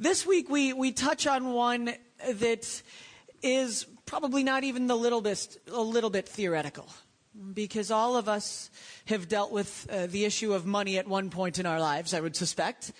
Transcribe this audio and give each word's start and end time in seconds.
This 0.00 0.24
week 0.24 0.48
we, 0.48 0.72
we 0.72 0.92
touch 0.92 1.26
on 1.26 1.52
one 1.52 1.92
that 2.26 2.82
is 3.42 3.84
probably 4.06 4.42
not 4.42 4.64
even 4.64 4.86
the 4.86 4.96
little 4.96 5.20
bit, 5.20 5.58
a 5.70 5.82
little 5.82 6.08
bit 6.08 6.26
theoretical. 6.26 6.88
Because 7.52 7.90
all 7.90 8.16
of 8.16 8.26
us 8.26 8.70
have 9.08 9.28
dealt 9.28 9.52
with 9.52 9.86
uh, 9.92 10.06
the 10.06 10.24
issue 10.24 10.54
of 10.54 10.64
money 10.64 10.96
at 10.96 11.06
one 11.06 11.28
point 11.28 11.58
in 11.58 11.66
our 11.66 11.78
lives, 11.78 12.14
I 12.14 12.20
would 12.20 12.34
suspect. 12.34 12.92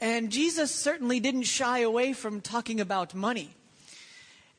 And 0.00 0.30
Jesus 0.30 0.70
certainly 0.70 1.18
didn't 1.18 1.44
shy 1.44 1.78
away 1.78 2.12
from 2.12 2.42
talking 2.42 2.78
about 2.78 3.14
money. 3.14 3.48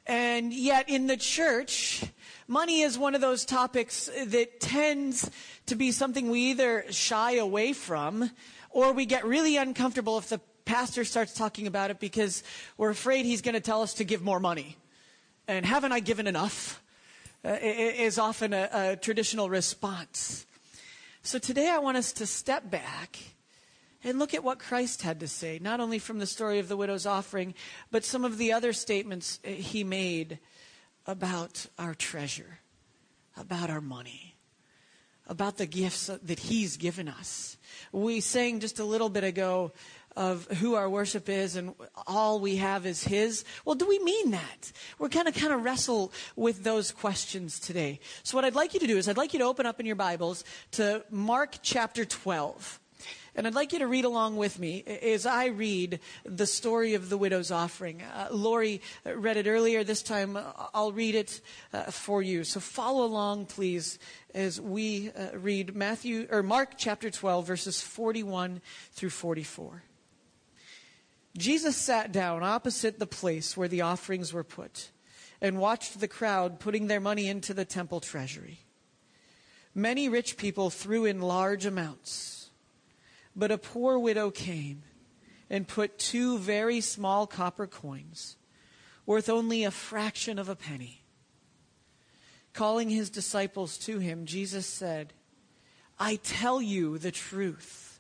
And 0.07 0.51
yet 0.51 0.89
in 0.89 1.05
the 1.05 1.17
church, 1.17 2.03
money 2.47 2.81
is 2.81 2.97
one 2.97 3.13
of 3.13 3.21
those 3.21 3.45
topics 3.45 4.09
that 4.25 4.59
tends 4.59 5.29
to 5.67 5.75
be 5.75 5.91
something 5.91 6.31
we 6.31 6.49
either 6.49 6.85
shy 6.89 7.33
away 7.33 7.73
from 7.73 8.31
or 8.71 8.91
we 8.91 9.05
get 9.05 9.23
really 9.23 9.55
uncomfortable 9.55 10.17
if 10.17 10.29
the 10.29 10.41
pastor 10.65 11.05
starts 11.05 11.33
talking 11.33 11.67
about 11.67 11.91
it 11.91 11.99
because 11.99 12.43
we're 12.77 12.89
afraid 12.89 13.25
he's 13.25 13.41
going 13.41 13.53
to 13.53 13.61
tell 13.61 13.81
us 13.81 13.95
to 13.95 14.03
give 14.03 14.23
more 14.23 14.39
money. 14.39 14.77
And 15.47 15.65
haven't 15.65 15.91
I 15.91 15.99
given 15.99 16.27
enough? 16.27 16.81
Uh, 17.45 17.59
is 17.61 18.17
often 18.17 18.53
a, 18.53 18.69
a 18.73 18.95
traditional 18.95 19.51
response. 19.51 20.47
So 21.21 21.37
today 21.37 21.69
I 21.69 21.77
want 21.77 21.95
us 21.95 22.11
to 22.13 22.25
step 22.25 22.71
back 22.71 23.19
and 24.03 24.17
look 24.17 24.33
at 24.33 24.43
what 24.43 24.57
Christ 24.57 25.03
had 25.03 25.19
to 25.19 25.27
say, 25.27 25.59
not 25.61 25.79
only 25.79 25.99
from 25.99 26.17
the 26.17 26.25
story 26.25 26.57
of 26.57 26.67
the 26.69 26.77
widow's 26.77 27.05
offering, 27.05 27.53
but 27.91 28.03
some 28.03 28.25
of 28.25 28.39
the 28.39 28.51
other 28.51 28.73
statements 28.73 29.39
he 29.43 29.83
made 29.83 30.39
about 31.05 31.67
our 31.77 31.93
treasure, 31.93 32.57
about 33.37 33.69
our 33.69 33.81
money, 33.81 34.35
about 35.27 35.57
the 35.57 35.67
gifts 35.67 36.07
that 36.07 36.39
he's 36.39 36.77
given 36.77 37.07
us. 37.07 37.57
We 37.91 38.21
sang 38.21 38.59
just 38.59 38.79
a 38.79 38.85
little 38.85 39.09
bit 39.09 39.23
ago 39.23 39.71
of 40.15 40.45
who 40.47 40.75
our 40.75 40.89
worship 40.89 41.29
is 41.29 41.55
and 41.55 41.73
all 42.07 42.39
we 42.39 42.57
have 42.57 42.85
is 42.85 43.03
his. 43.03 43.43
Well, 43.65 43.75
do 43.75 43.87
we 43.87 43.99
mean 43.99 44.31
that? 44.31 44.71
We're 44.99 45.09
going 45.09 45.25
to 45.25 45.31
kind 45.31 45.53
of 45.53 45.63
wrestle 45.63 46.11
with 46.35 46.63
those 46.63 46.91
questions 46.91 47.59
today. 47.59 47.99
So 48.23 48.37
what 48.37 48.45
I'd 48.45 48.55
like 48.55 48.73
you 48.73 48.79
to 48.79 48.87
do 48.87 48.97
is 48.97 49.07
I'd 49.09 49.17
like 49.17 49.33
you 49.33 49.39
to 49.39 49.45
open 49.45 49.65
up 49.65 49.79
in 49.79 49.85
your 49.85 49.95
Bibles 49.95 50.43
to 50.71 51.03
Mark 51.09 51.57
chapter 51.61 52.05
12. 52.05 52.79
And 53.37 53.45
I'd 53.45 53.53
like 53.53 53.73
you 53.73 53.79
to 53.79 53.87
read 53.87 54.05
along 54.05 54.37
with 54.37 54.59
me 54.59 54.81
as 54.83 55.25
I 55.25 55.47
read 55.47 55.99
the 56.23 56.47
story 56.47 56.93
of 56.93 57.09
the 57.09 57.17
widow's 57.17 57.51
offering. 57.51 58.01
Uh, 58.01 58.29
Lori 58.31 58.81
read 59.03 59.35
it 59.35 59.45
earlier. 59.45 59.83
This 59.83 60.01
time 60.01 60.37
I'll 60.73 60.93
read 60.93 61.15
it 61.15 61.41
uh, 61.73 61.83
for 61.91 62.21
you. 62.21 62.45
So 62.45 62.61
follow 62.61 63.03
along, 63.03 63.47
please, 63.47 63.99
as 64.33 64.61
we 64.61 65.11
uh, 65.11 65.37
read 65.37 65.75
Matthew 65.75 66.27
or 66.31 66.43
Mark 66.43 66.75
chapter 66.77 67.09
12, 67.09 67.45
verses 67.45 67.81
41 67.81 68.61
through 68.93 69.09
44. 69.09 69.83
Jesus 71.37 71.75
sat 71.75 72.11
down 72.11 72.43
opposite 72.43 72.97
the 72.97 73.07
place 73.07 73.57
where 73.57 73.67
the 73.67 73.81
offerings 73.81 74.31
were 74.31 74.43
put 74.43 74.91
and 75.41 75.59
watched 75.59 75.99
the 75.99 76.07
crowd 76.07 76.59
putting 76.59 76.87
their 76.87 77.01
money 77.01 77.27
into 77.27 77.53
the 77.53 77.65
temple 77.65 77.99
treasury. 77.99 78.59
Many 79.73 80.07
rich 80.07 80.37
people 80.37 80.69
threw 80.69 81.03
in 81.03 81.21
large 81.21 81.65
amounts, 81.65 82.49
but 83.35 83.51
a 83.51 83.57
poor 83.57 83.99
widow 83.99 84.31
came 84.31 84.83
and 85.49 85.67
put 85.67 85.99
two 85.99 86.37
very 86.37 86.79
small 86.79 87.27
copper 87.27 87.67
coins, 87.67 88.37
worth 89.05 89.27
only 89.27 89.65
a 89.65 89.71
fraction 89.71 90.39
of 90.39 90.47
a 90.47 90.55
penny. 90.55 91.03
Calling 92.53 92.89
his 92.89 93.09
disciples 93.09 93.77
to 93.79 93.99
him, 93.99 94.25
Jesus 94.25 94.65
said, 94.65 95.11
I 95.99 96.15
tell 96.15 96.61
you 96.61 96.97
the 96.97 97.11
truth. 97.11 97.99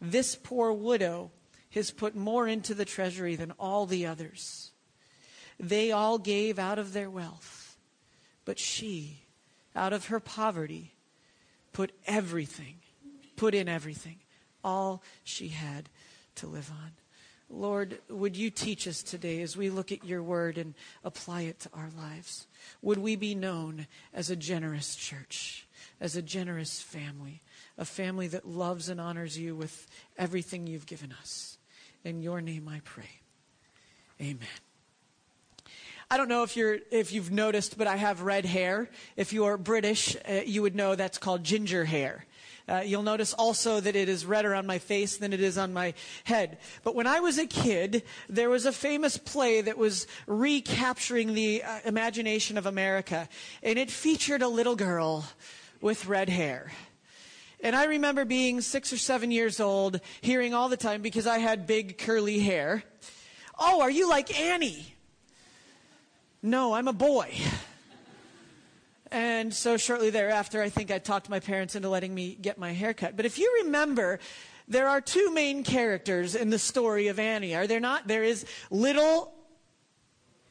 This 0.00 0.34
poor 0.34 0.72
widow 0.72 1.30
has 1.74 1.90
put 1.90 2.14
more 2.14 2.46
into 2.46 2.74
the 2.74 2.84
treasury 2.84 3.36
than 3.36 3.52
all 3.58 3.86
the 3.86 4.06
others. 4.06 4.70
They 5.58 5.92
all 5.92 6.18
gave 6.18 6.58
out 6.58 6.78
of 6.78 6.92
their 6.92 7.10
wealth, 7.10 7.76
but 8.44 8.58
she, 8.58 9.22
out 9.74 9.92
of 9.92 10.06
her 10.06 10.20
poverty, 10.20 10.92
put 11.72 11.92
everything, 12.06 12.76
put 13.36 13.54
in 13.54 13.68
everything, 13.68 14.16
all 14.64 15.02
she 15.24 15.48
had 15.48 15.88
to 16.36 16.46
live 16.46 16.70
on. 16.70 16.92
Lord, 17.52 17.98
would 18.08 18.34
you 18.36 18.50
teach 18.50 18.88
us 18.88 19.02
today 19.02 19.42
as 19.42 19.56
we 19.56 19.68
look 19.68 19.92
at 19.92 20.04
your 20.04 20.22
word 20.22 20.56
and 20.56 20.74
apply 21.04 21.42
it 21.42 21.60
to 21.60 21.70
our 21.74 21.90
lives? 21.98 22.46
Would 22.80 22.98
we 22.98 23.14
be 23.14 23.34
known 23.34 23.86
as 24.14 24.30
a 24.30 24.36
generous 24.36 24.96
church, 24.96 25.66
as 26.00 26.16
a 26.16 26.22
generous 26.22 26.80
family, 26.80 27.42
a 27.76 27.84
family 27.84 28.26
that 28.28 28.48
loves 28.48 28.88
and 28.88 28.98
honors 28.98 29.38
you 29.38 29.54
with 29.54 29.86
everything 30.16 30.66
you've 30.66 30.86
given 30.86 31.14
us? 31.20 31.51
In 32.04 32.20
your 32.20 32.40
name 32.40 32.68
I 32.68 32.80
pray. 32.84 33.20
Amen. 34.20 34.48
I 36.10 36.16
don't 36.16 36.28
know 36.28 36.42
if 36.42 36.56
you're 36.56 36.78
if 36.90 37.12
you've 37.12 37.30
noticed, 37.30 37.78
but 37.78 37.86
I 37.86 37.96
have 37.96 38.22
red 38.22 38.44
hair. 38.44 38.90
If 39.16 39.32
you're 39.32 39.56
British, 39.56 40.16
uh, 40.28 40.42
you 40.44 40.62
would 40.62 40.74
know 40.74 40.94
that's 40.94 41.16
called 41.18 41.42
ginger 41.42 41.84
hair. 41.84 42.26
Uh, 42.68 42.82
you'll 42.84 43.02
notice 43.02 43.32
also 43.34 43.80
that 43.80 43.96
it 43.96 44.08
is 44.08 44.26
redder 44.26 44.54
on 44.54 44.66
my 44.66 44.78
face 44.78 45.16
than 45.16 45.32
it 45.32 45.40
is 45.40 45.58
on 45.58 45.72
my 45.72 45.94
head. 46.24 46.58
But 46.84 46.94
when 46.94 47.06
I 47.06 47.20
was 47.20 47.38
a 47.38 47.46
kid, 47.46 48.02
there 48.28 48.50
was 48.50 48.66
a 48.66 48.72
famous 48.72 49.16
play 49.16 49.62
that 49.62 49.78
was 49.78 50.06
recapturing 50.26 51.34
the 51.34 51.62
uh, 51.62 51.80
imagination 51.84 52.58
of 52.58 52.66
America, 52.66 53.28
and 53.62 53.78
it 53.78 53.90
featured 53.90 54.42
a 54.42 54.48
little 54.48 54.76
girl 54.76 55.24
with 55.80 56.06
red 56.06 56.28
hair. 56.28 56.72
And 57.62 57.76
I 57.76 57.84
remember 57.84 58.24
being 58.24 58.60
six 58.60 58.92
or 58.92 58.96
seven 58.96 59.30
years 59.30 59.60
old, 59.60 60.00
hearing 60.20 60.52
all 60.52 60.68
the 60.68 60.76
time 60.76 61.00
because 61.00 61.28
I 61.28 61.38
had 61.38 61.66
big 61.66 61.96
curly 61.96 62.40
hair. 62.40 62.82
Oh, 63.58 63.80
are 63.80 63.90
you 63.90 64.08
like 64.08 64.38
Annie? 64.38 64.94
No, 66.42 66.74
I'm 66.74 66.88
a 66.88 66.92
boy. 66.92 67.32
And 69.12 69.54
so 69.54 69.76
shortly 69.76 70.10
thereafter, 70.10 70.60
I 70.60 70.70
think 70.70 70.90
I 70.90 70.98
talked 70.98 71.28
my 71.28 71.38
parents 71.38 71.76
into 71.76 71.88
letting 71.88 72.12
me 72.12 72.34
get 72.34 72.58
my 72.58 72.72
hair 72.72 72.94
cut. 72.94 73.16
But 73.16 73.26
if 73.26 73.38
you 73.38 73.62
remember, 73.64 74.18
there 74.66 74.88
are 74.88 75.00
two 75.00 75.30
main 75.32 75.62
characters 75.62 76.34
in 76.34 76.50
the 76.50 76.58
story 76.58 77.08
of 77.08 77.20
Annie, 77.20 77.54
are 77.54 77.66
there 77.66 77.78
not? 77.78 78.08
There 78.08 78.24
is 78.24 78.44
little 78.70 79.34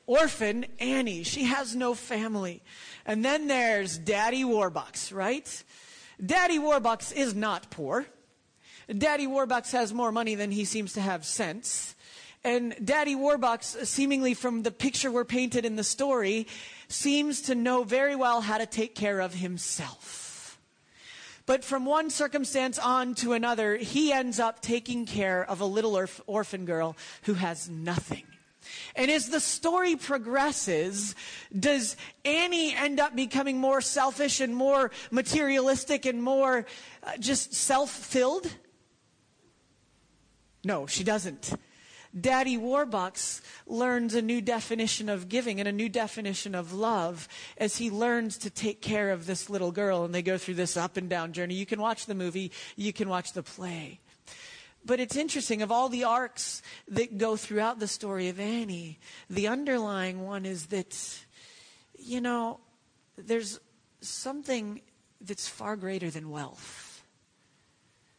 orphan 0.05 0.65
Annie. 0.79 1.23
She 1.23 1.43
has 1.43 1.75
no 1.75 1.93
family. 1.93 2.61
And 3.05 3.25
then 3.25 3.47
there's 3.47 3.97
Daddy 3.97 4.43
Warbucks, 4.43 5.13
right? 5.13 5.63
Daddy 6.23 6.59
Warbucks 6.59 7.15
is 7.15 7.33
not 7.33 7.71
poor. 7.71 8.05
Daddy 8.95 9.25
Warbucks 9.25 9.71
has 9.71 9.93
more 9.93 10.11
money 10.11 10.35
than 10.35 10.51
he 10.51 10.65
seems 10.65 10.93
to 10.93 11.01
have 11.01 11.25
sense. 11.25 11.95
And 12.43 12.75
Daddy 12.83 13.15
Warbucks, 13.15 13.85
seemingly 13.85 14.33
from 14.33 14.63
the 14.63 14.71
picture 14.71 15.11
we're 15.11 15.25
painted 15.25 15.65
in 15.65 15.75
the 15.75 15.83
story, 15.83 16.47
seems 16.87 17.41
to 17.43 17.55
know 17.55 17.83
very 17.83 18.15
well 18.15 18.41
how 18.41 18.57
to 18.57 18.65
take 18.65 18.95
care 18.95 19.19
of 19.19 19.35
himself. 19.35 20.59
But 21.45 21.63
from 21.63 21.85
one 21.85 22.09
circumstance 22.09 22.77
on 22.79 23.15
to 23.15 23.33
another, 23.33 23.77
he 23.77 24.11
ends 24.11 24.39
up 24.39 24.61
taking 24.61 25.05
care 25.05 25.43
of 25.43 25.59
a 25.59 25.65
little 25.65 25.93
orph- 25.93 26.21
orphan 26.27 26.65
girl 26.65 26.95
who 27.23 27.33
has 27.33 27.69
nothing. 27.69 28.23
And 28.95 29.09
as 29.09 29.29
the 29.29 29.39
story 29.39 29.95
progresses, 29.95 31.15
does 31.57 31.95
Annie 32.25 32.73
end 32.73 32.99
up 32.99 33.15
becoming 33.15 33.59
more 33.59 33.81
selfish 33.81 34.39
and 34.39 34.55
more 34.55 34.91
materialistic 35.09 36.05
and 36.05 36.21
more 36.21 36.65
uh, 37.03 37.17
just 37.17 37.53
self-filled? 37.53 38.53
No, 40.63 40.85
she 40.85 41.03
doesn't. 41.03 41.53
Daddy 42.19 42.57
Warbucks 42.57 43.41
learns 43.65 44.15
a 44.15 44.21
new 44.21 44.41
definition 44.41 45.07
of 45.07 45.29
giving 45.29 45.59
and 45.59 45.67
a 45.67 45.71
new 45.71 45.87
definition 45.87 46.55
of 46.55 46.73
love 46.73 47.29
as 47.57 47.77
he 47.77 47.89
learns 47.89 48.37
to 48.39 48.49
take 48.49 48.81
care 48.81 49.11
of 49.11 49.25
this 49.25 49.49
little 49.49 49.71
girl 49.71 50.03
and 50.03 50.13
they 50.13 50.21
go 50.21 50.37
through 50.37 50.55
this 50.55 50.75
up 50.75 50.97
and 50.97 51.09
down 51.09 51.31
journey. 51.31 51.55
You 51.55 51.65
can 51.65 51.79
watch 51.79 52.05
the 52.05 52.15
movie, 52.15 52.51
you 52.75 52.91
can 52.91 53.07
watch 53.07 53.31
the 53.31 53.43
play. 53.43 54.01
But 54.83 54.99
it's 54.99 55.15
interesting, 55.15 55.61
of 55.61 55.71
all 55.71 55.89
the 55.89 56.03
arcs 56.03 56.63
that 56.87 57.17
go 57.17 57.35
throughout 57.35 57.79
the 57.79 57.87
story 57.87 58.29
of 58.29 58.39
Annie, 58.39 58.99
the 59.29 59.47
underlying 59.47 60.25
one 60.25 60.45
is 60.45 60.67
that, 60.67 61.19
you 61.97 62.19
know, 62.19 62.59
there's 63.17 63.59
something 64.01 64.81
that's 65.19 65.47
far 65.47 65.75
greater 65.75 66.09
than 66.09 66.31
wealth, 66.31 67.03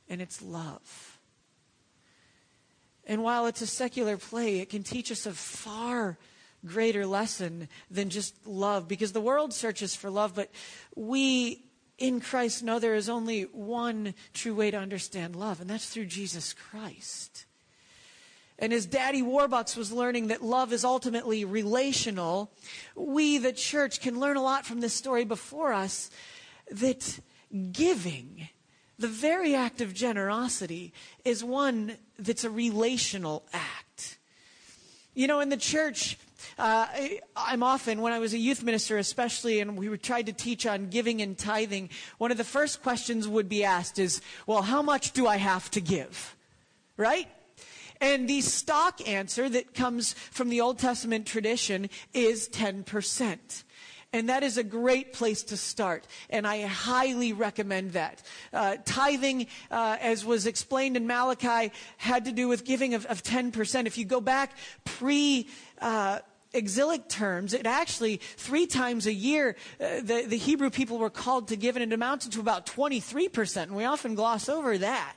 and 0.08 0.22
it's 0.22 0.40
love. 0.40 1.18
And 3.04 3.24
while 3.24 3.46
it's 3.46 3.60
a 3.60 3.66
secular 3.66 4.16
play, 4.16 4.60
it 4.60 4.70
can 4.70 4.84
teach 4.84 5.10
us 5.10 5.26
a 5.26 5.32
far 5.32 6.16
greater 6.64 7.04
lesson 7.06 7.68
than 7.90 8.08
just 8.08 8.46
love, 8.46 8.86
because 8.86 9.10
the 9.10 9.20
world 9.20 9.52
searches 9.52 9.96
for 9.96 10.10
love, 10.10 10.36
but 10.36 10.48
we 10.94 11.64
in 12.02 12.20
Christ 12.20 12.64
know 12.64 12.80
there 12.80 12.96
is 12.96 13.08
only 13.08 13.42
one 13.42 14.14
true 14.34 14.56
way 14.56 14.72
to 14.72 14.76
understand 14.76 15.36
love, 15.36 15.60
and 15.60 15.70
that's 15.70 15.88
through 15.88 16.06
Jesus 16.06 16.52
Christ. 16.52 17.46
And 18.58 18.72
as 18.72 18.86
Daddy 18.86 19.22
Warbucks 19.22 19.76
was 19.76 19.92
learning 19.92 20.26
that 20.26 20.42
love 20.42 20.72
is 20.72 20.84
ultimately 20.84 21.44
relational, 21.44 22.50
we, 22.96 23.38
the 23.38 23.52
church, 23.52 24.00
can 24.00 24.18
learn 24.18 24.36
a 24.36 24.42
lot 24.42 24.66
from 24.66 24.80
this 24.80 24.92
story 24.92 25.24
before 25.24 25.72
us 25.72 26.10
that 26.72 27.20
giving, 27.70 28.48
the 28.98 29.08
very 29.08 29.54
act 29.54 29.80
of 29.80 29.94
generosity, 29.94 30.92
is 31.24 31.44
one 31.44 31.96
that's 32.18 32.42
a 32.42 32.50
relational 32.50 33.44
act. 33.52 34.18
You 35.14 35.28
know, 35.28 35.38
in 35.38 35.50
the 35.50 35.56
church, 35.56 36.18
uh, 36.58 36.86
I'm 37.36 37.62
often, 37.62 38.00
when 38.00 38.12
I 38.12 38.18
was 38.18 38.34
a 38.34 38.38
youth 38.38 38.62
minister 38.62 38.98
especially, 38.98 39.60
and 39.60 39.76
we 39.76 39.96
tried 39.98 40.26
to 40.26 40.32
teach 40.32 40.66
on 40.66 40.88
giving 40.88 41.22
and 41.22 41.36
tithing, 41.36 41.90
one 42.18 42.30
of 42.30 42.36
the 42.36 42.44
first 42.44 42.82
questions 42.82 43.28
would 43.28 43.48
be 43.48 43.64
asked 43.64 43.98
is, 43.98 44.20
well, 44.46 44.62
how 44.62 44.82
much 44.82 45.12
do 45.12 45.26
I 45.26 45.36
have 45.36 45.70
to 45.72 45.80
give? 45.80 46.36
Right? 46.96 47.28
And 48.00 48.28
the 48.28 48.40
stock 48.40 49.08
answer 49.08 49.48
that 49.48 49.74
comes 49.74 50.14
from 50.14 50.48
the 50.48 50.60
Old 50.60 50.80
Testament 50.80 51.24
tradition 51.24 51.88
is 52.12 52.48
10%. 52.48 53.62
And 54.14 54.28
that 54.28 54.42
is 54.42 54.58
a 54.58 54.64
great 54.64 55.14
place 55.14 55.42
to 55.44 55.56
start. 55.56 56.06
And 56.28 56.46
I 56.46 56.62
highly 56.62 57.32
recommend 57.32 57.92
that. 57.92 58.22
Uh, 58.52 58.76
tithing, 58.84 59.46
uh, 59.70 59.96
as 60.00 60.24
was 60.24 60.46
explained 60.46 60.98
in 60.98 61.06
Malachi, 61.06 61.72
had 61.96 62.26
to 62.26 62.32
do 62.32 62.46
with 62.46 62.64
giving 62.64 62.92
of, 62.92 63.06
of 63.06 63.22
10%. 63.22 63.86
If 63.86 63.96
you 63.96 64.04
go 64.04 64.20
back 64.20 64.52
pre, 64.84 65.48
uh, 65.80 66.18
exilic 66.54 67.08
terms, 67.08 67.54
it 67.54 67.66
actually, 67.66 68.18
three 68.18 68.66
times 68.66 69.06
a 69.06 69.12
year, 69.12 69.56
uh, 69.80 70.00
the, 70.02 70.24
the 70.26 70.36
Hebrew 70.36 70.70
people 70.70 70.98
were 70.98 71.10
called 71.10 71.48
to 71.48 71.56
give, 71.56 71.76
and 71.76 71.82
it 71.82 71.94
amounted 71.94 72.32
to 72.32 72.40
about 72.40 72.66
23%. 72.66 73.62
And 73.62 73.76
we 73.76 73.84
often 73.84 74.14
gloss 74.14 74.48
over 74.48 74.78
that. 74.78 75.14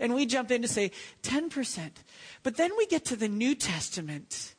And 0.00 0.14
we 0.14 0.26
jump 0.26 0.50
in 0.50 0.62
to 0.62 0.68
say 0.68 0.90
10%. 1.22 1.90
But 2.42 2.56
then 2.56 2.72
we 2.76 2.86
get 2.86 3.04
to 3.06 3.16
the 3.16 3.28
New 3.28 3.54
Testament, 3.54 4.54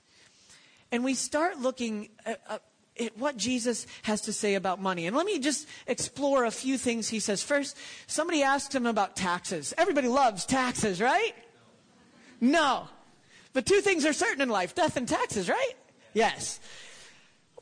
and 0.92 1.04
we 1.04 1.14
start 1.14 1.60
looking 1.60 2.10
at, 2.26 2.42
uh, 2.48 2.60
it, 2.96 3.18
what 3.18 3.38
Jesus 3.38 3.88
has 4.04 4.22
to 4.22 4.34
say 4.34 4.56
about 4.56 4.82
money. 4.82 5.08
And 5.08 5.16
let 5.16 5.26
me 5.26 5.40
just 5.40 5.68
explore 5.88 6.44
a 6.44 6.52
few 6.52 6.78
things 6.78 7.08
he 7.08 7.20
says. 7.20 7.42
First, 7.42 7.78
somebody 8.08 8.44
asked 8.44 8.76
him 8.76 8.86
about 8.86 9.16
taxes. 9.16 9.74
Everybody 9.78 10.10
loves 10.10 10.46
taxes, 10.46 11.00
right? 11.00 11.34
No. 12.42 12.88
But 13.54 13.66
two 13.66 13.82
things 13.82 14.06
are 14.06 14.14
certain 14.14 14.42
in 14.42 14.50
life 14.50 14.76
death 14.76 14.98
and 14.98 15.08
taxes, 15.08 15.50
right? 15.50 15.74
Yes. 16.14 16.60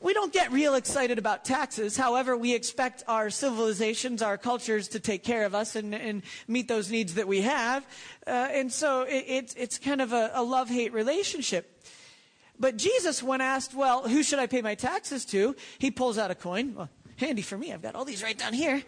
We 0.00 0.14
don't 0.14 0.32
get 0.32 0.52
real 0.52 0.74
excited 0.74 1.18
about 1.18 1.44
taxes. 1.44 1.96
However, 1.96 2.36
we 2.36 2.54
expect 2.54 3.02
our 3.08 3.30
civilizations, 3.30 4.22
our 4.22 4.38
cultures 4.38 4.86
to 4.88 5.00
take 5.00 5.24
care 5.24 5.44
of 5.44 5.56
us 5.56 5.74
and, 5.74 5.92
and 5.92 6.22
meet 6.46 6.68
those 6.68 6.88
needs 6.88 7.14
that 7.14 7.26
we 7.26 7.40
have. 7.40 7.84
Uh, 8.24 8.30
and 8.30 8.72
so 8.72 9.02
it, 9.02 9.24
it, 9.26 9.54
it's 9.56 9.78
kind 9.78 10.00
of 10.00 10.12
a, 10.12 10.30
a 10.34 10.42
love 10.42 10.68
hate 10.68 10.92
relationship. 10.92 11.82
But 12.60 12.76
Jesus, 12.76 13.22
when 13.24 13.40
asked, 13.40 13.74
well, 13.74 14.08
who 14.08 14.22
should 14.22 14.38
I 14.38 14.46
pay 14.46 14.62
my 14.62 14.76
taxes 14.76 15.24
to? 15.26 15.56
He 15.78 15.90
pulls 15.90 16.16
out 16.16 16.30
a 16.30 16.36
coin. 16.36 16.74
Well, 16.76 16.88
handy 17.16 17.42
for 17.42 17.58
me. 17.58 17.72
I've 17.72 17.82
got 17.82 17.96
all 17.96 18.04
these 18.04 18.22
right 18.22 18.38
down 18.38 18.52
here. 18.52 18.82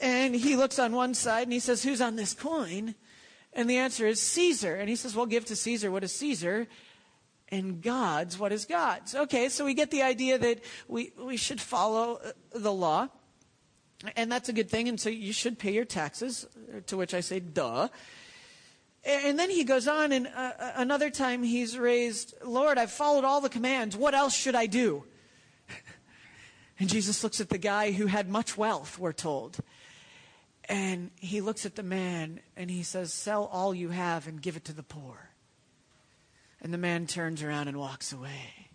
And 0.00 0.34
he 0.34 0.56
looks 0.56 0.80
on 0.80 0.92
one 0.92 1.14
side 1.14 1.44
and 1.44 1.52
he 1.52 1.60
says, 1.60 1.84
who's 1.84 2.00
on 2.00 2.16
this 2.16 2.34
coin? 2.34 2.96
And 3.52 3.70
the 3.70 3.76
answer 3.76 4.06
is 4.06 4.20
Caesar. 4.20 4.74
And 4.74 4.88
he 4.88 4.96
says, 4.96 5.14
well, 5.14 5.26
give 5.26 5.44
to 5.46 5.56
Caesar 5.56 5.90
what 5.90 6.02
is 6.02 6.12
Caesar 6.16 6.66
and 7.52 7.82
God's 7.82 8.38
what 8.38 8.50
is 8.50 8.64
God's. 8.64 9.14
Okay, 9.14 9.50
so 9.50 9.64
we 9.66 9.74
get 9.74 9.90
the 9.90 10.02
idea 10.02 10.38
that 10.38 10.64
we, 10.88 11.12
we 11.22 11.36
should 11.36 11.60
follow 11.60 12.18
uh, 12.24 12.32
the 12.54 12.72
law. 12.72 13.08
And 14.16 14.32
that's 14.32 14.48
a 14.48 14.52
good 14.52 14.68
thing. 14.68 14.88
And 14.88 14.98
so 14.98 15.10
you 15.10 15.32
should 15.32 15.58
pay 15.58 15.72
your 15.72 15.84
taxes, 15.84 16.46
to 16.86 16.96
which 16.96 17.14
I 17.14 17.20
say, 17.20 17.38
duh. 17.38 17.88
And 19.04 19.38
then 19.38 19.50
he 19.50 19.64
goes 19.64 19.86
on, 19.86 20.12
and 20.12 20.26
uh, 20.26 20.30
uh, 20.58 20.72
another 20.76 21.10
time 21.10 21.42
he's 21.42 21.78
raised, 21.78 22.34
Lord, 22.44 22.78
I've 22.78 22.90
followed 22.90 23.24
all 23.24 23.40
the 23.40 23.48
commands. 23.48 23.96
What 23.96 24.14
else 24.14 24.34
should 24.34 24.56
I 24.56 24.66
do? 24.66 25.04
And 26.80 26.88
Jesus 26.88 27.22
looks 27.22 27.40
at 27.40 27.48
the 27.48 27.58
guy 27.58 27.92
who 27.92 28.06
had 28.06 28.28
much 28.28 28.56
wealth, 28.56 28.98
we're 28.98 29.12
told. 29.12 29.58
And 30.64 31.12
he 31.14 31.40
looks 31.40 31.64
at 31.64 31.76
the 31.76 31.84
man 31.84 32.40
and 32.56 32.68
he 32.68 32.82
says, 32.82 33.12
Sell 33.12 33.44
all 33.44 33.72
you 33.72 33.90
have 33.90 34.26
and 34.26 34.42
give 34.42 34.56
it 34.56 34.64
to 34.64 34.72
the 34.72 34.82
poor. 34.82 35.31
And 36.62 36.72
the 36.72 36.78
man 36.78 37.06
turns 37.06 37.42
around 37.42 37.68
and 37.68 37.76
walks 37.76 38.12
away. 38.12 38.68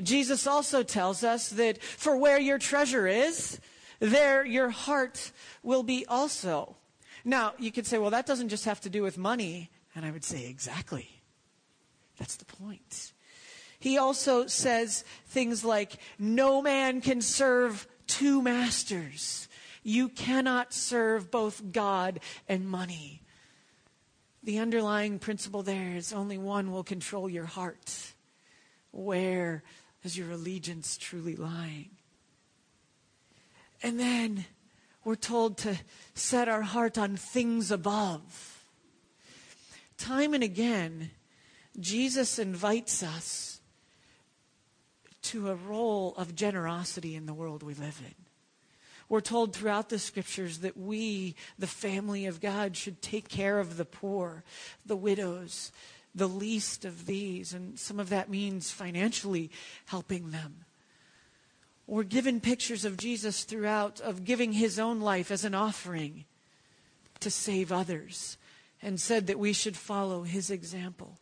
Jesus 0.00 0.46
also 0.46 0.82
tells 0.82 1.22
us 1.24 1.50
that 1.50 1.82
for 1.82 2.16
where 2.16 2.40
your 2.40 2.58
treasure 2.58 3.06
is, 3.06 3.60
there 3.98 4.46
your 4.46 4.70
heart 4.70 5.32
will 5.62 5.82
be 5.82 6.06
also. 6.06 6.76
Now, 7.24 7.52
you 7.58 7.70
could 7.70 7.86
say, 7.86 7.98
well, 7.98 8.10
that 8.10 8.24
doesn't 8.24 8.48
just 8.48 8.64
have 8.64 8.80
to 8.82 8.88
do 8.88 9.02
with 9.02 9.18
money. 9.18 9.70
And 9.94 10.06
I 10.06 10.10
would 10.10 10.24
say, 10.24 10.46
exactly. 10.48 11.20
That's 12.18 12.36
the 12.36 12.46
point. 12.46 13.12
He 13.78 13.98
also 13.98 14.46
says 14.46 15.04
things 15.26 15.64
like, 15.64 15.98
no 16.18 16.62
man 16.62 17.00
can 17.00 17.20
serve 17.20 17.86
two 18.06 18.40
masters. 18.42 19.48
You 19.82 20.08
cannot 20.08 20.72
serve 20.72 21.30
both 21.30 21.72
God 21.72 22.20
and 22.48 22.68
money. 22.68 23.19
The 24.42 24.58
underlying 24.58 25.18
principle 25.18 25.62
there 25.62 25.96
is 25.96 26.12
only 26.12 26.38
one 26.38 26.72
will 26.72 26.84
control 26.84 27.28
your 27.28 27.44
heart. 27.44 28.14
Where 28.90 29.62
is 30.02 30.16
your 30.16 30.30
allegiance 30.30 30.96
truly 30.96 31.36
lying? 31.36 31.90
And 33.82 34.00
then 34.00 34.46
we're 35.04 35.14
told 35.14 35.58
to 35.58 35.78
set 36.14 36.48
our 36.48 36.62
heart 36.62 36.98
on 36.98 37.16
things 37.16 37.70
above. 37.70 38.64
Time 39.98 40.34
and 40.34 40.42
again, 40.42 41.10
Jesus 41.78 42.38
invites 42.38 43.02
us 43.02 43.60
to 45.22 45.50
a 45.50 45.54
role 45.54 46.14
of 46.16 46.34
generosity 46.34 47.14
in 47.14 47.26
the 47.26 47.34
world 47.34 47.62
we 47.62 47.74
live 47.74 48.00
in. 48.04 48.19
We're 49.10 49.20
told 49.20 49.52
throughout 49.54 49.88
the 49.88 49.98
scriptures 49.98 50.58
that 50.58 50.76
we, 50.76 51.34
the 51.58 51.66
family 51.66 52.26
of 52.26 52.40
God, 52.40 52.76
should 52.76 53.02
take 53.02 53.28
care 53.28 53.58
of 53.58 53.76
the 53.76 53.84
poor, 53.84 54.44
the 54.86 54.96
widows, 54.96 55.72
the 56.14 56.28
least 56.28 56.84
of 56.84 57.06
these. 57.06 57.52
And 57.52 57.76
some 57.76 57.98
of 57.98 58.08
that 58.10 58.30
means 58.30 58.70
financially 58.70 59.50
helping 59.86 60.30
them. 60.30 60.64
We're 61.88 62.04
given 62.04 62.40
pictures 62.40 62.84
of 62.84 62.96
Jesus 62.96 63.42
throughout 63.42 64.00
of 64.00 64.24
giving 64.24 64.52
his 64.52 64.78
own 64.78 65.00
life 65.00 65.32
as 65.32 65.44
an 65.44 65.56
offering 65.56 66.24
to 67.18 67.32
save 67.32 67.72
others 67.72 68.38
and 68.80 69.00
said 69.00 69.26
that 69.26 69.40
we 69.40 69.52
should 69.52 69.76
follow 69.76 70.22
his 70.22 70.52
example. 70.52 71.18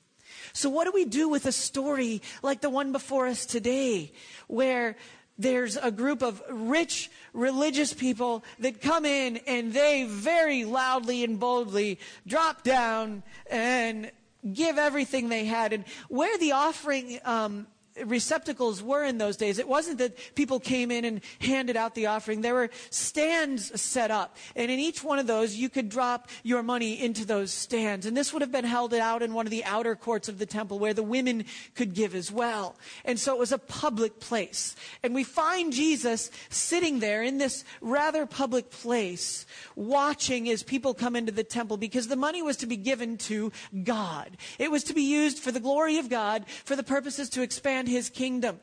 So 0.52 0.68
what 0.68 0.84
do 0.84 0.92
we 0.92 1.06
do 1.06 1.26
with 1.26 1.46
a 1.46 1.52
story 1.52 2.20
like 2.42 2.60
the 2.60 2.68
one 2.68 2.92
before 2.92 3.28
us 3.28 3.46
today 3.46 4.12
where 4.46 4.96
there's 5.38 5.76
a 5.76 5.90
group 5.90 6.22
of 6.22 6.42
rich 6.50 7.10
religious 7.32 7.92
people 7.92 8.44
that 8.58 8.80
come 8.80 9.04
in 9.04 9.38
and 9.46 9.72
they 9.72 10.04
very 10.04 10.64
loudly 10.64 11.22
and 11.24 11.38
boldly 11.38 11.98
drop 12.26 12.62
down 12.62 13.22
and 13.50 14.10
give 14.52 14.78
everything 14.78 15.28
they 15.28 15.44
had. 15.44 15.72
And 15.72 15.84
where 16.08 16.36
the 16.38 16.52
offering 16.52 17.20
um, 17.24 17.66
receptacles 18.04 18.82
were 18.82 19.04
in 19.04 19.18
those 19.18 19.36
days. 19.36 19.58
It 19.58 19.68
wasn't 19.68 19.98
that 19.98 20.16
people 20.34 20.60
came 20.60 20.90
in 20.90 21.04
and 21.04 21.20
handed 21.40 21.76
out 21.76 21.94
the 21.94 22.06
offering. 22.06 22.40
There 22.40 22.54
were 22.54 22.70
stands 22.90 23.80
set 23.80 24.10
up. 24.10 24.36
And 24.56 24.70
in 24.70 24.78
each 24.78 25.02
one 25.02 25.18
of 25.18 25.26
those, 25.26 25.56
you 25.56 25.68
could 25.68 25.88
drop 25.88 26.28
your 26.42 26.62
money 26.62 27.00
into 27.00 27.24
those 27.24 27.52
stands. 27.52 28.06
And 28.06 28.16
this 28.16 28.32
would 28.32 28.42
have 28.42 28.52
been 28.52 28.64
held 28.64 28.94
out 28.94 29.22
in 29.22 29.34
one 29.34 29.46
of 29.46 29.50
the 29.50 29.64
outer 29.64 29.96
courts 29.96 30.28
of 30.28 30.38
the 30.38 30.46
temple 30.46 30.78
where 30.78 30.94
the 30.94 31.02
women 31.02 31.44
could 31.74 31.94
give 31.94 32.14
as 32.14 32.30
well. 32.30 32.76
And 33.04 33.18
so 33.18 33.34
it 33.34 33.38
was 33.38 33.52
a 33.52 33.58
public 33.58 34.20
place. 34.20 34.76
And 35.02 35.14
we 35.14 35.24
find 35.24 35.72
Jesus 35.72 36.30
sitting 36.50 37.00
there 37.00 37.22
in 37.22 37.38
this 37.38 37.64
rather 37.80 38.26
public 38.26 38.70
place, 38.70 39.46
watching 39.76 40.48
as 40.48 40.62
people 40.62 40.94
come 40.94 41.16
into 41.16 41.32
the 41.32 41.44
temple 41.44 41.76
because 41.76 42.08
the 42.08 42.16
money 42.16 42.42
was 42.42 42.56
to 42.58 42.66
be 42.66 42.76
given 42.76 43.16
to 43.18 43.52
God. 43.84 44.36
It 44.58 44.70
was 44.70 44.84
to 44.84 44.94
be 44.94 45.02
used 45.02 45.38
for 45.38 45.52
the 45.52 45.60
glory 45.60 45.98
of 45.98 46.08
God, 46.08 46.44
for 46.64 46.76
the 46.76 46.82
purposes 46.82 47.28
to 47.30 47.42
expand 47.42 47.87
his 47.88 48.10
kingdom. 48.10 48.60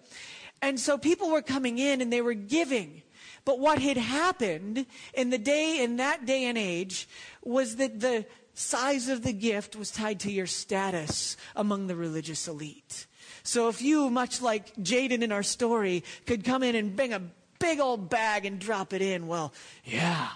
And 0.62 0.80
so 0.80 0.98
people 0.98 1.30
were 1.30 1.42
coming 1.42 1.78
in 1.78 2.02
and 2.02 2.12
they 2.12 2.22
were 2.22 2.34
giving. 2.34 3.02
But 3.44 3.60
what 3.60 3.80
had 3.80 3.98
happened 3.98 4.86
in 5.14 5.30
the 5.30 5.38
day, 5.38 5.84
in 5.84 5.98
that 5.98 6.26
day 6.26 6.46
and 6.46 6.58
age, 6.58 7.08
was 7.44 7.76
that 7.76 8.00
the 8.00 8.26
size 8.54 9.10
of 9.10 9.22
the 9.22 9.34
gift 9.34 9.76
was 9.76 9.92
tied 9.92 10.20
to 10.22 10.32
your 10.32 10.48
status 10.48 11.38
among 11.56 11.88
the 11.88 11.96
religious 11.96 12.48
elite. 12.48 13.06
So 13.44 13.68
if 13.70 13.82
you, 13.82 14.10
much 14.10 14.42
like 14.42 14.76
Jaden 14.78 15.22
in 15.22 15.32
our 15.32 15.44
story, 15.44 16.04
could 16.26 16.44
come 16.44 16.64
in 16.64 16.76
and 16.76 16.96
bring 16.96 17.14
a 17.14 17.22
big 17.60 17.80
old 17.80 18.10
bag 18.10 18.46
and 18.46 18.60
drop 18.60 18.94
it 18.94 19.02
in, 19.02 19.28
well, 19.28 19.54
yeah, 19.84 20.30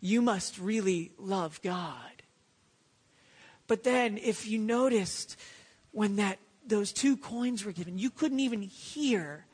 you 0.00 0.20
must 0.22 0.58
really 0.58 1.12
love 1.18 1.60
God. 1.62 2.00
But 3.68 3.84
then 3.84 4.18
if 4.18 4.48
you 4.48 4.58
noticed 4.58 5.36
when 5.92 6.16
that 6.16 6.38
those 6.68 6.92
two 6.92 7.16
coins 7.16 7.64
were 7.64 7.72
given, 7.72 7.98
you 7.98 8.10
couldn't 8.10 8.40
even 8.40 8.62
hear 8.62 9.46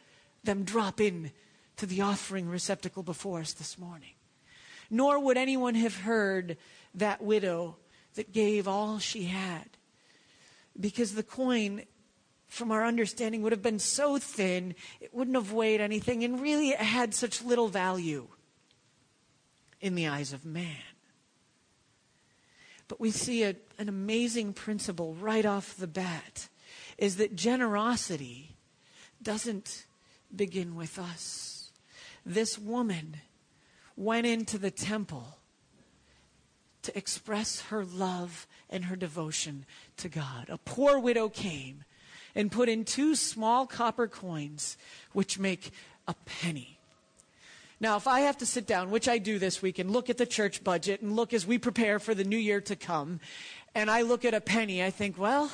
them 0.45 0.65
drop 0.65 1.01
in 1.01 1.33
to 1.77 1.87
the 1.87 2.01
offering 2.01 2.49
receptacle 2.49 3.03
before 3.03 3.41
us 3.41 3.53
this 3.53 3.79
morning. 3.79 4.15
Nor 4.91 5.19
would 5.19 5.37
anyone 5.37 5.75
have 5.75 5.97
heard 5.97 6.57
that 6.95 7.23
widow 7.23 7.77
that 8.15 8.33
gave 8.33 8.69
all 8.69 8.99
she 8.99 9.25
had. 9.25 9.65
Because 10.79 11.15
the 11.15 11.23
coin, 11.23 11.83
from 12.49 12.71
our 12.71 12.85
understanding, 12.85 13.43
would 13.43 13.53
have 13.53 13.63
been 13.63 13.79
so 13.79 14.19
thin, 14.19 14.75
it 15.01 15.15
wouldn't 15.15 15.37
have 15.37 15.53
weighed 15.53 15.81
anything, 15.81 16.25
and 16.25 16.41
really 16.41 16.71
it 16.71 16.79
had 16.79 17.15
such 17.15 17.43
little 17.43 17.69
value 17.69 18.29
in 19.81 19.95
the 19.95 20.09
eyes 20.09 20.33
of 20.33 20.45
man. 20.45 20.77
But 22.89 23.01
we 23.01 23.11
see 23.11 23.45
a, 23.45 23.57
an 23.79 23.89
amazing 23.89 24.53
principle 24.53 25.15
right 25.15 25.47
off 25.47 25.77
the 25.77 25.87
bat 25.87 26.49
is 27.03 27.17
that 27.17 27.35
generosity 27.35 28.55
doesn't 29.21 29.87
begin 30.35 30.77
with 30.77 31.01
us. 31.01 31.73
This 32.25 32.57
woman 32.57 33.17
went 33.97 34.25
into 34.25 34.57
the 34.57 34.71
temple 34.71 35.39
to 36.83 36.97
express 36.97 37.63
her 37.63 37.85
love 37.85 38.47
and 38.71 38.85
her 38.85 38.95
devotion 38.95 39.67
to 39.97 40.09
God. 40.09 40.47
A 40.49 40.59
poor 40.59 40.97
widow 40.97 41.29
came 41.29 41.83
and 42.37 42.53
put 42.53 42.69
in 42.69 42.85
two 42.85 43.17
small 43.17 43.67
copper 43.67 44.07
coins, 44.07 44.77
which 45.13 45.41
make 45.41 45.73
a 46.07 46.15
penny. 46.25 46.79
Now, 47.81 47.97
if 47.97 48.07
I 48.07 48.21
have 48.21 48.39
to 48.39 48.47
sit 48.47 48.65
down, 48.65 48.93
which 48.93 49.09
I 49.09 49.19
do 49.19 49.41
this 49.41 49.61
week, 49.61 49.81
and 49.81 49.91
look 49.91 50.09
at 50.09 50.19
the 50.19 50.27
church 50.27 50.63
budget 50.63 51.03
and 51.03 51.17
look 51.17 51.35
as 51.35 51.49
we 51.49 51.59
prepare 51.59 51.99
for 51.99 52.15
the 52.15 52.23
new 52.23 52.39
year 52.39 52.61
to 52.61 52.77
come, 52.77 53.19
and 53.75 53.91
I 53.91 54.03
look 54.03 54.25
at 54.25 54.35
a 54.35 54.41
penny, 54.41 54.85
I 54.85 54.91
think, 54.91 55.19
well, 55.19 55.51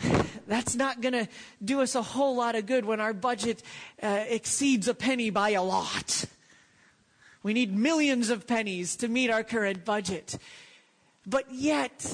that's 0.46 0.74
not 0.74 1.00
going 1.00 1.12
to 1.12 1.28
do 1.64 1.80
us 1.80 1.94
a 1.94 2.02
whole 2.02 2.36
lot 2.36 2.54
of 2.54 2.66
good 2.66 2.84
when 2.84 3.00
our 3.00 3.12
budget 3.12 3.62
uh, 4.02 4.24
exceeds 4.28 4.88
a 4.88 4.94
penny 4.94 5.30
by 5.30 5.50
a 5.50 5.62
lot. 5.62 6.24
We 7.42 7.52
need 7.52 7.76
millions 7.76 8.30
of 8.30 8.46
pennies 8.46 8.96
to 8.96 9.08
meet 9.08 9.30
our 9.30 9.42
current 9.42 9.84
budget. 9.84 10.38
But 11.26 11.52
yet, 11.52 12.06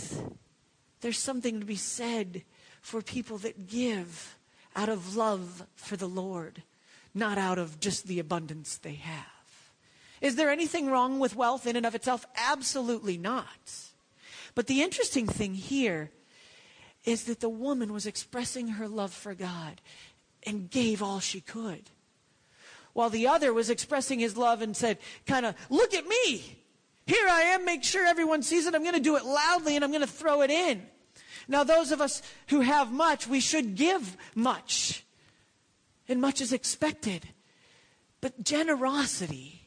there's 1.00 1.18
something 1.18 1.60
to 1.60 1.66
be 1.66 1.76
said 1.76 2.42
for 2.80 3.02
people 3.02 3.38
that 3.38 3.68
give 3.68 4.36
out 4.74 4.88
of 4.88 5.16
love 5.16 5.66
for 5.76 5.96
the 5.96 6.08
Lord, 6.08 6.62
not 7.14 7.36
out 7.38 7.58
of 7.58 7.80
just 7.80 8.06
the 8.06 8.18
abundance 8.18 8.76
they 8.76 8.94
have. 8.94 9.24
Is 10.20 10.36
there 10.36 10.50
anything 10.50 10.90
wrong 10.90 11.18
with 11.18 11.36
wealth 11.36 11.66
in 11.66 11.76
and 11.76 11.86
of 11.86 11.94
itself? 11.94 12.26
Absolutely 12.36 13.18
not. 13.18 13.46
But 14.54 14.66
the 14.66 14.82
interesting 14.82 15.26
thing 15.26 15.54
here 15.54 16.10
is 17.08 17.24
that 17.24 17.40
the 17.40 17.48
woman 17.48 17.90
was 17.90 18.06
expressing 18.06 18.68
her 18.68 18.86
love 18.86 19.12
for 19.14 19.34
God 19.34 19.80
and 20.42 20.70
gave 20.70 21.02
all 21.02 21.20
she 21.20 21.40
could. 21.40 21.88
While 22.92 23.08
the 23.08 23.26
other 23.28 23.54
was 23.54 23.70
expressing 23.70 24.18
his 24.18 24.36
love 24.36 24.60
and 24.60 24.76
said, 24.76 24.98
kind 25.26 25.46
of, 25.46 25.54
look 25.70 25.94
at 25.94 26.06
me. 26.06 26.58
Here 27.06 27.26
I 27.26 27.42
am. 27.54 27.64
Make 27.64 27.82
sure 27.82 28.06
everyone 28.06 28.42
sees 28.42 28.66
it. 28.66 28.74
I'm 28.74 28.82
going 28.82 28.94
to 28.94 29.00
do 29.00 29.16
it 29.16 29.24
loudly 29.24 29.74
and 29.74 29.82
I'm 29.82 29.90
going 29.90 30.02
to 30.02 30.06
throw 30.06 30.42
it 30.42 30.50
in. 30.50 30.82
Now, 31.48 31.64
those 31.64 31.92
of 31.92 32.02
us 32.02 32.20
who 32.48 32.60
have 32.60 32.92
much, 32.92 33.26
we 33.26 33.40
should 33.40 33.74
give 33.74 34.14
much. 34.34 35.02
And 36.08 36.20
much 36.20 36.42
is 36.42 36.52
expected. 36.52 37.26
But 38.20 38.44
generosity 38.44 39.57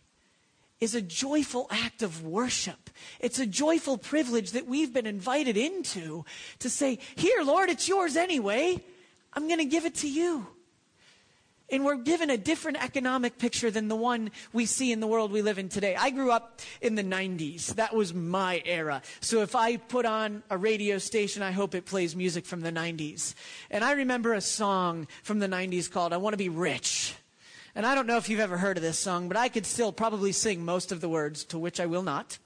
is 0.81 0.95
a 0.95 1.01
joyful 1.01 1.67
act 1.69 2.01
of 2.01 2.25
worship. 2.25 2.89
It's 3.19 3.39
a 3.39 3.45
joyful 3.45 3.99
privilege 3.99 4.51
that 4.51 4.67
we've 4.67 4.91
been 4.91 5.05
invited 5.05 5.55
into 5.55 6.25
to 6.59 6.69
say, 6.69 6.97
Here, 7.15 7.43
Lord, 7.43 7.69
it's 7.69 7.87
yours 7.87 8.17
anyway. 8.17 8.83
I'm 9.33 9.47
going 9.47 9.59
to 9.59 9.65
give 9.65 9.85
it 9.85 9.95
to 9.95 10.09
you. 10.09 10.47
And 11.71 11.85
we're 11.85 11.95
given 11.95 12.29
a 12.29 12.35
different 12.35 12.83
economic 12.83 13.37
picture 13.37 13.71
than 13.71 13.87
the 13.87 13.95
one 13.95 14.31
we 14.51 14.65
see 14.65 14.91
in 14.91 14.99
the 14.99 15.07
world 15.07 15.31
we 15.31 15.41
live 15.41 15.57
in 15.57 15.69
today. 15.69 15.95
I 15.95 16.09
grew 16.09 16.29
up 16.29 16.59
in 16.81 16.95
the 16.95 17.03
90s. 17.03 17.75
That 17.75 17.95
was 17.95 18.13
my 18.13 18.61
era. 18.65 19.01
So 19.21 19.41
if 19.41 19.55
I 19.55 19.77
put 19.77 20.05
on 20.05 20.43
a 20.49 20.57
radio 20.57 20.97
station, 20.97 21.41
I 21.43 21.51
hope 21.51 21.73
it 21.73 21.85
plays 21.85 22.13
music 22.13 22.45
from 22.45 22.59
the 22.59 22.73
90s. 22.73 23.35
And 23.69 23.85
I 23.85 23.93
remember 23.93 24.33
a 24.33 24.41
song 24.41 25.07
from 25.23 25.39
the 25.39 25.47
90s 25.47 25.89
called 25.89 26.11
I 26.11 26.17
Want 26.17 26.33
to 26.33 26.37
Be 26.37 26.49
Rich. 26.49 27.15
And 27.75 27.85
I 27.85 27.95
don't 27.95 28.07
know 28.07 28.17
if 28.17 28.29
you've 28.29 28.39
ever 28.39 28.57
heard 28.57 28.77
of 28.77 28.83
this 28.83 28.99
song, 28.99 29.27
but 29.27 29.37
I 29.37 29.47
could 29.47 29.65
still 29.65 29.91
probably 29.91 30.31
sing 30.31 30.65
most 30.65 30.91
of 30.91 30.99
the 30.99 31.07
words, 31.07 31.45
to 31.45 31.59
which 31.59 31.79
I 31.79 31.85
will 31.85 32.03
not. 32.03 32.37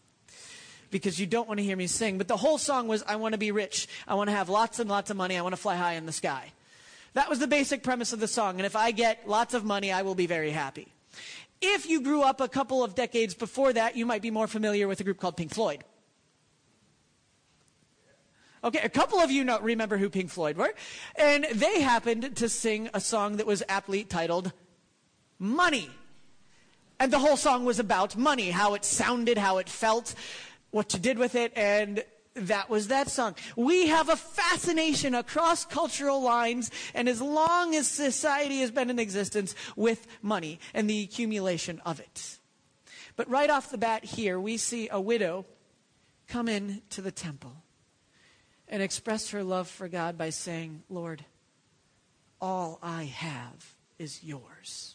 Because 0.91 1.19
you 1.19 1.25
don't 1.25 1.47
want 1.47 1.57
to 1.57 1.63
hear 1.63 1.75
me 1.75 1.87
sing. 1.87 2.17
But 2.17 2.27
the 2.27 2.37
whole 2.37 2.57
song 2.57 2.87
was 2.87 3.03
I 3.03 3.15
want 3.15 3.33
to 3.33 3.39
be 3.39 3.51
rich. 3.51 3.87
I 4.07 4.13
want 4.13 4.29
to 4.29 4.35
have 4.35 4.49
lots 4.49 4.79
and 4.79 4.89
lots 4.89 5.09
of 5.09 5.17
money. 5.17 5.35
I 5.35 5.41
want 5.41 5.53
to 5.53 5.61
fly 5.61 5.75
high 5.75 5.93
in 5.93 6.05
the 6.05 6.11
sky. 6.11 6.51
That 7.13 7.29
was 7.29 7.39
the 7.39 7.47
basic 7.47 7.81
premise 7.81 8.13
of 8.13 8.19
the 8.19 8.27
song. 8.27 8.57
And 8.57 8.65
if 8.65 8.75
I 8.75 8.91
get 8.91 9.27
lots 9.27 9.53
of 9.53 9.63
money, 9.63 9.91
I 9.91 10.03
will 10.03 10.15
be 10.15 10.27
very 10.27 10.51
happy. 10.51 10.87
If 11.61 11.89
you 11.89 12.01
grew 12.01 12.21
up 12.21 12.39
a 12.39 12.47
couple 12.47 12.83
of 12.83 12.93
decades 12.93 13.33
before 13.33 13.73
that, 13.73 13.95
you 13.95 14.05
might 14.05 14.21
be 14.21 14.31
more 14.31 14.47
familiar 14.47 14.87
with 14.87 14.99
a 14.99 15.03
group 15.03 15.19
called 15.19 15.37
Pink 15.37 15.53
Floyd. 15.53 15.83
Okay, 18.63 18.79
a 18.83 18.89
couple 18.89 19.19
of 19.19 19.31
you 19.31 19.43
know, 19.43 19.59
remember 19.59 19.97
who 19.97 20.09
Pink 20.09 20.29
Floyd 20.29 20.57
were. 20.57 20.73
And 21.15 21.45
they 21.53 21.81
happened 21.81 22.35
to 22.35 22.49
sing 22.49 22.89
a 22.93 22.99
song 22.99 23.37
that 23.37 23.45
was 23.45 23.63
aptly 23.69 24.03
titled 24.03 24.51
Money. 25.39 25.89
And 26.99 27.11
the 27.11 27.19
whole 27.19 27.37
song 27.37 27.65
was 27.65 27.79
about 27.79 28.15
money, 28.15 28.51
how 28.51 28.73
it 28.73 28.85
sounded, 28.85 29.37
how 29.37 29.57
it 29.57 29.69
felt, 29.69 30.15
what 30.71 30.93
you 30.93 30.99
did 30.99 31.17
with 31.17 31.35
it, 31.35 31.51
and 31.55 32.03
that 32.35 32.69
was 32.69 32.89
that 32.89 33.09
song. 33.09 33.35
We 33.55 33.87
have 33.87 34.09
a 34.09 34.15
fascination 34.15 35.15
across 35.15 35.65
cultural 35.65 36.21
lines, 36.21 36.69
and 36.93 37.07
as 37.07 37.21
long 37.21 37.75
as 37.75 37.87
society 37.87 38.59
has 38.59 38.71
been 38.71 38.89
in 38.89 38.99
existence, 38.99 39.55
with 39.75 40.05
money 40.21 40.59
and 40.73 40.89
the 40.89 41.03
accumulation 41.03 41.81
of 41.85 41.99
it. 41.99 42.39
But 43.15 43.29
right 43.29 43.49
off 43.49 43.71
the 43.71 43.77
bat 43.77 44.03
here, 44.03 44.39
we 44.39 44.57
see 44.57 44.89
a 44.91 44.99
widow 44.99 45.45
come 46.27 46.49
in 46.49 46.81
to 46.89 47.01
the 47.01 47.11
temple 47.11 47.55
and 48.67 48.81
express 48.81 49.29
her 49.29 49.43
love 49.43 49.69
for 49.69 49.87
God 49.87 50.17
by 50.17 50.29
saying, 50.29 50.83
Lord, 50.89 51.23
all 52.41 52.79
I 52.81 53.03
have 53.05 53.75
is 53.97 54.23
yours. 54.23 54.94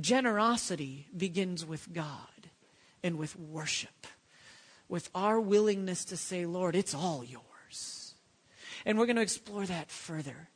Generosity 0.00 1.06
begins 1.16 1.64
with 1.64 1.92
God 1.92 2.50
and 3.02 3.18
with 3.18 3.38
worship 3.38 4.06
with 4.88 5.10
our 5.14 5.40
willingness 5.40 6.04
to 6.06 6.16
say, 6.16 6.46
Lord, 6.46 6.76
it's 6.76 6.94
all 6.94 7.24
yours. 7.24 8.14
And 8.84 8.98
we're 8.98 9.06
going 9.06 9.16
to 9.16 9.22
explore 9.22 9.66
that 9.66 9.90
further. 9.90 10.48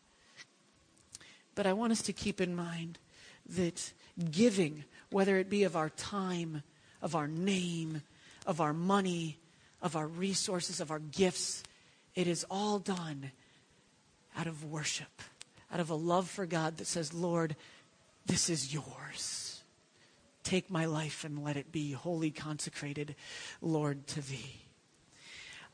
But 1.54 1.66
I 1.66 1.72
want 1.72 1.92
us 1.92 2.02
to 2.02 2.12
keep 2.12 2.40
in 2.40 2.54
mind 2.54 2.98
that 3.56 3.92
giving, 4.30 4.84
whether 5.10 5.36
it 5.36 5.50
be 5.50 5.64
of 5.64 5.76
our 5.76 5.90
time, 5.90 6.62
of 7.02 7.16
our 7.16 7.26
name, 7.26 8.02
of 8.46 8.60
our 8.60 8.72
money, 8.72 9.38
of 9.82 9.96
our 9.96 10.06
resources, 10.06 10.80
of 10.80 10.90
our 10.90 11.00
gifts, 11.00 11.64
it 12.14 12.28
is 12.28 12.44
all 12.50 12.78
done 12.78 13.32
out 14.36 14.46
of 14.46 14.64
worship, 14.64 15.22
out 15.72 15.80
of 15.80 15.90
a 15.90 15.94
love 15.94 16.30
for 16.30 16.46
God 16.46 16.76
that 16.76 16.86
says, 16.86 17.12
Lord, 17.12 17.56
this 18.30 18.48
is 18.48 18.72
yours. 18.72 19.62
Take 20.44 20.70
my 20.70 20.84
life 20.84 21.24
and 21.24 21.42
let 21.42 21.56
it 21.56 21.72
be 21.72 21.92
wholly 21.92 22.30
consecrated, 22.30 23.16
Lord, 23.60 24.06
to 24.08 24.20
thee. 24.20 24.60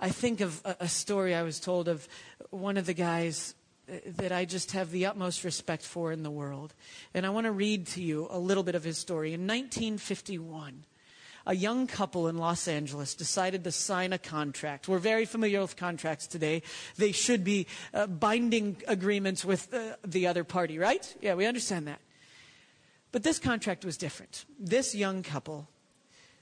I 0.01 0.09
think 0.09 0.41
of 0.41 0.63
a, 0.65 0.89
story 0.89 1.35
I 1.35 1.43
was 1.43 1.61
told 1.61 1.87
of 1.87 2.09
one 2.51 2.77
of 2.77 2.87
the 2.87 2.95
guys 2.95 3.55
uh, 3.91 3.97
that 4.17 4.33
I 4.33 4.47
just 4.47 4.73
have 4.73 4.91
the 4.91 5.07
utmost 5.07 5.45
respect 5.45 5.83
for 5.83 6.13
in 6.13 6.23
the 6.23 6.31
world. 6.31 6.75
And 7.15 7.27
I 7.27 7.31
want 7.31 7.45
to 7.45 7.53
read 7.53 7.87
to 7.89 8.03
you 8.03 8.27
a 8.31 8.39
little 8.39 8.63
bit 8.63 8.75
of 8.75 8.85
his 8.85 8.99
story. 8.99 9.35
In 9.35 9.43
1951, 9.43 10.85
a 11.47 11.55
young 11.55 11.87
couple 11.87 12.27
in 12.27 12.39
Los 12.39 12.69
Angeles 12.69 13.15
decided 13.15 13.65
to 13.65 13.73
sign 13.73 14.13
a 14.13 14.19
contract. 14.19 14.89
We're 14.89 14.99
very 14.99 15.27
familiar 15.27 15.61
with 15.61 15.77
contracts 15.77 16.27
today. 16.27 16.63
They 16.97 17.13
should 17.13 17.45
be 17.45 17.67
uh, 17.93 18.07
binding 18.07 18.83
agreements 18.89 19.45
with 19.45 19.73
uh, 19.73 19.97
the 20.05 20.27
other 20.27 20.43
party, 20.43 20.79
right? 20.79 21.17
Yeah, 21.21 21.35
we 21.35 21.47
understand 21.47 21.87
that. 21.87 22.01
But 23.13 23.23
this 23.23 23.39
contract 23.39 23.85
was 23.85 23.97
different. 23.97 24.45
This 24.59 24.95
young 24.95 25.23
couple 25.23 25.69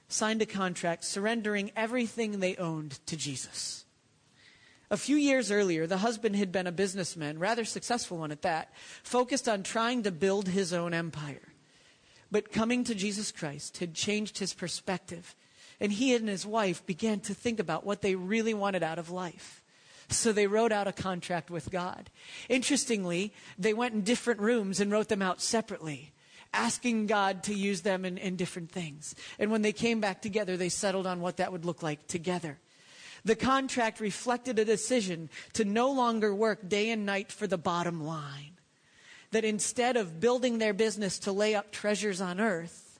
signed 0.07 0.41
a 0.41 0.45
contract 0.45 1.03
surrendering 1.03 1.71
everything 1.75 2.39
they 2.39 2.55
owned 2.57 2.99
to 3.07 3.17
Jesus. 3.17 3.85
A 4.91 4.97
few 4.97 5.15
years 5.15 5.51
earlier, 5.51 5.87
the 5.87 5.97
husband 5.97 6.35
had 6.35 6.51
been 6.51 6.67
a 6.67 6.71
businessman, 6.71 7.39
rather 7.39 7.65
successful 7.65 8.19
one 8.19 8.31
at 8.31 8.43
that, 8.43 8.71
focused 9.03 9.49
on 9.49 9.63
trying 9.63 10.03
to 10.03 10.11
build 10.11 10.47
his 10.47 10.73
own 10.73 10.93
empire. 10.93 11.41
But 12.31 12.51
coming 12.51 12.83
to 12.83 12.93
Jesus 12.93 13.31
Christ 13.31 13.79
had 13.79 13.95
changed 13.95 14.37
his 14.37 14.53
perspective, 14.53 15.35
and 15.79 15.91
he 15.91 16.13
and 16.13 16.29
his 16.29 16.45
wife 16.45 16.85
began 16.85 17.19
to 17.21 17.33
think 17.33 17.59
about 17.59 17.85
what 17.85 18.01
they 18.01 18.15
really 18.15 18.53
wanted 18.53 18.83
out 18.83 18.99
of 18.99 19.09
life. 19.09 19.63
So 20.09 20.31
they 20.31 20.45
wrote 20.45 20.71
out 20.71 20.87
a 20.87 20.93
contract 20.93 21.49
with 21.49 21.71
God. 21.71 22.11
Interestingly, 22.47 23.33
they 23.57 23.73
went 23.73 23.95
in 23.95 24.01
different 24.01 24.39
rooms 24.39 24.79
and 24.79 24.91
wrote 24.91 25.09
them 25.09 25.23
out 25.23 25.41
separately 25.41 26.11
asking 26.55 27.07
God 27.07 27.43
to 27.43 27.53
use 27.53 27.81
them 27.81 28.05
in, 28.05 28.17
in 28.17 28.35
different 28.35 28.71
things. 28.71 29.13
And 29.37 29.51
when 29.51 29.61
they 29.61 29.73
came 29.73 29.99
back 29.99 30.21
together, 30.21 30.57
they 30.57 30.69
settled 30.69 31.05
on 31.05 31.21
what 31.21 31.37
that 31.37 31.51
would 31.51 31.65
look 31.65 31.83
like 31.83 32.07
together. 32.07 32.57
The 33.23 33.35
contract 33.35 33.99
reflected 33.99 34.57
a 34.59 34.65
decision 34.65 35.29
to 35.53 35.65
no 35.65 35.91
longer 35.91 36.33
work 36.33 36.67
day 36.67 36.91
and 36.91 37.05
night 37.05 37.31
for 37.31 37.47
the 37.47 37.57
bottom 37.57 38.03
line. 38.03 38.51
That 39.31 39.43
instead 39.43 39.97
of 39.97 40.19
building 40.19 40.59
their 40.59 40.73
business 40.73 41.19
to 41.19 41.31
lay 41.31 41.55
up 41.55 41.71
treasures 41.71 42.21
on 42.21 42.39
earth, 42.39 42.99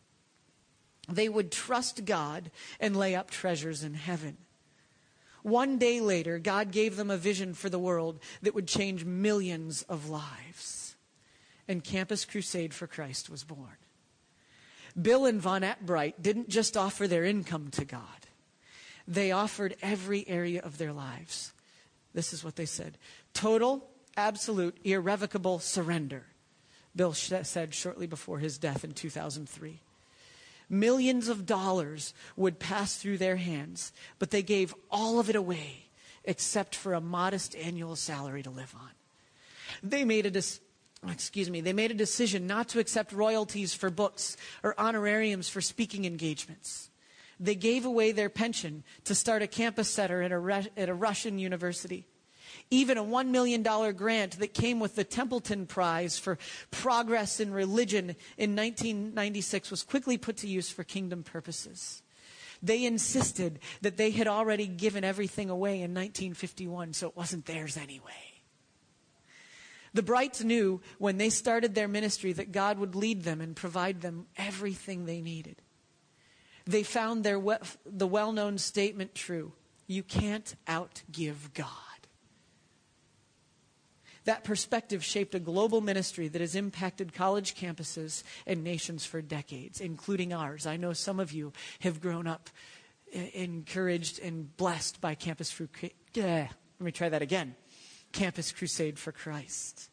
they 1.07 1.29
would 1.29 1.51
trust 1.51 2.05
God 2.05 2.51
and 2.79 2.97
lay 2.97 3.15
up 3.15 3.29
treasures 3.29 3.83
in 3.83 3.93
heaven. 3.93 4.37
One 5.43 5.77
day 5.77 6.01
later, 6.01 6.39
God 6.39 6.71
gave 6.71 6.95
them 6.95 7.11
a 7.11 7.17
vision 7.17 7.53
for 7.53 7.69
the 7.69 7.77
world 7.77 8.19
that 8.41 8.55
would 8.55 8.67
change 8.67 9.05
millions 9.05 9.83
of 9.83 10.09
lives 10.09 10.74
and 11.67 11.83
Campus 11.83 12.25
Crusade 12.25 12.73
for 12.73 12.87
Christ 12.87 13.29
was 13.29 13.43
born. 13.43 13.77
Bill 14.99 15.25
and 15.25 15.41
Vonette 15.41 15.85
Bright 15.85 16.21
didn't 16.21 16.49
just 16.49 16.77
offer 16.77 17.07
their 17.07 17.25
income 17.25 17.69
to 17.71 17.85
God, 17.85 18.01
they 19.07 19.31
offered 19.31 19.75
every 19.81 20.27
area 20.27 20.61
of 20.61 20.77
their 20.77 20.93
lives. 20.93 21.51
This 22.13 22.31
is 22.31 22.43
what 22.43 22.55
they 22.55 22.65
said 22.65 22.97
total, 23.33 23.87
absolute, 24.15 24.77
irrevocable 24.83 25.59
surrender, 25.59 26.23
Bill 26.95 27.13
said 27.13 27.73
shortly 27.73 28.07
before 28.07 28.39
his 28.39 28.57
death 28.57 28.83
in 28.83 28.93
2003. 28.93 29.79
Millions 30.67 31.27
of 31.27 31.45
dollars 31.45 32.13
would 32.35 32.57
pass 32.57 32.97
through 32.97 33.19
their 33.19 33.35
hands, 33.35 33.91
but 34.17 34.31
they 34.31 34.41
gave 34.41 34.73
all 34.89 35.19
of 35.19 35.29
it 35.29 35.35
away 35.35 35.85
except 36.23 36.75
for 36.75 36.93
a 36.93 37.01
modest 37.01 37.55
annual 37.55 37.95
salary 37.95 38.41
to 38.41 38.49
live 38.49 38.73
on. 38.75 38.89
They 39.83 40.03
made 40.03 40.25
a 40.25 40.31
dis- 40.31 40.59
excuse 41.11 41.49
me, 41.49 41.61
they 41.61 41.73
made 41.73 41.91
a 41.91 41.95
decision 41.95 42.47
not 42.47 42.69
to 42.69 42.79
accept 42.79 43.11
royalties 43.11 43.73
for 43.73 43.89
books 43.89 44.37
or 44.63 44.79
honorariums 44.79 45.49
for 45.49 45.61
speaking 45.61 46.05
engagements. 46.05 46.89
They 47.39 47.55
gave 47.55 47.85
away 47.85 48.11
their 48.11 48.29
pension 48.29 48.83
to 49.05 49.15
start 49.15 49.41
a 49.41 49.47
campus 49.47 49.89
center 49.89 50.21
at 50.21 50.31
a, 50.31 50.71
at 50.77 50.89
a 50.89 50.93
Russian 50.93 51.37
university. 51.39 52.05
Even 52.71 52.97
a 52.97 53.03
$1 53.03 53.27
million 53.27 53.61
grant 53.95 54.39
that 54.39 54.53
came 54.53 54.79
with 54.79 54.95
the 54.95 55.03
Templeton 55.03 55.65
Prize 55.65 56.17
for 56.17 56.37
Progress 56.71 57.39
in 57.39 57.51
Religion 57.51 58.15
in 58.37 58.55
1996 58.55 59.71
was 59.71 59.83
quickly 59.83 60.17
put 60.17 60.37
to 60.37 60.47
use 60.47 60.69
for 60.69 60.83
kingdom 60.83 61.23
purposes. 61.23 62.01
They 62.63 62.85
insisted 62.85 63.59
that 63.81 63.97
they 63.97 64.11
had 64.11 64.27
already 64.27 64.67
given 64.67 65.03
everything 65.03 65.49
away 65.49 65.75
in 65.75 65.93
1951, 65.93 66.93
so 66.93 67.09
it 67.09 67.17
wasn't 67.17 67.45
theirs 67.45 67.77
anyway. 67.77 68.34
The 69.95 70.03
Brights 70.03 70.43
knew 70.43 70.81
when 70.97 71.17
they 71.17 71.29
started 71.29 71.73
their 71.73 71.87
ministry 71.87 72.33
that 72.33 72.51
God 72.51 72.77
would 72.79 72.95
lead 72.95 73.23
them 73.23 73.39
and 73.39 73.55
provide 73.55 74.01
them 74.01 74.27
everything 74.35 75.05
they 75.05 75.21
needed. 75.21 75.61
They 76.65 76.83
found 76.83 77.23
their 77.23 77.39
we- 77.39 77.55
the 77.85 78.05
well 78.05 78.33
known 78.33 78.57
statement 78.57 79.15
true 79.15 79.53
you 79.87 80.03
can't 80.03 80.53
outgive 80.67 81.53
God. 81.53 81.69
That 84.25 84.43
perspective 84.43 85.01
shaped 85.01 85.33
a 85.33 85.39
global 85.39 85.79
ministry 85.79 86.27
that 86.27 86.41
has 86.41 86.55
impacted 86.55 87.13
college 87.13 87.55
campuses 87.55 88.23
and 88.45 88.65
nations 88.65 89.05
for 89.05 89.21
decades, 89.21 89.79
including 89.79 90.33
ours. 90.33 90.65
I 90.65 90.75
know 90.75 90.91
some 90.91 91.21
of 91.21 91.31
you 91.31 91.53
have 91.79 92.01
grown 92.01 92.27
up 92.27 92.49
eh, 93.13 93.29
encouraged 93.33 94.19
and 94.19 94.57
blessed 94.57 94.99
by 94.99 95.15
Campus 95.15 95.53
Crusade. 95.53 95.93
Let 96.15 96.85
me 96.85 96.91
try 96.91 97.07
that 97.07 97.21
again. 97.21 97.55
Campus 98.15 98.53
Crusade 98.53 98.97
for 98.97 99.11
Christ. 99.11 99.89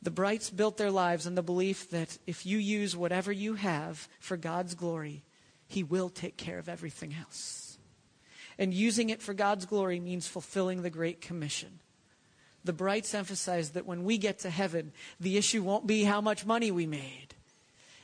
The 0.00 0.10
Brights 0.10 0.48
built 0.48 0.78
their 0.78 0.90
lives 0.90 1.26
on 1.26 1.34
the 1.34 1.42
belief 1.42 1.90
that 1.90 2.16
if 2.26 2.46
you 2.46 2.56
use 2.56 2.96
whatever 2.96 3.30
you 3.30 3.54
have 3.54 4.08
for 4.20 4.38
God's 4.38 4.74
glory, 4.74 5.22
He 5.66 5.82
will 5.82 6.08
take 6.08 6.38
care 6.38 6.58
of 6.58 6.68
everything 6.68 7.14
else. 7.18 7.78
And 8.58 8.72
using 8.72 9.10
it 9.10 9.20
for 9.20 9.34
God's 9.34 9.66
glory 9.66 10.00
means 10.00 10.26
fulfilling 10.26 10.80
the 10.80 10.88
Great 10.88 11.20
Commission. 11.20 11.80
The 12.64 12.72
Brights 12.72 13.14
emphasize 13.14 13.70
that 13.70 13.86
when 13.86 14.04
we 14.04 14.16
get 14.16 14.38
to 14.40 14.50
heaven, 14.50 14.92
the 15.20 15.36
issue 15.36 15.62
won't 15.62 15.86
be 15.86 16.04
how 16.04 16.22
much 16.22 16.46
money 16.46 16.70
we 16.70 16.86
made. 16.86 17.34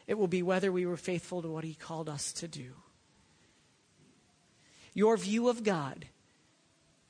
It 0.06 0.18
will 0.18 0.28
be 0.28 0.42
whether 0.42 0.70
we 0.70 0.84
were 0.84 0.98
faithful 0.98 1.40
to 1.40 1.48
what 1.48 1.64
He 1.64 1.74
called 1.74 2.10
us 2.10 2.34
to 2.34 2.48
do. 2.48 2.72
Your 4.92 5.16
view 5.16 5.48
of 5.48 5.64
God 5.64 6.04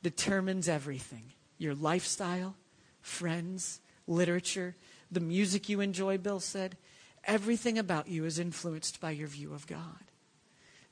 determines 0.03 0.69
everything 0.69 1.33
your 1.59 1.75
lifestyle, 1.75 2.57
friends, 3.03 3.81
literature, 4.07 4.75
the 5.11 5.21
music 5.21 5.69
you 5.69 5.81
enjoy, 5.81 6.17
Bill 6.17 6.41
said. 6.41 6.77
Everything 7.25 7.79
about 7.79 8.09
you 8.09 8.25
is 8.25 8.39
influenced 8.39 8.99
by 8.99 9.11
your 9.11 9.29
view 9.29 9.53
of 9.53 9.67
God. 9.67 10.05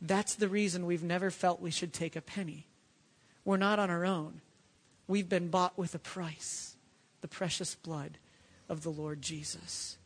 That's 0.00 0.34
the 0.34 0.48
reason 0.48 0.84
we've 0.84 1.02
never 1.02 1.30
felt 1.30 1.62
we 1.62 1.70
should 1.70 1.92
take 1.92 2.16
a 2.16 2.20
penny. 2.20 2.66
We're 3.44 3.56
not 3.56 3.78
on 3.78 3.88
our 3.88 4.04
own. 4.04 4.42
We've 5.06 5.28
been 5.28 5.48
bought 5.48 5.78
with 5.78 5.94
a 5.94 5.98
price 5.98 6.76
the 7.20 7.28
precious 7.28 7.74
blood 7.74 8.18
of 8.68 8.82
the 8.82 8.90
Lord 8.90 9.22
Jesus. 9.22 9.96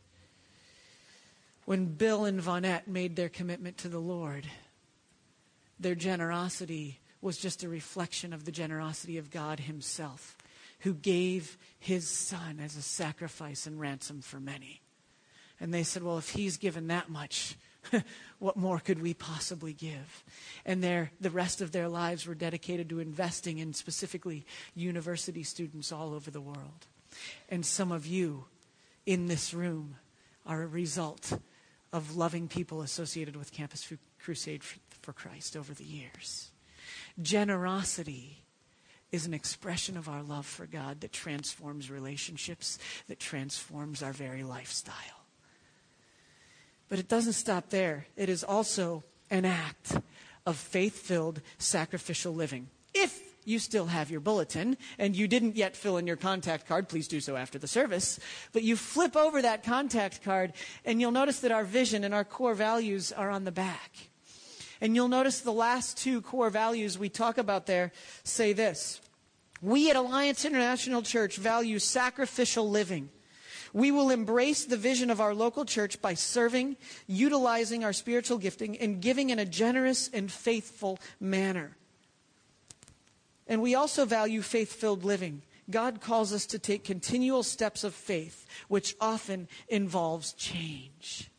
When 1.65 1.85
Bill 1.85 2.25
and 2.25 2.41
Vonette 2.41 2.87
made 2.87 3.15
their 3.15 3.29
commitment 3.29 3.77
to 3.79 3.89
the 3.89 3.99
Lord, 3.99 4.47
their 5.79 5.95
generosity 5.95 6.99
was 7.23 7.37
just 7.37 7.63
a 7.63 7.69
reflection 7.69 8.33
of 8.33 8.45
the 8.45 8.51
generosity 8.51 9.17
of 9.17 9.31
God 9.31 9.61
Himself, 9.61 10.37
who 10.79 10.93
gave 10.93 11.57
His 11.79 12.07
Son 12.07 12.59
as 12.61 12.75
a 12.75 12.81
sacrifice 12.81 13.65
and 13.65 13.79
ransom 13.79 14.21
for 14.21 14.39
many. 14.39 14.81
And 15.59 15.73
they 15.73 15.83
said, 15.83 16.03
Well, 16.03 16.17
if 16.17 16.29
He's 16.29 16.57
given 16.57 16.87
that 16.87 17.09
much, 17.09 17.55
what 18.39 18.57
more 18.57 18.79
could 18.79 19.01
we 19.01 19.13
possibly 19.13 19.73
give? 19.73 20.23
And 20.65 20.83
their, 20.83 21.11
the 21.21 21.29
rest 21.29 21.61
of 21.61 21.71
their 21.71 21.87
lives 21.87 22.27
were 22.27 22.35
dedicated 22.35 22.89
to 22.89 22.99
investing 22.99 23.59
in 23.59 23.73
specifically 23.73 24.45
university 24.75 25.43
students 25.43 25.91
all 25.91 26.13
over 26.13 26.31
the 26.31 26.41
world. 26.41 26.87
And 27.49 27.65
some 27.65 27.91
of 27.91 28.05
you 28.05 28.45
in 29.05 29.27
this 29.27 29.53
room 29.53 29.95
are 30.45 30.61
a 30.61 30.67
result 30.67 31.33
of 31.91 32.15
loving 32.15 32.47
people 32.47 32.81
associated 32.81 33.35
with 33.35 33.51
Campus 33.51 33.91
Crusade 34.19 34.63
for 34.63 35.13
Christ 35.13 35.55
over 35.55 35.73
the 35.73 35.83
years. 35.83 36.49
Generosity 37.21 38.43
is 39.11 39.25
an 39.27 39.33
expression 39.33 39.95
of 39.95 40.09
our 40.09 40.23
love 40.23 40.45
for 40.45 40.65
God 40.65 41.01
that 41.01 41.13
transforms 41.13 41.91
relationships, 41.91 42.79
that 43.07 43.19
transforms 43.19 44.01
our 44.01 44.11
very 44.11 44.43
lifestyle. 44.43 44.95
But 46.89 46.99
it 46.99 47.07
doesn't 47.07 47.33
stop 47.33 47.69
there. 47.69 48.07
It 48.17 48.27
is 48.27 48.43
also 48.43 49.03
an 49.29 49.45
act 49.45 49.97
of 50.45 50.57
faith 50.57 50.97
filled 50.99 51.41
sacrificial 51.57 52.33
living. 52.33 52.67
If 52.93 53.19
you 53.45 53.59
still 53.59 53.87
have 53.87 54.09
your 54.09 54.19
bulletin 54.19 54.77
and 54.97 55.15
you 55.15 55.27
didn't 55.27 55.55
yet 55.55 55.75
fill 55.75 55.97
in 55.97 56.07
your 56.07 56.15
contact 56.15 56.67
card, 56.67 56.89
please 56.89 57.07
do 57.07 57.19
so 57.19 57.35
after 57.35 57.59
the 57.59 57.67
service. 57.67 58.19
But 58.51 58.63
you 58.63 58.75
flip 58.75 59.15
over 59.15 59.41
that 59.41 59.63
contact 59.63 60.23
card 60.23 60.53
and 60.85 60.99
you'll 60.99 61.11
notice 61.11 61.39
that 61.41 61.51
our 61.51 61.63
vision 61.63 62.03
and 62.03 62.13
our 62.13 62.23
core 62.23 62.55
values 62.55 63.11
are 63.11 63.29
on 63.29 63.43
the 63.43 63.51
back. 63.51 63.91
And 64.81 64.95
you'll 64.95 65.07
notice 65.07 65.39
the 65.39 65.51
last 65.51 65.97
two 65.97 66.21
core 66.21 66.49
values 66.49 66.97
we 66.97 67.09
talk 67.09 67.37
about 67.37 67.65
there 67.65 67.91
say 68.23 68.53
this 68.53 69.01
We 69.61 69.89
at 69.89 69.95
Alliance 69.95 70.45
International 70.45 71.01
Church 71.01 71.37
value 71.37 71.79
sacrificial 71.79 72.69
living. 72.69 73.09
We 73.73 73.91
will 73.91 74.11
embrace 74.11 74.65
the 74.65 74.77
vision 74.77 75.09
of 75.09 75.19
our 75.19 75.33
local 75.33 75.65
church 75.65 75.99
by 75.99 76.13
serving, 76.13 76.77
utilizing 77.07 77.83
our 77.83 77.93
spiritual 77.93 78.37
gifting, 78.37 78.77
and 78.77 79.01
giving 79.01 79.31
in 79.31 79.39
a 79.39 79.45
generous 79.45 80.09
and 80.13 80.31
faithful 80.31 80.99
manner. 81.19 81.75
And 83.47 83.63
we 83.63 83.73
also 83.73 84.05
value 84.05 84.43
faith 84.43 84.73
filled 84.73 85.03
living. 85.03 85.41
God 85.71 86.01
calls 86.01 86.33
us 86.33 86.45
to 86.47 86.59
take 86.59 86.83
continual 86.83 87.41
steps 87.41 87.83
of 87.83 87.95
faith, 87.95 88.45
which 88.67 88.95
often 89.01 89.47
involves 89.69 90.33
change 90.33 91.31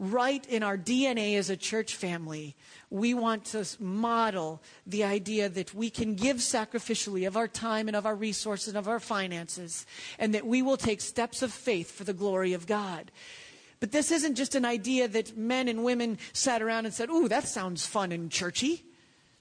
right 0.00 0.44
in 0.46 0.62
our 0.62 0.78
DNA 0.78 1.36
as 1.36 1.50
a 1.50 1.56
church 1.56 1.94
family, 1.94 2.56
we 2.88 3.12
want 3.12 3.44
to 3.44 3.68
model 3.78 4.62
the 4.86 5.04
idea 5.04 5.48
that 5.50 5.74
we 5.74 5.90
can 5.90 6.14
give 6.14 6.38
sacrificially 6.38 7.26
of 7.28 7.36
our 7.36 7.46
time 7.46 7.86
and 7.86 7.94
of 7.94 8.06
our 8.06 8.16
resources 8.16 8.68
and 8.68 8.78
of 8.78 8.88
our 8.88 8.98
finances, 8.98 9.84
and 10.18 10.34
that 10.34 10.46
we 10.46 10.62
will 10.62 10.78
take 10.78 11.02
steps 11.02 11.42
of 11.42 11.52
faith 11.52 11.92
for 11.92 12.04
the 12.04 12.14
glory 12.14 12.54
of 12.54 12.66
God. 12.66 13.12
But 13.78 13.92
this 13.92 14.10
isn't 14.10 14.36
just 14.36 14.54
an 14.54 14.64
idea 14.64 15.06
that 15.06 15.36
men 15.36 15.68
and 15.68 15.84
women 15.84 16.18
sat 16.32 16.62
around 16.62 16.86
and 16.86 16.94
said, 16.94 17.10
Ooh, 17.10 17.28
that 17.28 17.46
sounds 17.46 17.86
fun 17.86 18.10
and 18.10 18.30
churchy. 18.30 18.82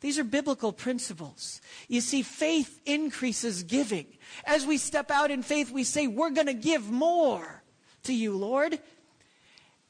These 0.01 0.19
are 0.19 0.23
biblical 0.23 0.71
principles. 0.71 1.61
You 1.87 2.01
see, 2.01 2.21
faith 2.21 2.79
increases 2.85 3.63
giving. 3.63 4.07
As 4.45 4.65
we 4.65 4.77
step 4.77 5.09
out 5.09 5.31
in 5.31 5.41
faith, 5.41 5.71
we 5.71 5.85
say, 5.85 6.07
We're 6.07 6.29
going 6.31 6.47
to 6.47 6.53
give 6.53 6.89
more 6.89 7.63
to 8.03 8.13
you, 8.13 8.35
Lord. 8.37 8.79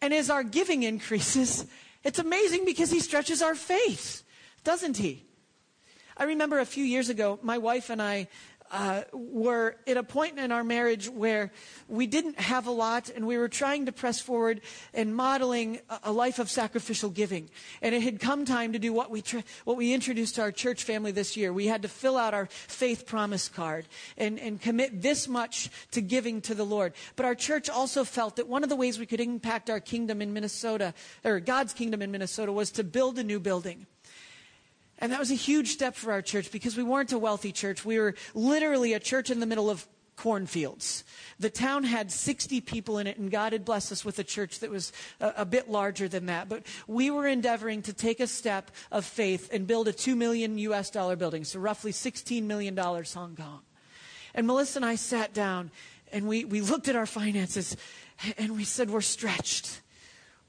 And 0.01 0.13
as 0.13 0.29
our 0.29 0.43
giving 0.43 0.83
increases, 0.83 1.65
it's 2.03 2.19
amazing 2.19 2.65
because 2.65 2.91
he 2.91 2.99
stretches 2.99 3.41
our 3.41 3.55
faith, 3.55 4.23
doesn't 4.63 4.97
he? 4.97 5.25
I 6.15 6.23
remember 6.23 6.59
a 6.59 6.65
few 6.65 6.83
years 6.83 7.09
ago, 7.09 7.39
my 7.41 7.57
wife 7.57 7.89
and 7.89 8.01
I 8.01 8.27
uh, 8.71 9.01
were 9.13 9.75
at 9.87 9.97
a 9.97 10.03
point 10.03 10.37
in 10.39 10.51
our 10.51 10.63
marriage 10.63 11.09
where 11.09 11.51
we 11.87 12.07
didn't 12.07 12.39
have 12.39 12.67
a 12.67 12.71
lot 12.71 13.09
and 13.09 13.25
we 13.25 13.37
were 13.37 13.47
trying 13.47 13.85
to 13.85 13.91
press 13.91 14.19
forward 14.19 14.61
and 14.93 15.15
modeling 15.15 15.79
a, 16.03 16.11
life 16.11 16.39
of 16.39 16.49
sacrificial 16.49 17.09
giving. 17.09 17.49
And 17.81 17.95
it 17.95 18.01
had 18.01 18.19
come 18.19 18.45
time 18.45 18.73
to 18.73 18.79
do 18.79 18.93
what 18.93 19.09
we, 19.09 19.21
tr- 19.21 19.39
what 19.63 19.77
we 19.77 19.93
introduced 19.93 20.35
to 20.35 20.41
our 20.41 20.51
church 20.51 20.83
family 20.83 21.11
this 21.11 21.37
year. 21.37 21.53
We 21.53 21.67
had 21.67 21.81
to 21.83 21.87
fill 21.87 22.17
out 22.17 22.33
our 22.33 22.47
faith 22.47 23.05
promise 23.05 23.47
card 23.47 23.87
and, 24.17 24.39
and 24.39 24.61
commit 24.61 25.01
this 25.01 25.27
much 25.27 25.69
to 25.91 26.01
giving 26.01 26.41
to 26.41 26.55
the 26.55 26.65
Lord. 26.65 26.93
But 27.15 27.25
our 27.25 27.35
church 27.35 27.69
also 27.69 28.03
felt 28.03 28.35
that 28.35 28.47
one 28.47 28.63
of 28.63 28.69
the 28.69 28.75
ways 28.75 28.99
we 28.99 29.05
could 29.05 29.21
impact 29.21 29.69
our 29.69 29.79
kingdom 29.79 30.21
in 30.21 30.33
Minnesota, 30.33 30.93
or 31.23 31.39
God's 31.39 31.73
kingdom 31.73 32.01
in 32.01 32.11
Minnesota, 32.11 32.51
was 32.51 32.71
to 32.71 32.83
build 32.83 33.17
a 33.17 33.23
new 33.23 33.39
building. 33.39 33.85
And 34.99 35.11
that 35.11 35.19
was 35.19 35.31
a 35.31 35.35
huge 35.35 35.69
step 35.69 35.95
for 35.95 36.11
our 36.11 36.21
church 36.21 36.51
because 36.51 36.77
we 36.77 36.83
weren't 36.83 37.13
a 37.13 37.17
wealthy 37.17 37.51
church. 37.51 37.83
We 37.83 37.97
were 37.97 38.15
literally 38.33 38.93
a 38.93 38.99
church 38.99 39.29
in 39.29 39.39
the 39.39 39.45
middle 39.45 39.69
of 39.69 39.87
cornfields. 40.17 41.05
The 41.39 41.49
town 41.49 41.85
had 41.85 42.11
60 42.11 42.59
people 42.61 42.97
in 42.97 43.07
it, 43.07 43.17
and 43.17 43.31
God 43.31 43.53
had 43.53 43.63
blessed 43.63 43.93
us 43.93 44.03
with 44.03 44.19
a 44.19 44.23
church 44.23 44.59
that 44.59 44.69
was 44.69 44.91
a, 45.21 45.33
a, 45.37 45.45
bit 45.45 45.69
larger 45.69 46.09
than 46.09 46.25
that. 46.25 46.49
But 46.49 46.63
we 46.87 47.09
were 47.09 47.25
endeavoring 47.25 47.81
to 47.83 47.93
take 47.93 48.19
a 48.19 48.27
step 48.27 48.69
of 48.91 49.05
faith 49.05 49.49
and 49.53 49.65
build 49.65 49.87
a 49.87 49.93
2 49.93 50.17
million 50.17 50.57
US 50.57 50.89
dollar 50.89 51.15
building, 51.15 51.45
so 51.45 51.59
roughly 51.59 51.93
$16 51.93 52.43
million 52.43 52.75
Hong 52.77 53.37
Kong. 53.37 53.61
And 54.35 54.45
Melissa 54.45 54.79
and 54.79 54.85
I 54.85 54.95
sat 54.95 55.33
down 55.33 55.71
and 56.11 56.27
we, 56.27 56.43
we 56.43 56.59
looked 56.59 56.89
at 56.89 56.97
our 56.97 57.05
finances 57.05 57.77
and 58.37 58.57
we 58.57 58.65
said, 58.65 58.89
We're 58.89 59.01
stretched. 59.01 59.81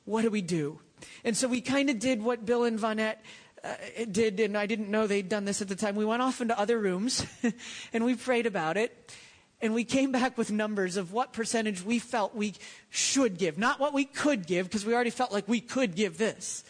What 0.05 0.23
do 0.23 0.31
we 0.31 0.43
do? 0.43 0.81
And 1.25 1.37
so 1.37 1.47
we 1.47 1.61
kind 1.61 1.89
of 1.91 1.99
did 1.99 2.23
what 2.23 2.45
Bill 2.45 2.65
and 2.65 2.79
Vonette 2.79 3.19
uh, 3.63 4.05
did, 4.11 4.41
and 4.41 4.57
I 4.57 4.67
didn't 4.67 4.91
know 4.91 5.07
they'd 5.07 5.29
done 5.29 5.45
this 5.45 5.61
at 5.61 5.69
the 5.69 5.77
time. 5.77 5.97
We 5.97 6.05
went 6.05 6.23
off 6.23 6.41
into 6.41 6.59
other 6.59 6.79
rooms 6.79 7.27
and 7.93 8.05
we 8.05 8.15
prayed 8.15 8.47
about 8.47 8.77
it. 8.77 9.15
And 9.63 9.75
we 9.75 9.85
came 9.85 10.11
back 10.11 10.39
with 10.39 10.51
numbers 10.51 10.97
of 10.97 11.13
what 11.13 11.35
percentage 11.35 11.83
we 11.83 11.99
felt 11.99 12.35
we 12.35 12.55
should 12.89 13.37
give, 13.37 13.59
not 13.59 13.79
what 13.79 13.93
we 13.93 14.07
could 14.07 14.47
give, 14.47 14.67
because 14.67 14.87
we 14.87 14.95
already 14.95 15.11
felt 15.11 15.33
like 15.33 15.47
we 15.47 15.61
could 15.61 15.95
give 15.95 16.17
this. 16.17 16.65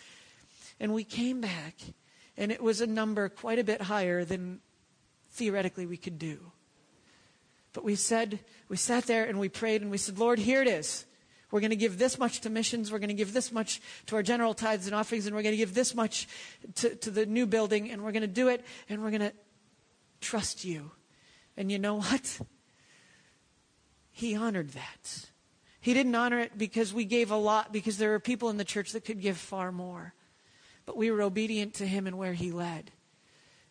And 0.81 0.93
we 0.93 1.05
came 1.05 1.41
back, 1.41 1.77
and 2.37 2.51
it 2.51 2.61
was 2.61 2.81
a 2.81 2.89
number 2.89 3.29
quite 3.29 3.61
a 3.61 3.65
bit 3.65 3.83
higher 3.83 4.25
than 4.25 4.59
theoretically 5.31 5.87
we 5.87 5.97
could 5.97 6.19
do. 6.19 6.51
But 7.73 7.85
we 7.85 7.95
said, 7.95 8.41
we 8.69 8.77
sat 8.77 9.05
there 9.07 9.25
and 9.25 9.39
we 9.39 9.49
prayed 9.49 9.83
and 9.83 9.91
we 9.91 9.99
said, 9.99 10.19
Lord, 10.19 10.41
here 10.41 10.61
it 10.61 10.67
is. 10.67 11.05
We're 11.51 11.61
going 11.61 11.71
to 11.71 11.77
give 11.77 11.99
this 11.99 12.19
much 12.19 12.41
to 12.43 12.51
missions. 12.51 12.93
We're 12.93 12.99
going 12.99 13.09
to 13.09 13.15
give 13.15 13.33
this 13.33 13.51
much 13.51 13.81
to 14.07 14.17
our 14.17 14.23
general 14.23 14.55
tithes 14.55 14.87
and 14.87 14.95
offerings, 14.95 15.27
and 15.27 15.35
we're 15.35 15.43
going 15.43 15.55
to 15.55 15.59
give 15.59 15.75
this 15.75 15.95
much 15.95 16.29
to, 16.77 16.95
to 16.97 17.11
the 17.11 17.27
new 17.27 17.47
building, 17.47 17.91
and 17.91 18.03
we're 18.03 18.13
going 18.13 18.23
to 18.23 18.29
do 18.29 18.49
it, 18.49 18.65
and 18.89 19.03
we're 19.03 19.11
going 19.11 19.21
to 19.21 19.33
trust 20.21 20.65
you. 20.65 20.93
And 21.57 21.71
you 21.71 21.79
know 21.79 21.97
what? 21.97 22.41
He 24.13 24.37
honored 24.37 24.71
that. 24.71 25.31
He 25.81 25.95
didn't 25.95 26.15
honor 26.15 26.39
it 26.41 26.57
because 26.57 26.93
we 26.93 27.05
gave 27.05 27.31
a 27.31 27.37
lot, 27.37 27.73
because 27.73 27.99
there 27.99 28.11
were 28.11 28.21
people 28.21 28.51
in 28.51 28.57
the 28.57 28.65
church 28.65 28.93
that 28.93 29.05
could 29.05 29.21
give 29.21 29.37
far 29.37 29.73
more. 29.73 30.15
But 30.87 30.97
we 30.97 31.11
were 31.11 31.23
obedient 31.23 31.75
to 31.75 31.87
him 31.87 32.07
and 32.07 32.19
where 32.19 32.35
he 32.35 32.53
led. 32.53 32.93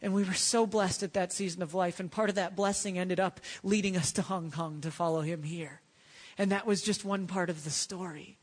And 0.01 0.13
we 0.13 0.23
were 0.23 0.33
so 0.33 0.65
blessed 0.65 1.03
at 1.03 1.13
that 1.13 1.33
season 1.33 1.61
of 1.61 1.73
life. 1.73 1.99
And 1.99 2.09
part 2.09 2.29
of 2.29 2.35
that 2.35 2.55
blessing 2.55 2.97
ended 2.97 3.19
up 3.19 3.39
leading 3.63 3.97
us 3.97 4.11
to 4.13 4.21
Hong 4.21 4.49
Kong 4.49 4.81
to 4.81 4.91
follow 4.91 5.21
him 5.21 5.43
here. 5.43 5.81
And 6.39 6.51
that 6.53 6.65
was 6.65 6.81
just 6.81 7.03
one 7.03 7.27
part 7.27 7.49
of 7.49 7.65
the 7.65 7.69
story. 7.69 8.37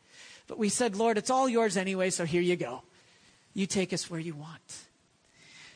But 0.47 0.59
we 0.59 0.69
said, 0.69 0.95
Lord, 0.95 1.19
it's 1.19 1.31
all 1.31 1.49
yours 1.49 1.77
anyway, 1.77 2.11
so 2.11 2.27
here 2.27 2.43
you 2.43 2.55
go. 2.55 2.83
You 3.55 3.67
take 3.67 3.93
us 3.95 4.11
where 4.11 4.21
you 4.21 4.35
want. 4.35 4.77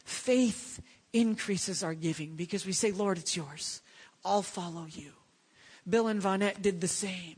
Faith 0.05 0.83
increases 1.15 1.83
our 1.83 1.95
giving 1.95 2.37
because 2.37 2.67
we 2.67 2.73
say, 2.73 2.93
Lord, 2.93 3.17
it's 3.17 3.37
yours. 3.37 3.81
I'll 4.23 4.43
follow 4.43 4.87
you. 4.89 5.13
Bill 5.89 6.09
and 6.09 6.21
Vonette 6.21 6.61
did 6.61 6.83
the 6.83 6.89
same. 6.89 7.37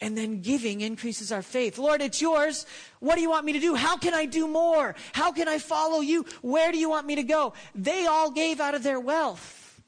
And 0.00 0.16
then 0.16 0.40
giving 0.40 0.80
increases 0.80 1.30
our 1.30 1.42
faith. 1.42 1.78
Lord, 1.78 2.00
it's 2.00 2.20
yours. 2.20 2.66
What 3.00 3.16
do 3.16 3.20
you 3.20 3.30
want 3.30 3.44
me 3.44 3.52
to 3.52 3.60
do? 3.60 3.74
How 3.74 3.98
can 3.98 4.14
I 4.14 4.24
do 4.24 4.48
more? 4.48 4.94
How 5.12 5.30
can 5.30 5.46
I 5.46 5.58
follow 5.58 6.00
you? 6.00 6.24
Where 6.40 6.72
do 6.72 6.78
you 6.78 6.88
want 6.88 7.06
me 7.06 7.16
to 7.16 7.22
go? 7.22 7.52
They 7.74 8.06
all 8.06 8.30
gave 8.30 8.60
out 8.60 8.74
of 8.74 8.82
their 8.82 9.00
wealth. 9.00 9.80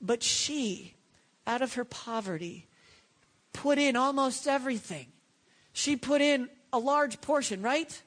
But 0.00 0.22
she, 0.22 0.94
out 1.46 1.60
of 1.60 1.74
her 1.74 1.84
poverty, 1.84 2.67
put 3.52 3.78
in 3.78 3.96
almost 3.96 4.46
everything. 4.46 5.06
She 5.72 5.96
put 5.96 6.20
in 6.20 6.48
a 6.72 6.78
large 6.78 7.20
portion, 7.20 7.62
right? 7.62 8.02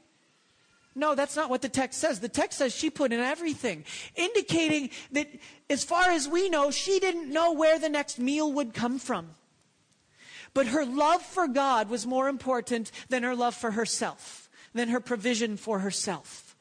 No, 0.93 1.15
that's 1.15 1.36
not 1.36 1.49
what 1.49 1.62
the 1.62 1.69
text 1.69 1.99
says. 1.99 2.19
The 2.19 2.30
text 2.30 2.58
says 2.58 2.75
she 2.75 2.89
put 2.89 3.13
in 3.13 3.19
everything, 3.19 3.86
indicating 4.15 4.89
that 5.13 5.27
as 5.69 5.84
far 5.84 6.10
as 6.10 6.27
we 6.27 6.49
know, 6.49 6.69
she 6.69 6.99
didn't 6.99 7.32
know 7.32 7.54
where 7.54 7.80
the 7.80 7.89
next 7.89 8.19
meal 8.19 8.51
would 8.54 8.73
come 8.73 8.99
from. 8.99 9.36
But 10.54 10.67
her 10.67 10.86
love 10.86 11.21
for 11.21 11.47
God 11.47 11.89
was 11.89 12.06
more 12.06 12.27
important 12.27 12.91
than 13.08 13.23
her 13.23 13.36
love 13.36 13.56
for 13.56 13.71
herself, 13.71 14.49
than 14.73 14.89
her 14.89 14.99
provision 14.99 15.56
for 15.56 15.80
herself. 15.80 16.58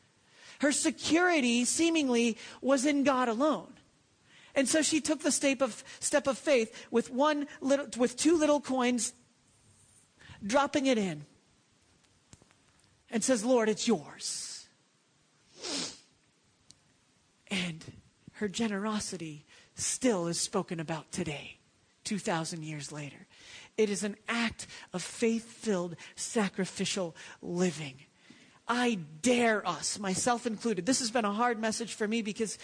Her 0.60 0.70
security 0.70 1.64
seemingly 1.64 2.38
was 2.60 2.86
in 2.86 3.02
God 3.02 3.28
alone. 3.28 3.72
And 4.54 4.68
so 4.68 4.82
she 4.82 5.00
took 5.00 5.22
the 5.22 5.30
step 5.30 5.60
of, 5.60 5.84
step 6.00 6.26
of 6.26 6.38
faith 6.38 6.86
with 6.90 7.10
one 7.10 7.46
little, 7.60 7.86
with 7.96 8.16
two 8.16 8.36
little 8.36 8.60
coins, 8.60 9.12
dropping 10.44 10.86
it 10.86 10.98
in, 10.98 11.24
and 13.10 13.22
says, 13.22 13.44
Lord, 13.44 13.68
it's 13.68 13.86
yours. 13.86 14.66
And 17.48 17.84
her 18.34 18.48
generosity 18.48 19.44
still 19.74 20.26
is 20.26 20.40
spoken 20.40 20.80
about 20.80 21.10
today, 21.12 21.58
2,000 22.04 22.64
years 22.64 22.92
later. 22.92 23.26
It 23.76 23.90
is 23.90 24.04
an 24.04 24.16
act 24.28 24.66
of 24.92 25.02
faith 25.02 25.44
filled, 25.44 25.96
sacrificial 26.14 27.16
living. 27.42 27.94
I 28.68 29.00
dare 29.22 29.66
us, 29.66 29.98
myself 29.98 30.46
included. 30.46 30.86
This 30.86 31.00
has 31.00 31.10
been 31.10 31.24
a 31.24 31.32
hard 31.32 31.58
message 31.58 31.94
for 31.94 32.06
me 32.06 32.22
because 32.22 32.56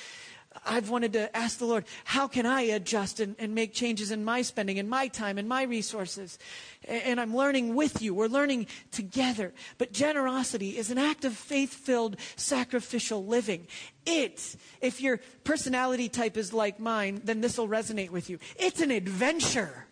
I've 0.65 0.91
wanted 0.91 1.13
to 1.15 1.37
ask 1.37 1.59
the 1.59 1.67
Lord, 1.67 1.85
how 2.05 2.29
can 2.29 2.47
I 2.47 2.63
adjust 2.63 3.21
and, 3.21 3.37
and 3.39 3.55
make 3.55 3.73
changes 3.73 4.11
in 4.11 4.25
my 4.25 4.43
spending 4.43 4.79
and 4.79 4.89
my 4.89 5.09
time 5.09 5.39
and 5.39 5.49
my 5.49 5.63
resources? 5.65 6.39
And, 6.87 7.21
I'm 7.21 7.35
learning 7.35 7.75
with 7.75 8.03
you. 8.03 8.15
We're 8.15 8.29
learning 8.29 8.67
together. 8.93 9.53
But 9.79 9.93
generosity 9.93 10.77
is 10.77 10.91
an 10.91 10.99
act 10.99 11.25
of 11.25 11.37
faith 11.37 11.75
filled, 11.75 12.17
sacrificial 12.37 13.25
living. 13.25 13.67
It, 14.05 14.57
if 14.81 15.01
your 15.01 15.21
personality 15.45 16.09
type 16.09 16.37
is 16.37 16.53
like 16.53 16.79
mine, 16.79 17.21
then 17.25 17.41
this 17.41 17.59
will 17.59 17.69
resonate 17.69 18.11
with 18.11 18.31
you. 18.31 18.39
It's 18.57 18.81
an 18.81 18.91
adventure. 18.91 19.87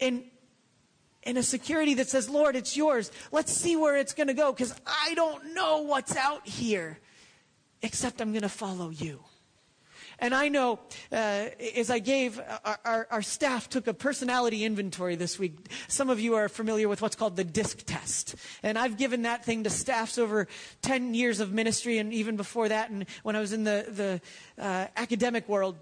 And 0.00 0.24
and 1.22 1.36
a 1.36 1.42
security 1.42 1.92
that 1.94 2.08
says, 2.08 2.30
Lord, 2.30 2.56
it's 2.56 2.78
yours. 2.78 3.12
Let's 3.30 3.52
see 3.52 3.76
where 3.76 3.98
it's 3.98 4.14
going 4.14 4.28
to 4.28 4.34
go 4.34 4.52
because 4.52 4.74
I 4.86 5.12
don't 5.14 5.54
know 5.54 5.82
what's 5.82 6.16
out 6.16 6.48
here 6.48 6.98
except 7.82 8.20
I'm 8.20 8.32
going 8.32 8.42
to 8.42 8.48
follow 8.48 8.90
you. 8.90 9.20
And 10.20 10.34
I 10.34 10.48
know 10.48 10.78
uh, 11.10 11.46
as 11.76 11.88
I 11.88 11.98
gave, 11.98 12.38
our, 12.84 13.08
our, 13.10 13.22
staff 13.22 13.70
took 13.70 13.86
a 13.86 13.94
personality 13.94 14.64
inventory 14.64 15.16
this 15.16 15.38
week. 15.38 15.56
Some 15.88 16.10
of 16.10 16.20
you 16.20 16.34
are 16.34 16.50
familiar 16.50 16.88
with 16.88 17.00
what's 17.00 17.16
called 17.16 17.36
the 17.36 17.44
DISC 17.44 17.84
test. 17.86 18.34
And 18.62 18.78
I've 18.78 18.98
given 18.98 19.22
that 19.22 19.46
thing 19.46 19.64
to 19.64 19.70
staffs 19.70 20.18
over 20.18 20.46
10 20.82 21.14
years 21.14 21.40
of 21.40 21.52
ministry 21.52 21.96
and 21.96 22.12
even 22.12 22.36
before 22.36 22.68
that, 22.68 22.90
and 22.90 23.06
when 23.22 23.34
I 23.34 23.40
was 23.40 23.54
in 23.54 23.64
the, 23.64 23.86
the 23.88 24.62
uh, 24.62 24.88
academic 24.94 25.48
world. 25.48 25.76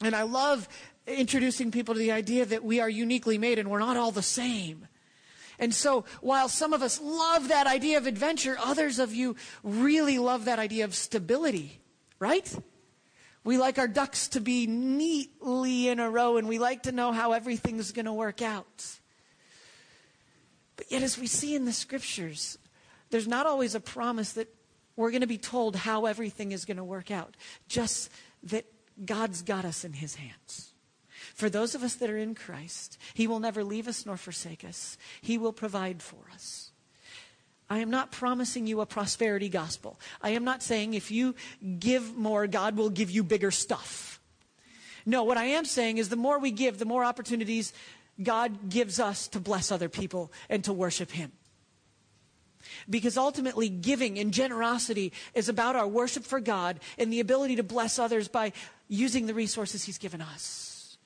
And 0.00 0.14
I 0.14 0.22
love 0.22 0.68
introducing 1.08 1.72
people 1.72 1.94
to 1.94 1.98
the 1.98 2.12
idea 2.12 2.46
that 2.46 2.62
we 2.62 2.78
are 2.78 2.88
uniquely 2.88 3.38
made 3.38 3.58
and 3.58 3.68
we're 3.70 3.80
not 3.80 3.96
all 3.96 4.12
the 4.12 4.22
same. 4.22 4.86
And 5.58 5.74
so, 5.74 6.04
while 6.20 6.48
some 6.48 6.72
of 6.72 6.82
us 6.82 7.00
love 7.00 7.48
that 7.48 7.66
idea 7.66 7.98
of 7.98 8.06
adventure, 8.06 8.56
others 8.58 8.98
of 8.98 9.14
you 9.14 9.36
really 9.62 10.18
love 10.18 10.46
that 10.46 10.58
idea 10.58 10.84
of 10.84 10.94
stability, 10.94 11.80
right? 12.18 12.52
We 13.44 13.58
like 13.58 13.78
our 13.78 13.88
ducks 13.88 14.28
to 14.28 14.40
be 14.40 14.66
neatly 14.66 15.88
in 15.88 16.00
a 16.00 16.10
row 16.10 16.38
and 16.38 16.48
we 16.48 16.58
like 16.58 16.84
to 16.84 16.92
know 16.92 17.12
how 17.12 17.32
everything's 17.32 17.92
going 17.92 18.06
to 18.06 18.12
work 18.12 18.40
out. 18.40 18.86
But 20.76 20.90
yet, 20.90 21.02
as 21.02 21.18
we 21.18 21.26
see 21.26 21.54
in 21.54 21.66
the 21.66 21.72
scriptures, 21.72 22.58
there's 23.10 23.28
not 23.28 23.46
always 23.46 23.74
a 23.74 23.80
promise 23.80 24.32
that 24.32 24.52
we're 24.96 25.10
going 25.10 25.20
to 25.20 25.26
be 25.26 25.38
told 25.38 25.76
how 25.76 26.06
everything 26.06 26.52
is 26.52 26.64
going 26.64 26.78
to 26.78 26.84
work 26.84 27.10
out, 27.10 27.36
just 27.68 28.10
that 28.44 28.64
God's 29.04 29.42
got 29.42 29.64
us 29.64 29.84
in 29.84 29.92
His 29.92 30.14
hands. 30.16 30.72
For 31.34 31.50
those 31.50 31.74
of 31.74 31.82
us 31.82 31.94
that 31.96 32.10
are 32.10 32.18
in 32.18 32.34
Christ, 32.34 32.98
He 33.12 33.26
will 33.26 33.40
never 33.40 33.62
leave 33.62 33.88
us 33.88 34.06
nor 34.06 34.16
forsake 34.16 34.64
us, 34.64 34.96
He 35.20 35.38
will 35.38 35.52
provide 35.52 36.02
for 36.02 36.30
us. 36.32 36.70
I 37.68 37.78
am 37.78 37.90
not 37.90 38.12
promising 38.12 38.66
you 38.66 38.80
a 38.80 38.86
prosperity 38.86 39.48
gospel. 39.48 39.98
I 40.20 40.30
am 40.30 40.44
not 40.44 40.62
saying 40.62 40.94
if 40.94 41.10
you 41.10 41.34
give 41.78 42.14
more, 42.14 42.46
God 42.46 42.76
will 42.76 42.90
give 42.90 43.10
you 43.10 43.24
bigger 43.24 43.50
stuff. 43.50 44.20
No, 45.06 45.24
what 45.24 45.38
I 45.38 45.44
am 45.44 45.64
saying 45.64 45.98
is 45.98 46.08
the 46.08 46.16
more 46.16 46.38
we 46.38 46.50
give, 46.50 46.78
the 46.78 46.84
more 46.84 47.04
opportunities 47.04 47.72
God 48.22 48.70
gives 48.70 49.00
us 49.00 49.28
to 49.28 49.40
bless 49.40 49.72
other 49.72 49.88
people 49.88 50.32
and 50.48 50.62
to 50.64 50.72
worship 50.72 51.10
Him. 51.10 51.32
Because 52.88 53.16
ultimately, 53.16 53.68
giving 53.68 54.18
and 54.18 54.32
generosity 54.32 55.12
is 55.34 55.48
about 55.48 55.76
our 55.76 55.86
worship 55.86 56.24
for 56.24 56.40
God 56.40 56.80
and 56.98 57.12
the 57.12 57.20
ability 57.20 57.56
to 57.56 57.62
bless 57.62 57.98
others 57.98 58.28
by 58.28 58.52
using 58.88 59.26
the 59.26 59.34
resources 59.34 59.84
He's 59.84 59.98
given 59.98 60.20
us. 60.20 60.96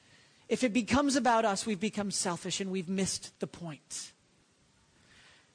If 0.48 0.64
it 0.64 0.72
becomes 0.72 1.16
about 1.16 1.44
us, 1.44 1.66
we've 1.66 1.80
become 1.80 2.10
selfish 2.10 2.60
and 2.60 2.70
we've 2.70 2.88
missed 2.88 3.38
the 3.40 3.46
point 3.46 4.12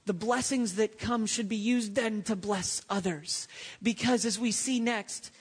the 0.06 0.14
blessings 0.14 0.76
that 0.76 0.98
come 0.98 1.26
should 1.26 1.48
be 1.48 1.56
used 1.56 1.96
then 1.96 2.24
to 2.24 2.36
bless 2.36 2.82
others. 2.90 3.48
Because 3.82 4.26
as 4.26 4.40
we 4.40 4.52
see 4.52 4.80
next, 4.80 5.32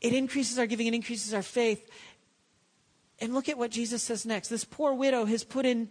it 0.00 0.12
increases 0.12 0.58
our 0.58 0.66
giving, 0.66 0.86
it 0.86 0.94
increases 0.94 1.34
our 1.34 1.42
faith. 1.42 1.90
And 3.18 3.34
look 3.34 3.48
at 3.48 3.58
what 3.58 3.70
Jesus 3.70 4.02
says 4.02 4.24
next. 4.24 4.48
This 4.48 4.64
poor 4.64 4.94
widow 4.94 5.24
has 5.24 5.44
put 5.44 5.66
in 5.66 5.90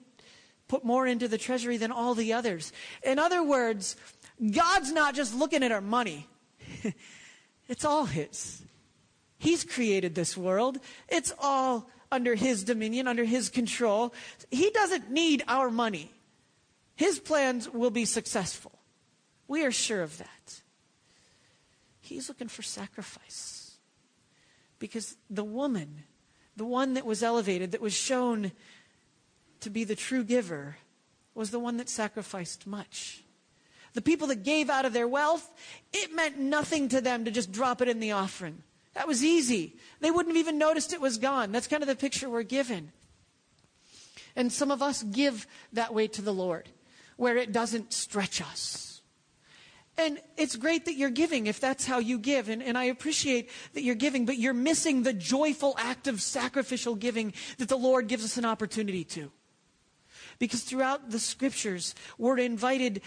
put 0.67 0.85
more 0.85 1.07
into 1.07 1.27
the 1.27 1.37
treasury 1.37 1.77
than 1.77 1.91
all 1.91 2.13
the 2.13 2.31
others. 2.31 2.71
In 3.03 3.17
other 3.17 3.43
words, 3.43 3.95
God's 4.51 4.91
not 4.91 5.15
just 5.15 5.33
looking 5.33 5.63
at 5.63 5.71
our 5.71 5.81
money. 5.81 6.27
it's 7.67 7.83
all 7.83 8.05
his. 8.05 8.61
He's 9.39 9.63
created 9.63 10.13
this 10.13 10.37
world. 10.37 10.77
It's 11.07 11.33
all 11.39 11.89
under 12.11 12.35
His 12.35 12.63
dominion, 12.63 13.07
under 13.07 13.23
His 13.23 13.49
control. 13.49 14.13
He 14.51 14.69
doesn't 14.69 15.09
need 15.09 15.43
our 15.47 15.71
money. 15.71 16.11
His 16.99 17.17
plans 17.17 17.69
will 17.69 17.91
be 17.91 18.03
successful. 18.03 18.73
We 19.47 19.63
are 19.63 19.71
sure 19.71 20.01
of 20.01 20.17
that. 20.17 20.61
He's 22.01 22.27
looking 22.27 22.49
for 22.49 22.61
sacrifice. 22.61 23.77
Because 24.79 25.15
the 25.29 25.45
woman, 25.45 26.03
the 26.57 26.65
one 26.65 26.95
that 26.95 27.05
was 27.05 27.23
elevated, 27.23 27.71
that 27.71 27.79
was 27.79 27.93
shown 27.93 28.51
to 29.61 29.69
be 29.69 29.85
the 29.85 29.95
true 29.95 30.25
giver, 30.25 30.75
was 31.33 31.51
the 31.51 31.59
one 31.59 31.77
that 31.77 31.87
sacrificed 31.87 32.67
much. 32.67 33.23
The 33.93 34.01
people 34.01 34.27
that 34.27 34.43
gave 34.43 34.69
out 34.69 34.83
of 34.83 34.91
their 34.91 35.07
wealth, 35.07 35.49
it 35.93 36.13
meant 36.13 36.37
nothing 36.37 36.89
to 36.89 36.99
them 36.99 37.23
to 37.23 37.31
just 37.31 37.49
drop 37.49 37.81
it 37.81 37.87
in 37.87 38.01
the 38.01 38.11
offering. 38.11 38.61
That 38.95 39.07
was 39.07 39.23
easy. 39.23 39.77
They 40.01 40.11
wouldn't 40.11 40.35
have 40.35 40.45
even 40.45 40.57
noticed 40.57 40.91
it 40.91 40.99
was 40.99 41.17
gone. 41.17 41.53
That's 41.53 41.67
kind 41.67 41.81
of 41.81 41.87
the 41.87 41.95
picture 41.95 42.29
we're 42.29 42.43
given. 42.43 42.91
And 44.35 44.51
some 44.51 44.69
of 44.69 44.81
us 44.81 45.01
give 45.01 45.47
that 45.71 45.93
way 45.93 46.07
to 46.09 46.21
the 46.21 46.33
Lord, 46.33 46.67
where 47.19 47.35
it 47.35 47.51
doesn't 47.51 47.91
stretch 47.91 48.41
us. 48.41 49.01
And 49.97 50.21
it's 50.37 50.55
great 50.55 50.85
that 50.85 50.93
you're 50.93 51.09
giving 51.09 51.47
if 51.47 51.59
that's 51.59 51.85
how 51.85 51.99
you 51.99 52.17
give. 52.17 52.47
And, 52.47 52.63
and 52.63 52.77
I 52.77 52.85
appreciate 52.85 53.49
that 53.73 53.83
you're 53.83 53.95
giving, 53.95 54.25
but 54.25 54.37
you're 54.37 54.53
missing 54.53 55.03
the 55.03 55.11
joyful 55.11 55.75
act 55.77 56.07
of 56.07 56.21
sacrificial 56.21 56.95
giving 56.95 57.33
that 57.57 57.67
the 57.67 57.77
Lord 57.77 58.07
gives 58.07 58.23
us 58.23 58.37
an 58.37 58.45
opportunity 58.45 59.03
to. 59.03 59.29
Because 60.39 60.63
throughout 60.63 61.09
the 61.09 61.19
scriptures, 61.19 61.93
we're 62.17 62.37
invited 62.37 63.01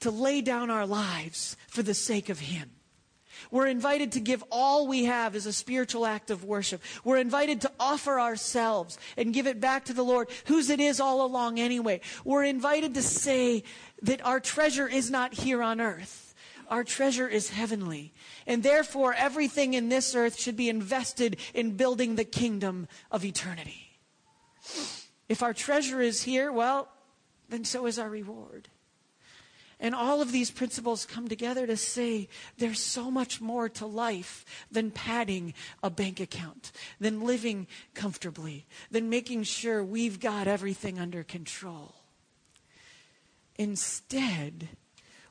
to 0.00 0.10
lay 0.10 0.40
down 0.40 0.68
our 0.68 0.84
lives 0.84 1.56
for 1.68 1.84
the 1.84 1.94
sake 1.94 2.28
of 2.28 2.40
Him. 2.40 2.72
We're 3.50 3.66
invited 3.66 4.12
to 4.12 4.20
give 4.20 4.42
all 4.50 4.86
we 4.86 5.04
have 5.04 5.34
as 5.34 5.46
a 5.46 5.52
spiritual 5.52 6.06
act 6.06 6.30
of 6.30 6.44
worship. 6.44 6.82
We're 7.04 7.18
invited 7.18 7.60
to 7.62 7.72
offer 7.78 8.20
ourselves 8.20 8.98
and 9.16 9.34
give 9.34 9.46
it 9.46 9.60
back 9.60 9.86
to 9.86 9.94
the 9.94 10.02
Lord, 10.02 10.28
whose 10.46 10.70
it 10.70 10.80
is 10.80 11.00
all 11.00 11.24
along 11.24 11.58
anyway. 11.58 12.00
We're 12.24 12.44
invited 12.44 12.94
to 12.94 13.02
say 13.02 13.64
that 14.02 14.24
our 14.24 14.40
treasure 14.40 14.88
is 14.88 15.10
not 15.10 15.34
here 15.34 15.62
on 15.62 15.80
earth. 15.80 16.34
Our 16.68 16.84
treasure 16.84 17.28
is 17.28 17.50
heavenly. 17.50 18.12
And 18.46 18.62
therefore, 18.62 19.14
everything 19.14 19.74
in 19.74 19.88
this 19.88 20.14
earth 20.14 20.38
should 20.38 20.56
be 20.56 20.68
invested 20.68 21.36
in 21.54 21.76
building 21.76 22.16
the 22.16 22.24
kingdom 22.24 22.88
of 23.10 23.24
eternity. 23.24 23.98
If 25.28 25.42
our 25.42 25.54
treasure 25.54 26.00
is 26.00 26.22
here, 26.22 26.50
well, 26.52 26.88
then 27.48 27.64
so 27.64 27.86
is 27.86 27.98
our 27.98 28.08
reward. 28.08 28.68
And 29.78 29.94
all 29.94 30.22
of 30.22 30.32
these 30.32 30.50
principles 30.50 31.04
come 31.04 31.28
together 31.28 31.66
to 31.66 31.76
say 31.76 32.28
there's 32.56 32.80
so 32.80 33.10
much 33.10 33.42
more 33.42 33.68
to 33.68 33.84
life 33.84 34.44
than 34.70 34.90
padding 34.90 35.52
a 35.82 35.90
bank 35.90 36.18
account, 36.18 36.72
than 36.98 37.20
living 37.20 37.66
comfortably, 37.92 38.66
than 38.90 39.10
making 39.10 39.42
sure 39.42 39.84
we've 39.84 40.18
got 40.18 40.48
everything 40.48 40.98
under 40.98 41.22
control. 41.22 41.94
Instead, 43.56 44.68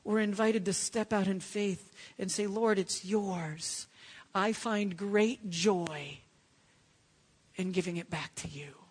we're 0.04 0.20
invited 0.20 0.64
to 0.64 0.72
step 0.72 1.12
out 1.12 1.26
in 1.26 1.40
faith 1.40 1.92
and 2.16 2.30
say, 2.30 2.46
Lord, 2.46 2.78
it's 2.78 3.04
yours. 3.04 3.88
I 4.32 4.52
find 4.52 4.96
great 4.96 5.50
joy 5.50 6.18
in 7.56 7.72
giving 7.72 7.96
it 7.96 8.10
back 8.10 8.34
to 8.36 8.48
you 8.48 8.85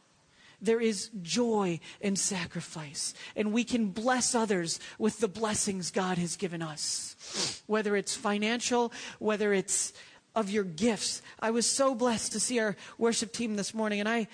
there 0.65 0.82
is 0.82 1.10
joy 1.21 1.80
in 2.01 2.15
sacrifice. 2.15 3.13
And 3.36 3.54
we 3.54 3.63
can 3.63 3.88
bless 3.88 4.36
others 4.36 4.80
with 4.97 5.19
the 5.19 5.28
blessings 5.28 5.91
God 5.91 6.17
has 6.17 6.36
given 6.36 6.62
us, 6.62 7.62
whether 7.67 7.95
it's 7.95 8.15
financial, 8.15 8.91
whether 9.19 9.54
it's 9.54 9.93
of 10.36 10.49
your 10.49 10.63
gifts. 10.65 11.21
I 11.39 11.51
was 11.51 11.65
so 11.65 11.95
blessed 11.95 12.34
to 12.34 12.39
see 12.39 12.60
our 12.60 12.75
worship 12.97 13.32
team 13.32 13.56
this 13.56 13.73
morning, 13.73 13.99
and 13.99 14.10
I 14.10 14.28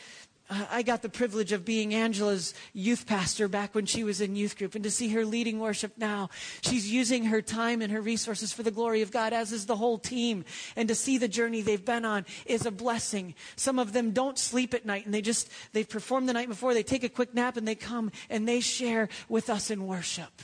I 0.52 0.82
got 0.82 1.02
the 1.02 1.10
privilege 1.10 1.54
of 1.54 1.64
being 1.64 1.94
Angela's 1.94 2.54
youth 2.74 3.08
pastor 3.08 3.48
back 3.48 3.74
when 3.74 3.86
she 3.86 4.04
was 4.04 4.20
in 4.20 4.36
youth 4.36 4.58
group 4.58 4.76
and 4.76 4.84
to 4.84 4.92
see 4.92 5.08
her 5.10 5.24
leading 5.24 5.60
worship 5.60 5.94
now. 5.98 6.30
She's 6.62 6.92
using 6.92 7.26
her 7.26 7.42
time 7.42 7.82
and 7.82 7.92
her 7.92 8.02
resources 8.02 8.52
for 8.52 8.62
the 8.62 8.72
glory 8.72 9.02
of 9.02 9.12
God, 9.12 9.32
as 9.32 9.54
is 9.54 9.66
the 9.66 9.78
whole 9.78 9.98
team. 9.98 10.44
And 10.76 10.90
to 10.90 10.96
see 10.96 11.18
the 11.18 11.30
journey 11.30 11.62
they've 11.62 11.84
been 11.84 12.04
on 12.04 12.26
is 12.46 12.66
a 12.66 12.72
blessing. 12.72 13.34
Some 13.56 13.80
of 13.80 13.94
them 13.94 14.12
don't 14.12 14.38
sleep 14.38 14.74
at 14.74 14.86
night 14.86 15.06
and 15.06 15.14
they 15.14 15.22
just, 15.22 15.50
they've 15.72 15.88
performed 15.88 16.28
the 16.28 16.34
night 16.34 16.50
before, 16.50 16.74
they 16.74 16.84
take 16.84 17.06
a 17.06 17.10
quick 17.10 17.34
nap 17.34 17.56
and 17.56 17.66
they 17.66 17.76
come 17.76 18.12
and 18.30 18.46
they 18.46 18.60
share 18.60 19.08
with 19.30 19.50
us 19.50 19.72
in 19.72 19.88
worship. 19.88 20.42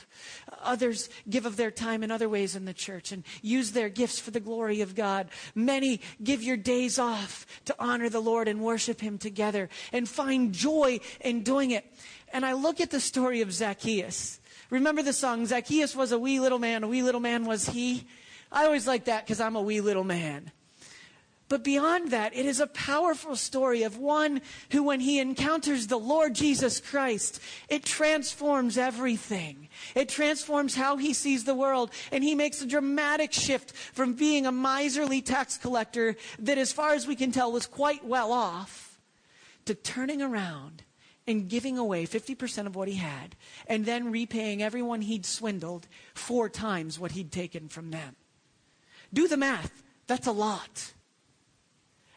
Others 0.62 1.08
give 1.28 1.46
of 1.46 1.56
their 1.56 1.70
time 1.70 2.02
in 2.02 2.10
other 2.10 2.28
ways 2.28 2.56
in 2.56 2.64
the 2.64 2.74
church 2.74 3.12
and 3.12 3.24
use 3.42 3.72
their 3.72 3.88
gifts 3.88 4.18
for 4.18 4.30
the 4.30 4.40
glory 4.40 4.80
of 4.80 4.94
God. 4.94 5.28
Many 5.54 6.00
give 6.22 6.42
your 6.42 6.56
days 6.56 6.98
off 6.98 7.46
to 7.66 7.74
honor 7.78 8.08
the 8.08 8.20
Lord 8.20 8.48
and 8.48 8.60
worship 8.60 9.00
Him 9.00 9.18
together 9.18 9.68
and 9.92 10.08
find 10.08 10.52
joy 10.52 11.00
in 11.20 11.42
doing 11.42 11.70
it. 11.70 11.84
And 12.32 12.44
I 12.44 12.52
look 12.52 12.80
at 12.80 12.90
the 12.90 13.00
story 13.00 13.40
of 13.40 13.52
Zacchaeus. 13.52 14.40
Remember 14.70 15.02
the 15.02 15.12
song, 15.12 15.46
Zacchaeus 15.46 15.96
was 15.96 16.12
a 16.12 16.18
wee 16.18 16.40
little 16.40 16.58
man, 16.58 16.84
a 16.84 16.88
wee 16.88 17.02
little 17.02 17.20
man 17.20 17.46
was 17.46 17.66
he? 17.66 18.06
I 18.52 18.64
always 18.64 18.86
like 18.86 19.06
that 19.06 19.24
because 19.24 19.40
I'm 19.40 19.56
a 19.56 19.62
wee 19.62 19.80
little 19.80 20.04
man. 20.04 20.52
But 21.48 21.64
beyond 21.64 22.10
that, 22.10 22.36
it 22.36 22.44
is 22.44 22.60
a 22.60 22.66
powerful 22.66 23.34
story 23.34 23.82
of 23.82 23.96
one 23.96 24.42
who, 24.70 24.82
when 24.82 25.00
he 25.00 25.18
encounters 25.18 25.86
the 25.86 25.98
Lord 25.98 26.34
Jesus 26.34 26.78
Christ, 26.78 27.40
it 27.70 27.84
transforms 27.84 28.76
everything. 28.76 29.68
It 29.94 30.10
transforms 30.10 30.74
how 30.74 30.98
he 30.98 31.14
sees 31.14 31.44
the 31.44 31.54
world. 31.54 31.90
And 32.12 32.22
he 32.22 32.34
makes 32.34 32.60
a 32.60 32.66
dramatic 32.66 33.32
shift 33.32 33.72
from 33.72 34.12
being 34.12 34.44
a 34.44 34.52
miserly 34.52 35.22
tax 35.22 35.56
collector 35.56 36.16
that, 36.38 36.58
as 36.58 36.72
far 36.72 36.92
as 36.92 37.06
we 37.06 37.16
can 37.16 37.32
tell, 37.32 37.50
was 37.50 37.66
quite 37.66 38.04
well 38.04 38.30
off 38.30 38.98
to 39.64 39.74
turning 39.74 40.20
around 40.20 40.82
and 41.26 41.48
giving 41.48 41.78
away 41.78 42.06
50% 42.06 42.66
of 42.66 42.74
what 42.74 42.88
he 42.88 42.94
had 42.94 43.36
and 43.66 43.84
then 43.84 44.10
repaying 44.10 44.62
everyone 44.62 45.02
he'd 45.02 45.26
swindled 45.26 45.86
four 46.14 46.48
times 46.48 46.98
what 46.98 47.12
he'd 47.12 47.32
taken 47.32 47.68
from 47.68 47.90
them. 47.90 48.16
Do 49.12 49.28
the 49.28 49.36
math. 49.36 49.82
That's 50.06 50.26
a 50.26 50.32
lot. 50.32 50.92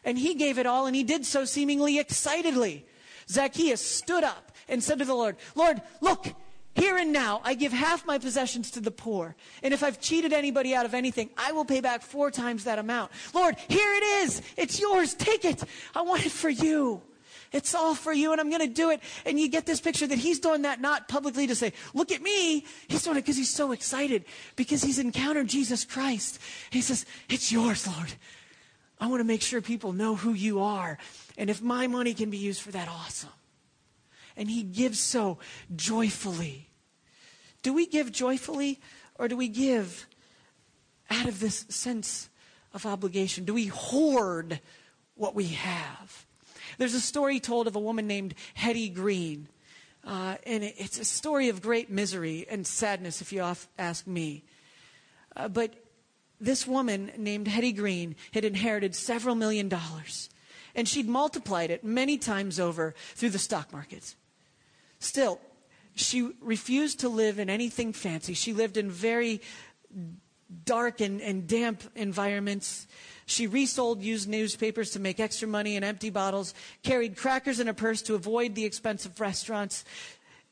And 0.04 0.18
he 0.18 0.34
gave 0.34 0.58
it 0.58 0.66
all, 0.66 0.86
and 0.86 0.96
he 0.96 1.04
did 1.04 1.24
so 1.24 1.44
seemingly 1.44 1.98
excitedly. 1.98 2.84
Zacchaeus 3.28 3.80
stood 3.80 4.24
up 4.24 4.52
and 4.68 4.82
said 4.82 4.98
to 4.98 5.04
the 5.04 5.14
Lord, 5.14 5.36
Lord, 5.54 5.80
look, 6.00 6.26
here 6.74 6.96
and 6.96 7.12
now, 7.12 7.42
I 7.44 7.54
give 7.54 7.72
half 7.72 8.06
my 8.06 8.18
possessions 8.18 8.70
to 8.72 8.80
the 8.80 8.90
poor. 8.90 9.36
And 9.62 9.74
if 9.74 9.82
I've 9.82 10.00
cheated 10.00 10.32
anybody 10.32 10.74
out 10.74 10.86
of 10.86 10.94
anything, 10.94 11.28
I 11.36 11.52
will 11.52 11.66
pay 11.66 11.80
back 11.80 12.02
four 12.02 12.30
times 12.30 12.64
that 12.64 12.78
amount. 12.78 13.12
Lord, 13.34 13.56
here 13.68 13.92
it 13.92 14.02
is. 14.02 14.40
It's 14.56 14.80
yours. 14.80 15.14
Take 15.14 15.44
it. 15.44 15.62
I 15.94 16.00
want 16.02 16.24
it 16.24 16.32
for 16.32 16.48
you. 16.48 17.02
It's 17.52 17.74
all 17.74 17.94
for 17.94 18.14
you, 18.14 18.32
and 18.32 18.40
I'm 18.40 18.48
going 18.48 18.66
to 18.66 18.74
do 18.74 18.88
it. 18.88 19.00
And 19.26 19.38
you 19.38 19.48
get 19.48 19.66
this 19.66 19.82
picture 19.82 20.06
that 20.06 20.16
he's 20.16 20.40
doing 20.40 20.62
that 20.62 20.80
not 20.80 21.08
publicly 21.08 21.46
to 21.46 21.54
say, 21.54 21.74
look 21.92 22.10
at 22.10 22.22
me. 22.22 22.64
He's 22.88 23.02
doing 23.02 23.18
it 23.18 23.20
because 23.20 23.36
he's 23.36 23.54
so 23.54 23.72
excited, 23.72 24.24
because 24.56 24.82
he's 24.82 24.98
encountered 24.98 25.48
Jesus 25.48 25.84
Christ. 25.84 26.38
He 26.70 26.80
says, 26.80 27.04
it's 27.28 27.52
yours, 27.52 27.86
Lord. 27.86 28.14
I 29.02 29.06
want 29.08 29.18
to 29.18 29.24
make 29.24 29.42
sure 29.42 29.60
people 29.60 29.92
know 29.92 30.14
who 30.14 30.32
you 30.32 30.60
are. 30.60 30.96
And 31.36 31.50
if 31.50 31.60
my 31.60 31.88
money 31.88 32.14
can 32.14 32.30
be 32.30 32.36
used 32.36 32.62
for 32.62 32.70
that, 32.70 32.86
awesome. 32.86 33.30
And 34.36 34.48
he 34.48 34.62
gives 34.62 35.00
so 35.00 35.38
joyfully. 35.74 36.68
Do 37.64 37.72
we 37.72 37.86
give 37.86 38.12
joyfully 38.12 38.80
or 39.16 39.26
do 39.26 39.36
we 39.36 39.48
give 39.48 40.06
out 41.10 41.26
of 41.26 41.40
this 41.40 41.66
sense 41.68 42.30
of 42.72 42.86
obligation? 42.86 43.44
Do 43.44 43.54
we 43.54 43.66
hoard 43.66 44.60
what 45.16 45.34
we 45.34 45.48
have? 45.48 46.24
There's 46.78 46.94
a 46.94 47.00
story 47.00 47.40
told 47.40 47.66
of 47.66 47.74
a 47.74 47.80
woman 47.80 48.06
named 48.06 48.36
Hetty 48.54 48.88
Green. 48.88 49.48
Uh, 50.06 50.36
and 50.46 50.62
it's 50.62 51.00
a 51.00 51.04
story 51.04 51.48
of 51.48 51.60
great 51.60 51.90
misery 51.90 52.46
and 52.48 52.64
sadness, 52.64 53.20
if 53.20 53.32
you 53.32 53.42
ask 53.76 54.06
me. 54.06 54.44
Uh, 55.34 55.48
but 55.48 55.74
this 56.42 56.66
woman 56.66 57.12
named 57.16 57.46
Hetty 57.46 57.72
Green 57.72 58.16
had 58.34 58.44
inherited 58.44 58.94
several 58.94 59.34
million 59.34 59.68
dollars, 59.68 60.28
and 60.74 60.88
she'd 60.88 61.08
multiplied 61.08 61.70
it 61.70 61.84
many 61.84 62.18
times 62.18 62.58
over 62.58 62.94
through 63.14 63.30
the 63.30 63.38
stock 63.38 63.72
market. 63.72 64.14
Still, 64.98 65.40
she 65.94 66.32
refused 66.40 67.00
to 67.00 67.08
live 67.08 67.38
in 67.38 67.48
anything 67.48 67.92
fancy. 67.92 68.34
She 68.34 68.52
lived 68.52 68.76
in 68.76 68.90
very 68.90 69.40
dark 70.64 71.00
and, 71.00 71.20
and 71.20 71.46
damp 71.46 71.82
environments. 71.94 72.86
She 73.26 73.46
resold 73.46 74.02
used 74.02 74.28
newspapers 74.28 74.90
to 74.90 75.00
make 75.00 75.20
extra 75.20 75.46
money 75.48 75.76
and 75.76 75.84
empty 75.84 76.10
bottles, 76.10 76.54
carried 76.82 77.16
crackers 77.16 77.60
in 77.60 77.68
a 77.68 77.74
purse 77.74 78.02
to 78.02 78.14
avoid 78.14 78.54
the 78.54 78.64
expensive 78.64 79.20
restaurants. 79.20 79.84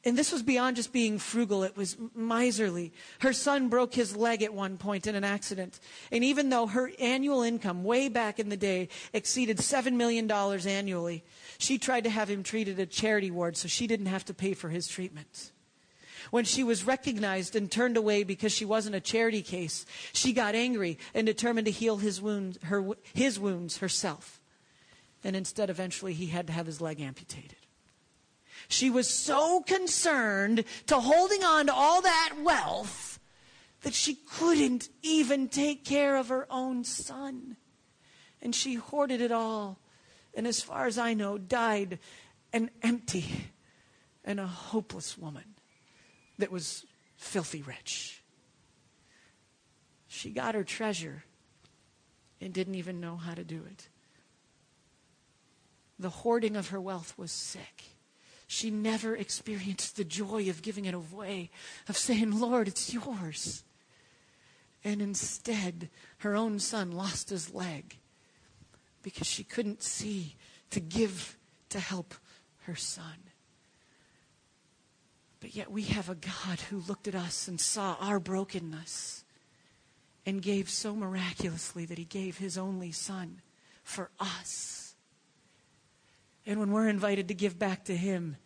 And 0.03 0.17
this 0.17 0.33
was 0.33 0.43
beyond 0.43 0.77
just 0.77 0.95
being 0.95 1.19
frugal, 1.19 1.63
it 1.63 1.77
was 1.77 1.99
miserly. 2.15 2.93
Her 3.19 3.35
son 3.35 3.69
broke 3.69 3.93
his 3.93 4.17
leg 4.17 4.43
at 4.43 4.55
one 4.55 4.79
point 4.79 5.07
in 5.07 5.15
an 5.15 5.25
accident. 5.25 5.79
And 6.11 6.25
even 6.25 6.49
though 6.49 6.67
her 6.67 6.91
annual 6.99 7.43
income, 7.43 7.85
way 7.85 8.09
back 8.09 8.39
in 8.39 8.49
the 8.49 8.57
day, 8.57 8.89
exceeded 9.13 9.59
$7 9.59 9.93
million 9.93 10.31
annually, 10.31 11.23
she 11.59 11.77
tried 11.77 12.05
to 12.05 12.11
have 12.11 12.31
him 12.31 12.43
treated 12.43 12.81
at 12.81 12.89
a 12.89 12.91
charity 12.91 13.31
ward 13.31 13.59
so 13.59 13.69
she 13.69 13.87
didn't 13.87 14.07
have 14.07 14.25
to 14.25 14.35
pay 14.35 14.55
for 14.55 14.71
his 14.71 14.89
treatment. 14.89 15.53
When 16.31 16.45
she 16.45 16.65
was 16.65 16.85
recognized 16.85 17.55
and 17.55 17.71
turned 17.71 17.99
away 17.99 18.23
because 18.25 18.53
she 18.53 18.65
wasn't 18.65 18.95
a 18.95 19.01
charity 19.01 19.43
case, 19.43 19.85
she 20.15 20.33
got 20.33 20.55
angry 20.55 20.99
and 21.13 21.27
determined 21.27 21.67
to 21.67 21.73
heal 21.73 21.99
his 21.99 22.23
wounds, 22.23 22.59
her, 22.65 22.87
his 23.13 23.39
wounds 23.39 23.79
herself. 23.79 24.41
And 25.25 25.37
instead, 25.37 25.69
eventually, 25.69 26.15
he 26.15 26.27
had 26.27 26.47
to 26.47 26.55
have 26.55 26.65
his 26.65 26.81
leg 26.81 27.01
amputated. 27.01 27.57
She 28.71 28.89
was 28.89 29.11
so 29.11 29.63
concerned 29.63 30.65
to 30.87 31.01
holding 31.01 31.43
on 31.43 31.67
to 31.67 31.75
all 31.75 32.03
that 32.03 32.37
wealth 32.41 33.19
that 33.81 33.95
she 33.95 34.15
couldn't 34.15 34.89
even 35.03 35.49
take 35.49 35.85
care 35.85 36.17
of 36.17 36.29
her 36.29 36.47
own 36.49 36.85
son. 36.85 37.57
And 38.41 38.55
she 38.55 38.75
hoarded 38.75 39.21
it 39.21 39.33
all. 39.33 39.81
And 40.35 40.47
as 40.47 40.63
far 40.63 40.87
as 40.87 40.99
I 40.99 41.15
know, 41.15 41.37
died 41.37 41.99
an 42.53 42.71
empty 42.81 43.51
and 44.25 44.39
a 44.39 44.47
hopeless 44.47 45.19
woman 45.19 45.57
that 46.39 46.53
was 46.53 46.87
filthy 47.17 47.63
rich. 47.63 48.23
She 50.07 50.31
got 50.31 50.55
her 50.55 50.65
treasure 50.65 51.25
and 52.41 52.55
didn't 52.55 52.77
even 52.77 53.01
know 53.01 53.17
how 53.17 53.35
to 53.35 53.43
do 53.43 53.65
it. 53.69 53.89
The 55.99 56.11
hoarding 56.11 56.55
of 56.55 56.69
her 56.69 56.81
wealth 56.81 57.15
was 57.19 57.33
sick. 57.33 57.97
She 58.53 58.69
never 58.69 59.15
experienced 59.15 59.97
the 59.97 60.03
joy 60.03 60.51
of 60.51 60.61
giving 60.61 60.85
it 60.85 60.93
away, 60.93 61.51
of 61.89 61.97
saying, 61.97 62.41
Lord, 62.41 62.67
it's 62.67 62.93
yours. 62.93 63.63
And 64.83 65.01
instead, 65.01 65.89
her 66.19 66.35
own 66.35 66.59
son 66.59 66.91
lost 66.91 67.31
his 67.31 67.55
leg 67.55 67.99
because 69.05 69.29
she 69.29 69.45
couldn't 69.45 69.85
see 69.85 70.35
to 70.71 70.81
give 70.81 71.37
to 71.69 71.79
help 71.79 72.13
her 72.63 72.75
son. 72.75 73.31
But 75.39 75.55
yet 75.55 75.71
we 75.71 75.85
have 75.85 76.09
a 76.09 76.17
God 76.17 76.59
who 76.71 76.79
looked 76.81 77.07
at 77.07 77.15
us 77.15 77.47
and 77.47 77.61
saw 77.61 77.97
our 78.01 78.19
brokenness 78.19 79.23
and 80.27 80.43
gave 80.43 80.69
so 80.69 80.97
miraculously 80.97 81.87
that 81.87 81.99
he 81.99 82.05
gave 82.05 82.39
his 82.39 82.59
only 82.59 82.91
son 82.91 83.43
for 83.85 84.11
us. 84.19 84.80
And 86.47 86.59
when 86.59 86.73
we're 86.73 86.89
invited 86.89 87.29
to 87.29 87.35
give 87.35 87.59
back 87.59 87.85
to 87.85 87.97
him, 87.97 88.37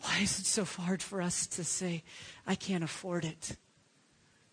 why 0.00 0.18
is 0.18 0.38
it 0.38 0.46
so 0.46 0.64
hard 0.64 1.02
for 1.02 1.22
us 1.22 1.46
to 1.48 1.64
say, 1.64 2.02
I 2.46 2.54
can't 2.54 2.84
afford 2.84 3.24
it? 3.24 3.56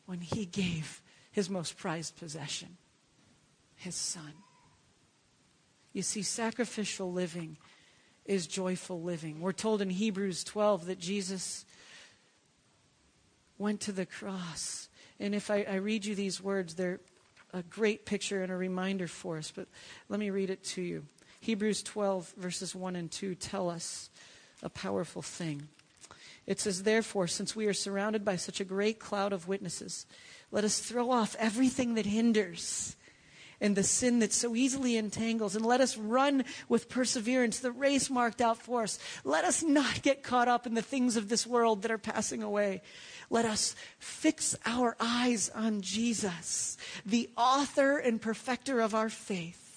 When 0.06 0.22
he 0.22 0.46
gave 0.46 1.02
his 1.32 1.50
most 1.50 1.78
prized 1.78 2.18
possession, 2.18 2.78
his 3.76 3.96
son. 3.96 4.34
You 5.94 6.02
see, 6.02 6.22
sacrificial 6.22 7.12
living 7.12 7.58
is 8.26 8.48
joyful 8.48 9.02
living. 9.02 9.42
We're 9.42 9.52
told 9.52 9.82
in 9.82 9.90
Hebrews 9.90 10.44
12 10.44 10.86
that 10.86 11.00
Jesus 11.00 11.66
went 13.58 13.82
to 13.82 13.92
the 13.92 14.06
cross. 14.06 14.90
And 15.20 15.36
if 15.36 15.52
I, 15.52 15.66
I, 15.70 15.76
read 15.76 16.06
you 16.06 16.16
these 16.16 16.42
words, 16.42 16.76
they're 16.76 17.00
a 17.54 17.62
great 17.64 18.06
picture 18.06 18.42
and 18.42 18.52
a 18.52 18.56
reminder 18.56 19.08
for 19.08 19.38
us. 19.38 19.52
But 19.54 19.68
let 20.10 20.20
me 20.20 20.30
read 20.30 20.50
it 20.50 20.64
to 20.66 20.82
you. 20.82 21.06
Hebrews 21.42 21.84
12, 21.84 22.34
verses 22.38 22.74
1 22.76 22.96
and 22.96 23.12
2 23.12 23.36
tell 23.36 23.70
us 23.70 24.10
a 24.64 24.70
powerful 24.70 25.22
thing. 25.22 25.68
It 26.48 26.60
says, 26.60 26.84
Therefore, 26.84 27.28
since 27.28 27.56
we 27.56 27.66
are 27.68 27.74
surrounded 27.74 28.24
by 28.24 28.36
such 28.36 28.60
a 28.60 28.66
great 28.66 29.00
cloud 29.00 29.34
of 29.34 29.48
witnesses, 29.48 30.06
let 30.52 30.64
us 30.64 30.80
throw 30.80 31.12
off 31.12 31.36
everything 31.40 31.96
that 31.96 32.06
hinders 32.06 32.96
and 33.62 33.76
the 33.76 33.84
sin 33.84 34.20
that 34.20 34.34
so 34.34 34.56
easily 34.56 34.98
entangles. 34.98 35.56
And 35.56 35.66
let 35.66 35.82
us 35.82 35.96
run 35.96 36.44
with 36.68 36.90
perseverance 36.90 37.60
the 37.60 37.72
race 37.72 38.10
marked 38.10 38.42
out 38.42 38.58
for 38.58 38.84
us. 38.84 39.00
Let 39.24 39.46
us 39.46 39.64
not 39.64 40.02
get 40.02 40.24
caught 40.24 40.48
up 40.48 40.66
in 40.66 40.74
the 40.74 40.82
things 40.82 41.16
of 41.16 41.30
this 41.30 41.46
world 41.46 41.84
that 41.84 41.92
are 41.92 42.00
passing 42.00 42.44
away. 42.44 42.82
Let 43.30 43.46
us 43.46 43.76
fix 44.00 44.56
our 44.66 44.98
eyes 45.00 45.50
on 45.50 45.82
Jesus, 45.82 46.76
the 47.06 47.30
author 47.38 47.98
and 47.98 48.22
perfecter 48.22 48.82
of 48.82 48.94
our 48.94 49.10
faith, 49.10 49.71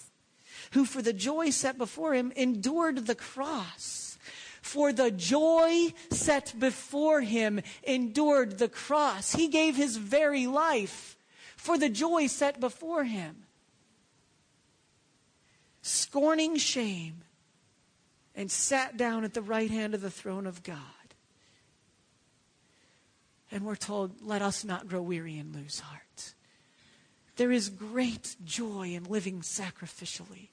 who 0.74 0.84
for 0.84 1.02
the 1.02 1.12
joy 1.12 1.50
set 1.50 1.78
before 1.78 2.14
him 2.14 2.32
endured 2.36 3.06
the 3.06 3.14
cross. 3.14 4.18
For 4.62 4.92
the 4.92 5.10
joy 5.10 5.92
set 6.10 6.54
before 6.58 7.22
him 7.22 7.60
endured 7.82 8.58
the 8.58 8.68
cross. 8.68 9.32
He 9.32 9.48
gave 9.48 9.76
his 9.76 9.96
very 9.96 10.46
life 10.46 11.16
for 11.56 11.78
the 11.78 11.88
joy 11.88 12.26
set 12.26 12.60
before 12.60 13.04
him 13.04 13.44
scorning 15.84 16.56
shame, 16.56 17.16
and 18.34 18.50
sat 18.50 18.96
down 18.96 19.22
at 19.22 19.34
the 19.34 19.42
right 19.42 19.70
hand 19.70 19.94
of 19.94 20.00
the 20.00 20.10
throne 20.10 20.46
of 20.46 20.62
God. 20.62 20.78
And 23.52 23.64
we're 23.64 23.76
told, 23.76 24.22
let 24.22 24.40
us 24.40 24.64
not 24.64 24.88
grow 24.88 25.02
weary 25.02 25.38
and 25.38 25.54
lose 25.54 25.80
heart. 25.80 26.34
There 27.36 27.52
is 27.52 27.68
great 27.68 28.34
joy 28.44 28.94
in 28.94 29.04
living 29.04 29.42
sacrificially, 29.42 30.48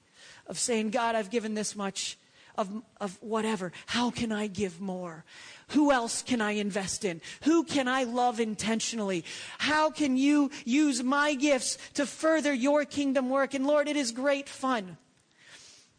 of 0.46 0.58
saying, 0.58 0.90
God, 0.90 1.14
I've 1.14 1.30
given 1.30 1.54
this 1.54 1.76
much 1.76 2.18
of, 2.56 2.82
of 3.00 3.18
whatever. 3.20 3.72
How 3.86 4.10
can 4.10 4.32
I 4.32 4.46
give 4.46 4.80
more? 4.80 5.24
Who 5.68 5.90
else 5.90 6.22
can 6.22 6.40
I 6.40 6.52
invest 6.52 7.04
in? 7.04 7.20
Who 7.44 7.64
can 7.64 7.88
I 7.88 8.04
love 8.04 8.40
intentionally? 8.40 9.24
How 9.58 9.90
can 9.90 10.16
you 10.16 10.50
use 10.64 11.02
my 11.02 11.34
gifts 11.34 11.78
to 11.94 12.06
further 12.06 12.52
your 12.52 12.84
kingdom 12.84 13.30
work? 13.30 13.54
And 13.54 13.66
Lord, 13.66 13.88
it 13.88 13.96
is 13.96 14.12
great 14.12 14.48
fun. 14.48 14.98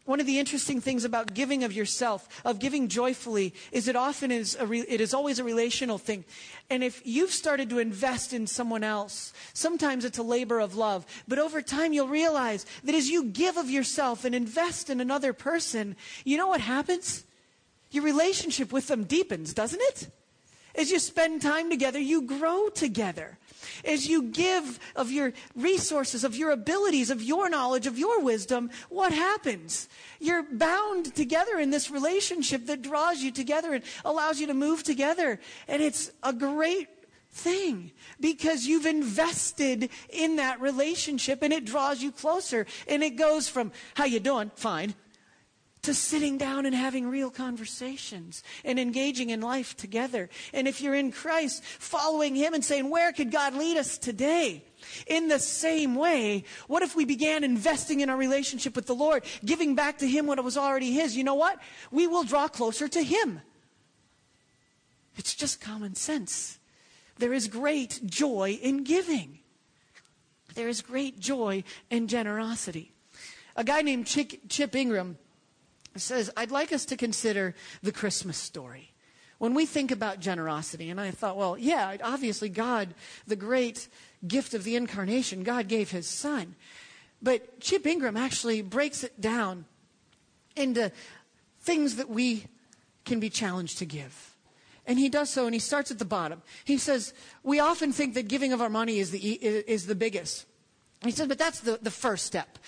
One 0.04 0.20
of 0.20 0.26
the 0.26 0.38
interesting 0.38 0.82
things 0.82 1.04
about 1.04 1.32
giving 1.32 1.64
of 1.64 1.72
yourself, 1.72 2.28
of 2.44 2.58
giving 2.58 2.88
joyfully, 2.88 3.54
is 3.72 3.88
it 3.88 3.96
often 3.96 4.30
is 4.30 4.54
a 4.60 4.66
re, 4.66 4.80
it 4.80 5.00
is 5.00 5.14
always 5.14 5.38
a 5.38 5.44
relational 5.44 5.96
thing. 5.96 6.24
And 6.68 6.84
if 6.84 7.00
you've 7.06 7.30
started 7.30 7.70
to 7.70 7.78
invest 7.78 8.34
in 8.34 8.46
someone 8.46 8.84
else, 8.84 9.32
sometimes 9.54 10.04
it's 10.04 10.18
a 10.18 10.22
labor 10.22 10.60
of 10.60 10.76
love. 10.76 11.06
But 11.26 11.38
over 11.38 11.62
time, 11.62 11.94
you'll 11.94 12.08
realize 12.08 12.66
that 12.84 12.94
as 12.94 13.08
you 13.08 13.24
give 13.24 13.56
of 13.56 13.70
yourself 13.70 14.26
and 14.26 14.34
invest 14.34 14.90
in 14.90 15.00
another 15.00 15.32
person, 15.32 15.96
you 16.22 16.36
know 16.36 16.48
what 16.48 16.60
happens? 16.60 17.24
Your 17.90 18.04
relationship 18.04 18.72
with 18.72 18.88
them 18.88 19.04
deepens, 19.04 19.54
doesn't 19.54 19.80
it? 19.80 20.08
As 20.74 20.90
you 20.90 20.98
spend 20.98 21.40
time 21.40 21.70
together, 21.70 21.98
you 21.98 22.22
grow 22.22 22.68
together. 22.68 23.38
As 23.84 24.08
you 24.08 24.22
give 24.22 24.78
of 24.96 25.10
your 25.10 25.32
resources, 25.54 26.24
of 26.24 26.36
your 26.36 26.50
abilities, 26.50 27.10
of 27.10 27.22
your 27.22 27.48
knowledge, 27.48 27.86
of 27.86 27.98
your 27.98 28.20
wisdom, 28.20 28.70
what 28.88 29.12
happens? 29.12 29.88
You're 30.20 30.42
bound 30.42 31.14
together 31.14 31.58
in 31.58 31.70
this 31.70 31.90
relationship 31.90 32.66
that 32.66 32.82
draws 32.82 33.22
you 33.22 33.30
together 33.30 33.74
and 33.74 33.84
allows 34.04 34.40
you 34.40 34.46
to 34.48 34.54
move 34.54 34.82
together. 34.82 35.40
And 35.68 35.82
it's 35.82 36.10
a 36.22 36.32
great 36.32 36.88
thing 37.34 37.90
because 38.20 38.64
you've 38.64 38.86
invested 38.86 39.90
in 40.08 40.36
that 40.36 40.60
relationship 40.60 41.42
and 41.42 41.52
it 41.52 41.64
draws 41.64 42.00
you 42.00 42.12
closer 42.12 42.64
and 42.86 43.02
it 43.02 43.16
goes 43.16 43.48
from 43.48 43.72
how 43.94 44.04
you 44.04 44.20
doing 44.20 44.50
fine 44.54 44.94
to 45.84 45.94
sitting 45.94 46.38
down 46.38 46.66
and 46.66 46.74
having 46.74 47.06
real 47.06 47.30
conversations 47.30 48.42
and 48.64 48.78
engaging 48.78 49.30
in 49.30 49.40
life 49.40 49.76
together. 49.76 50.28
And 50.52 50.66
if 50.66 50.80
you're 50.80 50.94
in 50.94 51.12
Christ, 51.12 51.62
following 51.64 52.34
Him 52.34 52.54
and 52.54 52.64
saying, 52.64 52.90
Where 52.90 53.12
could 53.12 53.30
God 53.30 53.54
lead 53.54 53.76
us 53.76 53.98
today? 53.98 54.64
In 55.06 55.28
the 55.28 55.38
same 55.38 55.94
way, 55.94 56.44
what 56.66 56.82
if 56.82 56.94
we 56.94 57.04
began 57.04 57.44
investing 57.44 58.00
in 58.00 58.10
our 58.10 58.16
relationship 58.16 58.76
with 58.76 58.86
the 58.86 58.94
Lord, 58.94 59.24
giving 59.44 59.74
back 59.74 59.98
to 59.98 60.08
Him 60.08 60.26
what 60.26 60.42
was 60.42 60.56
already 60.56 60.92
His? 60.92 61.16
You 61.16 61.24
know 61.24 61.34
what? 61.34 61.58
We 61.90 62.06
will 62.06 62.24
draw 62.24 62.48
closer 62.48 62.88
to 62.88 63.02
Him. 63.02 63.40
It's 65.16 65.34
just 65.34 65.60
common 65.60 65.94
sense. 65.94 66.58
There 67.18 67.32
is 67.32 67.46
great 67.46 68.00
joy 68.04 68.58
in 68.60 68.84
giving. 68.84 69.38
There 70.54 70.68
is 70.68 70.82
great 70.82 71.20
joy 71.20 71.64
in 71.90 72.08
generosity. 72.08 72.92
A 73.56 73.64
guy 73.64 73.82
named 73.82 74.06
Chip 74.06 74.74
Ingram 74.74 75.18
says, 76.00 76.30
I'd 76.36 76.50
like 76.50 76.72
us 76.72 76.84
to 76.86 76.96
consider 76.96 77.54
the 77.82 77.92
Christmas 77.92 78.36
story. 78.36 78.92
When 79.38 79.54
we 79.54 79.66
think 79.66 79.90
about 79.90 80.20
generosity, 80.20 80.90
and 80.90 81.00
I 81.00 81.10
thought, 81.10 81.36
well, 81.36 81.58
yeah, 81.58 81.96
obviously 82.02 82.48
God, 82.48 82.94
the 83.26 83.36
great 83.36 83.88
gift 84.26 84.54
of 84.54 84.64
the 84.64 84.76
incarnation, 84.76 85.42
God 85.42 85.68
gave 85.68 85.90
his 85.90 86.08
son. 86.08 86.54
But 87.20 87.60
Chip 87.60 87.86
Ingram 87.86 88.16
actually 88.16 88.62
breaks 88.62 89.04
it 89.04 89.20
down 89.20 89.64
into 90.56 90.92
things 91.60 91.96
that 91.96 92.08
we 92.08 92.44
can 93.04 93.20
be 93.20 93.30
challenged 93.30 93.78
to 93.78 93.86
give. 93.86 94.34
And 94.86 94.98
he 94.98 95.08
does 95.08 95.30
so, 95.30 95.46
and 95.46 95.54
he 95.54 95.60
starts 95.60 95.90
at 95.90 95.98
the 95.98 96.04
bottom. 96.04 96.42
He 96.64 96.76
says, 96.76 97.14
We 97.42 97.58
often 97.58 97.92
think 97.92 98.14
that 98.14 98.28
giving 98.28 98.52
of 98.52 98.60
our 98.60 98.68
money 98.68 98.98
is 98.98 99.10
the, 99.10 99.18
is 99.18 99.86
the 99.86 99.94
biggest. 99.94 100.44
He 101.02 101.10
says, 101.10 101.26
But 101.26 101.38
that's 101.38 101.60
the, 101.60 101.78
the 101.80 101.90
first 101.90 102.26
step. 102.26 102.58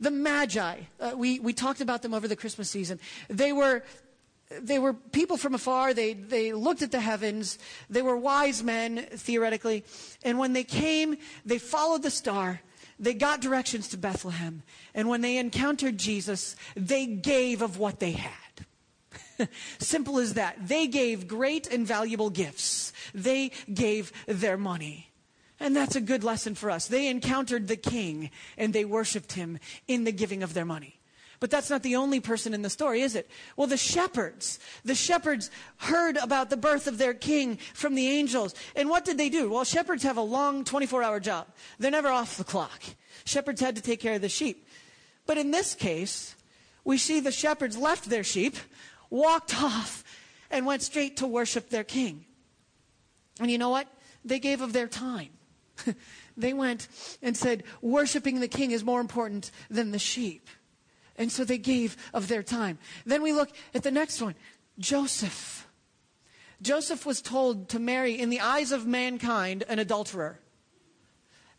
The 0.00 0.10
Magi, 0.10 0.80
uh, 0.98 1.12
we, 1.14 1.38
we 1.40 1.52
talked 1.52 1.80
about 1.82 2.02
them 2.02 2.14
over 2.14 2.26
the 2.26 2.36
Christmas 2.36 2.70
season. 2.70 2.98
They 3.28 3.52
were, 3.52 3.84
they 4.50 4.78
were 4.78 4.94
people 4.94 5.36
from 5.36 5.54
afar. 5.54 5.92
They, 5.92 6.14
they 6.14 6.54
looked 6.54 6.80
at 6.80 6.90
the 6.90 7.00
heavens. 7.00 7.58
They 7.90 8.00
were 8.00 8.16
wise 8.16 8.62
men, 8.62 9.06
theoretically. 9.12 9.84
And 10.22 10.38
when 10.38 10.54
they 10.54 10.64
came, 10.64 11.16
they 11.44 11.58
followed 11.58 12.02
the 12.02 12.10
star. 12.10 12.62
They 12.98 13.14
got 13.14 13.40
directions 13.40 13.88
to 13.88 13.98
Bethlehem. 13.98 14.62
And 14.94 15.08
when 15.08 15.20
they 15.20 15.36
encountered 15.36 15.98
Jesus, 15.98 16.56
they 16.74 17.06
gave 17.06 17.60
of 17.60 17.78
what 17.78 18.00
they 18.00 18.12
had. 18.12 19.48
Simple 19.78 20.18
as 20.18 20.34
that. 20.34 20.56
They 20.66 20.86
gave 20.86 21.28
great 21.28 21.66
and 21.66 21.86
valuable 21.86 22.30
gifts. 22.30 22.92
They 23.14 23.52
gave 23.72 24.12
their 24.26 24.56
money. 24.56 25.09
And 25.60 25.76
that's 25.76 25.94
a 25.94 26.00
good 26.00 26.24
lesson 26.24 26.54
for 26.54 26.70
us. 26.70 26.88
They 26.88 27.08
encountered 27.08 27.68
the 27.68 27.76
king 27.76 28.30
and 28.56 28.72
they 28.72 28.86
worshiped 28.86 29.32
him 29.32 29.58
in 29.86 30.04
the 30.04 30.12
giving 30.12 30.42
of 30.42 30.54
their 30.54 30.64
money. 30.64 30.96
But 31.38 31.50
that's 31.50 31.70
not 31.70 31.82
the 31.82 31.96
only 31.96 32.20
person 32.20 32.52
in 32.52 32.60
the 32.60 32.68
story, 32.68 33.00
is 33.00 33.14
it? 33.14 33.30
Well, 33.56 33.66
the 33.66 33.78
shepherds. 33.78 34.58
The 34.84 34.94
shepherds 34.94 35.50
heard 35.78 36.18
about 36.18 36.50
the 36.50 36.56
birth 36.56 36.86
of 36.86 36.98
their 36.98 37.14
king 37.14 37.56
from 37.72 37.94
the 37.94 38.08
angels. 38.08 38.54
And 38.76 38.90
what 38.90 39.06
did 39.06 39.16
they 39.16 39.30
do? 39.30 39.50
Well, 39.50 39.64
shepherds 39.64 40.02
have 40.02 40.18
a 40.18 40.22
long 40.22 40.64
24 40.64 41.02
hour 41.02 41.18
job. 41.18 41.46
They're 41.78 41.90
never 41.90 42.08
off 42.08 42.36
the 42.36 42.44
clock. 42.44 42.82
Shepherds 43.24 43.60
had 43.60 43.76
to 43.76 43.82
take 43.82 44.00
care 44.00 44.14
of 44.14 44.20
the 44.20 44.28
sheep. 44.28 44.66
But 45.26 45.38
in 45.38 45.50
this 45.50 45.74
case, 45.74 46.36
we 46.84 46.98
see 46.98 47.20
the 47.20 47.32
shepherds 47.32 47.76
left 47.76 48.10
their 48.10 48.24
sheep, 48.24 48.56
walked 49.08 49.62
off, 49.62 50.04
and 50.50 50.66
went 50.66 50.82
straight 50.82 51.18
to 51.18 51.26
worship 51.26 51.70
their 51.70 51.84
king. 51.84 52.26
And 53.40 53.50
you 53.50 53.56
know 53.56 53.70
what? 53.70 53.88
They 54.24 54.38
gave 54.38 54.60
of 54.60 54.74
their 54.74 54.88
time. 54.88 55.30
they 56.36 56.52
went 56.52 56.88
and 57.22 57.36
said, 57.36 57.64
worshiping 57.80 58.40
the 58.40 58.48
king 58.48 58.70
is 58.70 58.84
more 58.84 59.00
important 59.00 59.50
than 59.68 59.90
the 59.90 59.98
sheep. 59.98 60.48
And 61.16 61.30
so 61.30 61.44
they 61.44 61.58
gave 61.58 61.96
of 62.14 62.28
their 62.28 62.42
time. 62.42 62.78
Then 63.04 63.22
we 63.22 63.32
look 63.32 63.50
at 63.74 63.82
the 63.82 63.90
next 63.90 64.22
one 64.22 64.34
Joseph. 64.78 65.66
Joseph 66.62 67.06
was 67.06 67.22
told 67.22 67.70
to 67.70 67.78
marry, 67.78 68.18
in 68.18 68.28
the 68.28 68.40
eyes 68.40 68.70
of 68.70 68.86
mankind, 68.86 69.64
an 69.68 69.78
adulterer. 69.78 70.38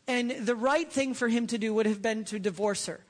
And 0.08 0.32
the 0.32 0.56
right 0.56 0.92
thing 0.92 1.14
for 1.14 1.28
him 1.28 1.48
to 1.48 1.58
do 1.58 1.74
would 1.74 1.86
have 1.86 2.02
been 2.02 2.24
to 2.26 2.40
divorce 2.40 2.86
her. 2.86 3.04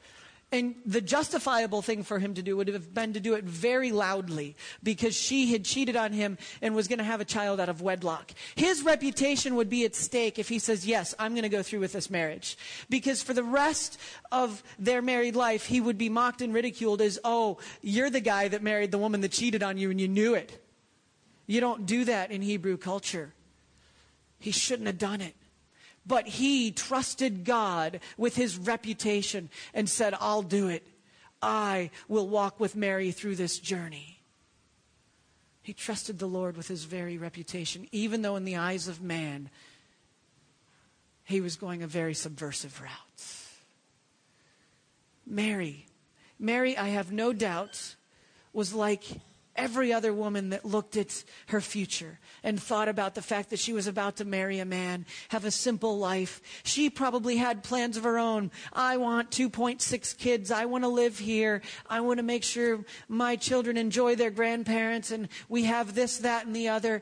And 0.54 0.76
the 0.86 1.00
justifiable 1.00 1.82
thing 1.82 2.04
for 2.04 2.20
him 2.20 2.34
to 2.34 2.42
do 2.42 2.58
would 2.58 2.68
have 2.68 2.94
been 2.94 3.14
to 3.14 3.22
do 3.22 3.36
it 3.36 3.46
very 3.46 3.94
loudly 3.94 4.58
because 4.84 5.16
she 5.16 5.50
had 5.50 5.64
cheated 5.64 5.96
on 5.96 6.12
him 6.12 6.38
and 6.62 6.76
was 6.76 6.90
going 6.90 7.00
to 7.00 7.06
have 7.06 7.22
a 7.22 7.26
child 7.26 7.62
out 7.62 7.70
of 7.70 7.82
wedlock. 7.82 8.32
His 8.56 8.84
reputation 8.84 9.56
would 9.56 9.70
be 9.70 9.86
at 9.86 9.96
stake 9.96 10.40
if 10.40 10.50
he 10.50 10.60
says, 10.60 10.86
Yes, 10.86 11.16
I'm 11.18 11.34
going 11.34 11.44
to 11.44 11.50
go 11.50 11.64
through 11.64 11.80
with 11.80 11.94
this 11.94 12.10
marriage. 12.10 12.58
Because 12.90 13.24
for 13.24 13.34
the 13.34 13.46
rest 13.46 13.98
of 14.30 14.62
their 14.78 15.02
married 15.02 15.38
life, 15.38 15.66
he 15.66 15.80
would 15.80 15.98
be 15.98 16.10
mocked 16.10 16.42
and 16.42 16.54
ridiculed 16.54 17.02
as, 17.02 17.18
Oh, 17.24 17.58
you're 17.82 18.10
the 18.10 18.20
guy 18.20 18.50
that 18.50 18.62
married 18.62 18.92
the 18.92 18.98
woman 18.98 19.22
that 19.22 19.32
cheated 19.32 19.64
on 19.64 19.78
you 19.78 19.90
and 19.90 20.02
you 20.02 20.10
knew 20.10 20.34
it. 20.34 20.62
You 21.48 21.62
don't 21.62 21.86
do 21.86 22.04
that 22.06 22.32
in 22.32 22.42
Hebrew 22.42 22.76
culture. 22.76 23.34
He 24.40 24.52
shouldn't 24.52 24.88
have 24.88 24.98
done 24.98 25.22
it. 25.22 25.36
But 26.12 26.28
he 26.28 26.72
trusted 26.72 27.46
God 27.46 28.02
with 28.18 28.36
his 28.36 28.58
reputation 28.58 29.50
and 29.74 29.88
said, 29.88 30.14
I'll 30.20 30.42
do 30.42 30.68
it. 30.68 30.86
I 31.42 31.90
will 32.10 32.28
walk 32.28 32.60
with 32.60 32.76
Mary 32.76 33.12
through 33.12 33.38
this 33.38 33.58
journey. 33.60 34.20
He 35.62 35.72
trusted 35.72 36.20
the 36.20 36.28
Lord 36.28 36.58
with 36.58 36.68
his 36.68 36.84
very 36.84 37.18
reputation, 37.18 37.88
even 37.94 38.24
though 38.24 38.36
in 38.36 38.44
the 38.44 38.58
eyes 38.58 38.90
of 38.90 39.02
man, 39.02 39.50
he 41.24 41.40
was 41.40 41.56
going 41.56 41.82
a 41.82 41.88
very 41.88 42.14
subversive 42.14 42.82
route. 42.82 43.26
Mary, 45.26 45.86
Mary, 46.38 46.78
I 46.78 46.90
have 46.90 47.14
no 47.14 47.32
doubt, 47.32 47.96
was 48.52 48.74
like 48.74 49.06
every 49.56 49.92
other 49.92 50.14
woman 50.14 50.50
that 50.50 50.66
looked 50.66 50.96
at 50.98 51.24
her 51.48 51.62
future 51.62 52.20
and 52.44 52.62
thought 52.62 52.88
about 52.88 53.16
the 53.16 53.22
fact 53.22 53.50
that 53.50 53.60
she 53.60 53.74
was 53.74 53.88
about 53.88 54.18
to 54.18 54.26
marry 54.26 54.60
a 54.60 54.66
man, 54.66 55.06
have 55.30 55.46
a 55.46 55.52
simple 55.52 55.98
life. 55.98 56.42
She 56.64 56.90
probably 56.90 57.38
had 57.38 57.64
plans 57.64 57.98
of 57.98 58.04
her 58.04 58.18
own. 58.18 58.52
I 58.74 58.98
want 58.98 59.32
2.6 59.32 60.18
kids. 60.18 60.52
I 60.52 60.66
want 60.66 60.84
to 60.84 60.88
live 60.90 61.20
here. 61.20 61.62
I 61.90 62.02
want 62.02 62.18
to 62.18 62.24
make 62.24 62.44
sure 62.44 62.84
my 63.08 63.36
children 63.36 63.78
enjoy 63.78 64.16
their 64.16 64.32
grandparents 64.32 65.12
and 65.12 65.28
we 65.50 65.64
have 65.66 65.94
this, 65.96 66.20
that, 66.20 66.46
and 66.46 66.56
the 66.56 66.70
other. 66.70 67.02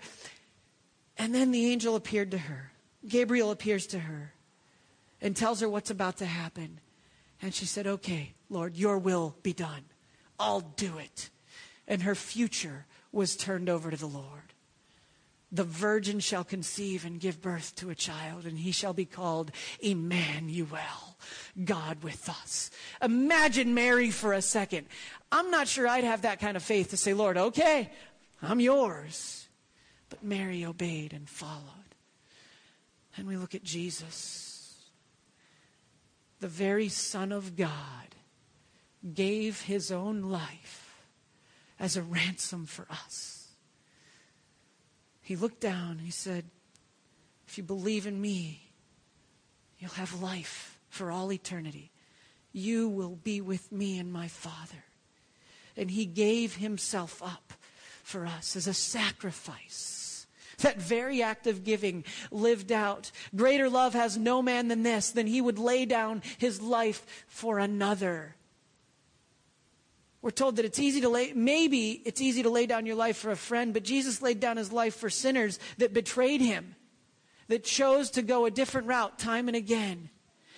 And 1.17 1.33
then 1.35 1.51
the 1.51 1.71
angel 1.71 1.95
appeared 1.95 2.31
to 2.31 2.37
her. 2.37 2.71
Gabriel 3.07 3.51
appears 3.51 3.87
to 3.87 3.99
her 3.99 4.33
and 5.21 5.35
tells 5.35 5.61
her 5.61 5.69
what's 5.69 5.91
about 5.91 6.17
to 6.17 6.25
happen. 6.25 6.79
And 7.41 7.53
she 7.53 7.65
said, 7.65 7.87
Okay, 7.87 8.33
Lord, 8.49 8.75
your 8.75 8.97
will 8.97 9.35
be 9.43 9.53
done. 9.53 9.83
I'll 10.37 10.61
do 10.61 10.97
it 10.97 11.29
and 11.89 12.03
her 12.03 12.15
future 12.15 12.85
was 13.11 13.35
turned 13.35 13.67
over 13.67 13.91
to 13.91 13.97
the 13.97 14.05
Lord. 14.05 14.53
The 15.51 15.63
virgin 15.63 16.19
shall 16.19 16.43
conceive 16.43 17.05
and 17.05 17.19
give 17.19 17.41
birth 17.41 17.75
to 17.77 17.89
a 17.89 17.95
child, 17.95 18.45
and 18.45 18.59
he 18.59 18.71
shall 18.71 18.93
be 18.93 19.05
called 19.05 19.51
Emmanuel, 19.81 21.17
God 21.65 22.03
with 22.03 22.29
us. 22.29 22.69
Imagine 23.01 23.73
Mary 23.73 24.11
for 24.11 24.33
a 24.33 24.43
second. 24.43 24.85
I'm 25.31 25.49
not 25.49 25.67
sure 25.67 25.87
I'd 25.87 26.03
have 26.03 26.21
that 26.21 26.39
kind 26.39 26.55
of 26.55 26.61
faith 26.61 26.91
to 26.91 26.97
say, 26.97 27.15
Lord, 27.15 27.35
okay, 27.35 27.91
I'm 28.43 28.59
yours. 28.59 29.47
But 30.09 30.23
Mary 30.23 30.63
obeyed 30.63 31.13
and 31.13 31.27
followed. 31.27 31.63
And 33.17 33.27
we 33.27 33.35
look 33.35 33.55
at 33.55 33.63
Jesus, 33.63 34.83
the 36.39 36.47
very 36.47 36.89
Son 36.89 37.31
of 37.31 37.57
God, 37.57 38.15
gave 39.13 39.61
his 39.61 39.91
own 39.91 40.21
life 40.21 40.78
as 41.79 41.95
a 41.95 42.01
ransom 42.01 42.65
for 42.65 42.85
us. 42.89 43.47
He 45.21 45.35
looked 45.35 45.61
down 45.61 45.99
he 45.99 46.11
said, 46.11 46.45
If 47.47 47.57
you 47.57 47.63
believe 47.63 48.07
in 48.07 48.19
me, 48.19 48.61
you'll 49.77 49.91
have 49.91 50.21
life 50.21 50.79
for 50.89 51.11
all 51.11 51.31
eternity. 51.31 51.91
You 52.51 52.89
will 52.89 53.15
be 53.15 53.39
with 53.39 53.71
me 53.71 53.99
and 53.99 54.11
my 54.11 54.27
Father. 54.27 54.83
And 55.77 55.91
he 55.91 56.05
gave 56.05 56.55
himself 56.55 57.21
up 57.23 57.53
for 58.03 58.25
us 58.25 58.55
as 58.55 58.67
a 58.67 58.73
sacrifice. 58.73 60.25
That 60.57 60.81
very 60.81 61.21
act 61.21 61.47
of 61.47 61.63
giving 61.63 62.03
lived 62.31 62.71
out. 62.71 63.11
Greater 63.33 63.69
love 63.69 63.93
has 63.93 64.17
no 64.17 64.41
man 64.41 64.67
than 64.67 64.83
this, 64.83 65.11
than 65.11 65.27
he 65.27 65.39
would 65.39 65.59
lay 65.59 65.85
down 65.85 66.21
his 66.37 66.61
life 66.61 67.25
for 67.27 67.59
another. 67.59 68.35
We're 70.21 70.31
told 70.31 70.57
that 70.57 70.65
it's 70.65 70.79
easy 70.79 71.01
to 71.01 71.09
lay, 71.09 71.31
maybe 71.33 72.01
it's 72.05 72.19
easy 72.19 72.43
to 72.43 72.49
lay 72.49 72.65
down 72.65 72.85
your 72.85 72.95
life 72.95 73.17
for 73.17 73.31
a 73.31 73.37
friend, 73.37 73.73
but 73.73 73.83
Jesus 73.83 74.21
laid 74.21 74.39
down 74.39 74.57
his 74.57 74.71
life 74.71 74.95
for 74.95 75.09
sinners 75.09 75.59
that 75.77 75.93
betrayed 75.93 76.41
him, 76.41 76.75
that 77.47 77.63
chose 77.63 78.11
to 78.11 78.21
go 78.21 78.45
a 78.45 78.51
different 78.51 78.87
route 78.87 79.17
time 79.17 79.47
and 79.47 79.55
again. 79.55 80.09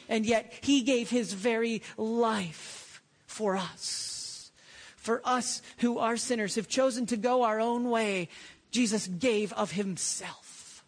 And 0.09 0.25
yet 0.25 0.53
he 0.61 0.81
gave 0.81 1.09
his 1.09 1.33
very 1.33 1.83
life 1.95 3.01
for 3.27 3.55
us. 3.55 4.51
For 4.97 5.21
us 5.23 5.61
who 5.77 5.99
are 5.99 6.17
sinners, 6.17 6.55
have 6.55 6.67
chosen 6.67 7.05
to 7.07 7.17
go 7.17 7.43
our 7.43 7.59
own 7.59 7.89
way, 7.89 8.29
Jesus 8.71 9.07
gave 9.07 9.53
of 9.53 9.71
himself. 9.71 10.83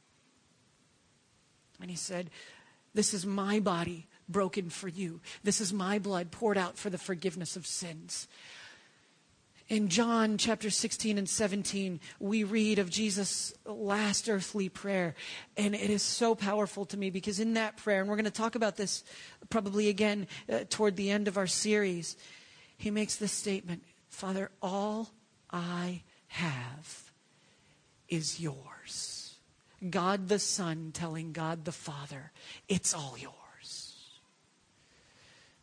And 1.79 1.89
he 1.89 1.97
said, 1.97 2.29
This 2.93 3.13
is 3.13 3.25
my 3.25 3.59
body 3.59 4.07
broken 4.29 4.69
for 4.69 4.87
you. 4.87 5.21
This 5.43 5.61
is 5.61 5.73
my 5.73 5.99
blood 5.99 6.31
poured 6.31 6.57
out 6.57 6.77
for 6.77 6.89
the 6.89 6.97
forgiveness 6.97 7.55
of 7.55 7.67
sins. 7.67 8.27
In 9.73 9.89
John 9.89 10.37
chapter 10.37 10.69
16 10.69 11.17
and 11.17 11.27
17, 11.27 11.99
we 12.19 12.43
read 12.43 12.77
of 12.77 12.91
Jesus' 12.91 13.55
last 13.65 14.29
earthly 14.29 14.69
prayer. 14.69 15.15
And 15.57 15.73
it 15.73 15.89
is 15.89 16.03
so 16.03 16.35
powerful 16.35 16.85
to 16.85 16.95
me 16.95 17.09
because 17.09 17.39
in 17.39 17.55
that 17.55 17.77
prayer, 17.77 17.99
and 17.99 18.07
we're 18.07 18.15
going 18.15 18.25
to 18.25 18.29
talk 18.31 18.53
about 18.53 18.77
this 18.77 19.03
probably 19.49 19.89
again 19.89 20.27
uh, 20.47 20.65
toward 20.69 20.95
the 20.95 21.09
end 21.09 21.27
of 21.27 21.39
our 21.39 21.47
series, 21.47 22.15
he 22.77 22.91
makes 22.91 23.15
this 23.15 23.31
statement 23.31 23.81
Father, 24.09 24.51
all 24.61 25.09
I 25.49 26.03
have 26.27 27.11
is 28.07 28.39
yours. 28.39 29.37
God 29.89 30.27
the 30.27 30.37
Son 30.37 30.91
telling 30.93 31.31
God 31.33 31.65
the 31.65 31.71
Father, 31.71 32.31
it's 32.69 32.93
all 32.93 33.15
yours. 33.17 33.95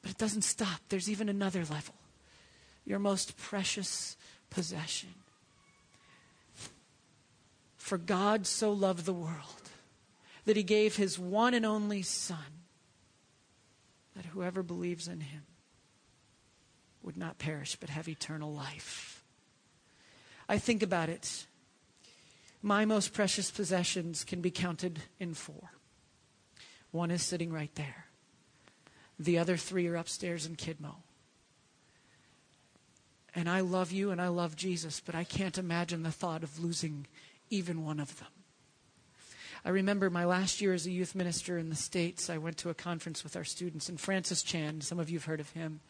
But 0.02 0.10
it 0.10 0.18
doesn't 0.18 0.42
stop, 0.42 0.80
there's 0.88 1.08
even 1.08 1.28
another 1.28 1.60
level 1.60 1.94
your 2.90 2.98
most 2.98 3.36
precious 3.36 4.16
possession. 4.50 5.10
For 7.76 7.96
God 7.96 8.48
so 8.48 8.72
loved 8.72 9.04
the 9.04 9.12
world 9.12 9.70
that 10.44 10.56
he 10.56 10.64
gave 10.64 10.96
his 10.96 11.16
one 11.16 11.54
and 11.54 11.64
only 11.64 12.02
Son, 12.02 12.64
that 14.16 14.26
whoever 14.26 14.64
believes 14.64 15.06
in 15.06 15.20
him 15.20 15.42
would 17.04 17.16
not 17.16 17.38
perish 17.38 17.76
but 17.76 17.90
have 17.90 18.08
eternal 18.08 18.52
life. 18.52 19.22
I 20.48 20.58
think 20.58 20.82
about 20.82 21.08
it. 21.08 21.46
My 22.60 22.84
most 22.84 23.12
precious 23.12 23.52
possessions 23.52 24.24
can 24.24 24.40
be 24.40 24.50
counted 24.50 24.98
in 25.20 25.34
four. 25.34 25.70
One 26.90 27.12
is 27.12 27.22
sitting 27.22 27.52
right 27.52 27.74
there. 27.76 28.06
The 29.16 29.38
other 29.38 29.56
three 29.56 29.86
are 29.86 29.94
upstairs 29.94 30.44
in 30.44 30.56
Kidmo. 30.56 30.96
And 33.34 33.48
I 33.48 33.60
love 33.60 33.92
you 33.92 34.10
and 34.10 34.20
I 34.20 34.28
love 34.28 34.56
Jesus, 34.56 35.00
but 35.00 35.14
I 35.14 35.24
can't 35.24 35.58
imagine 35.58 36.02
the 36.02 36.10
thought 36.10 36.42
of 36.42 36.58
losing 36.58 37.06
even 37.48 37.84
one 37.84 38.00
of 38.00 38.18
them. 38.18 38.28
I 39.64 39.68
remember 39.68 40.08
my 40.08 40.24
last 40.24 40.60
year 40.60 40.72
as 40.72 40.86
a 40.86 40.90
youth 40.90 41.14
minister 41.14 41.58
in 41.58 41.68
the 41.68 41.76
States, 41.76 42.30
I 42.30 42.38
went 42.38 42.56
to 42.58 42.70
a 42.70 42.74
conference 42.74 43.22
with 43.22 43.36
our 43.36 43.44
students, 43.44 43.88
and 43.88 44.00
Francis 44.00 44.42
Chan, 44.42 44.80
some 44.80 44.98
of 44.98 45.10
you 45.10 45.18
have 45.18 45.26
heard 45.26 45.40
of 45.40 45.50
him, 45.50 45.80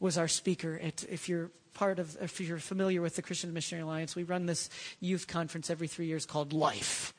was 0.00 0.18
our 0.18 0.26
speaker. 0.26 0.80
At, 0.82 1.04
if 1.08 1.28
you're 1.28 1.50
part 1.74 2.00
of, 2.00 2.16
if 2.20 2.40
you're 2.40 2.58
familiar 2.58 3.00
with 3.00 3.14
the 3.14 3.22
Christian 3.22 3.52
Missionary 3.52 3.84
Alliance, 3.84 4.16
we 4.16 4.24
run 4.24 4.46
this 4.46 4.68
youth 5.00 5.28
conference 5.28 5.70
every 5.70 5.86
three 5.86 6.06
years 6.06 6.26
called 6.26 6.52
Life. 6.52 7.14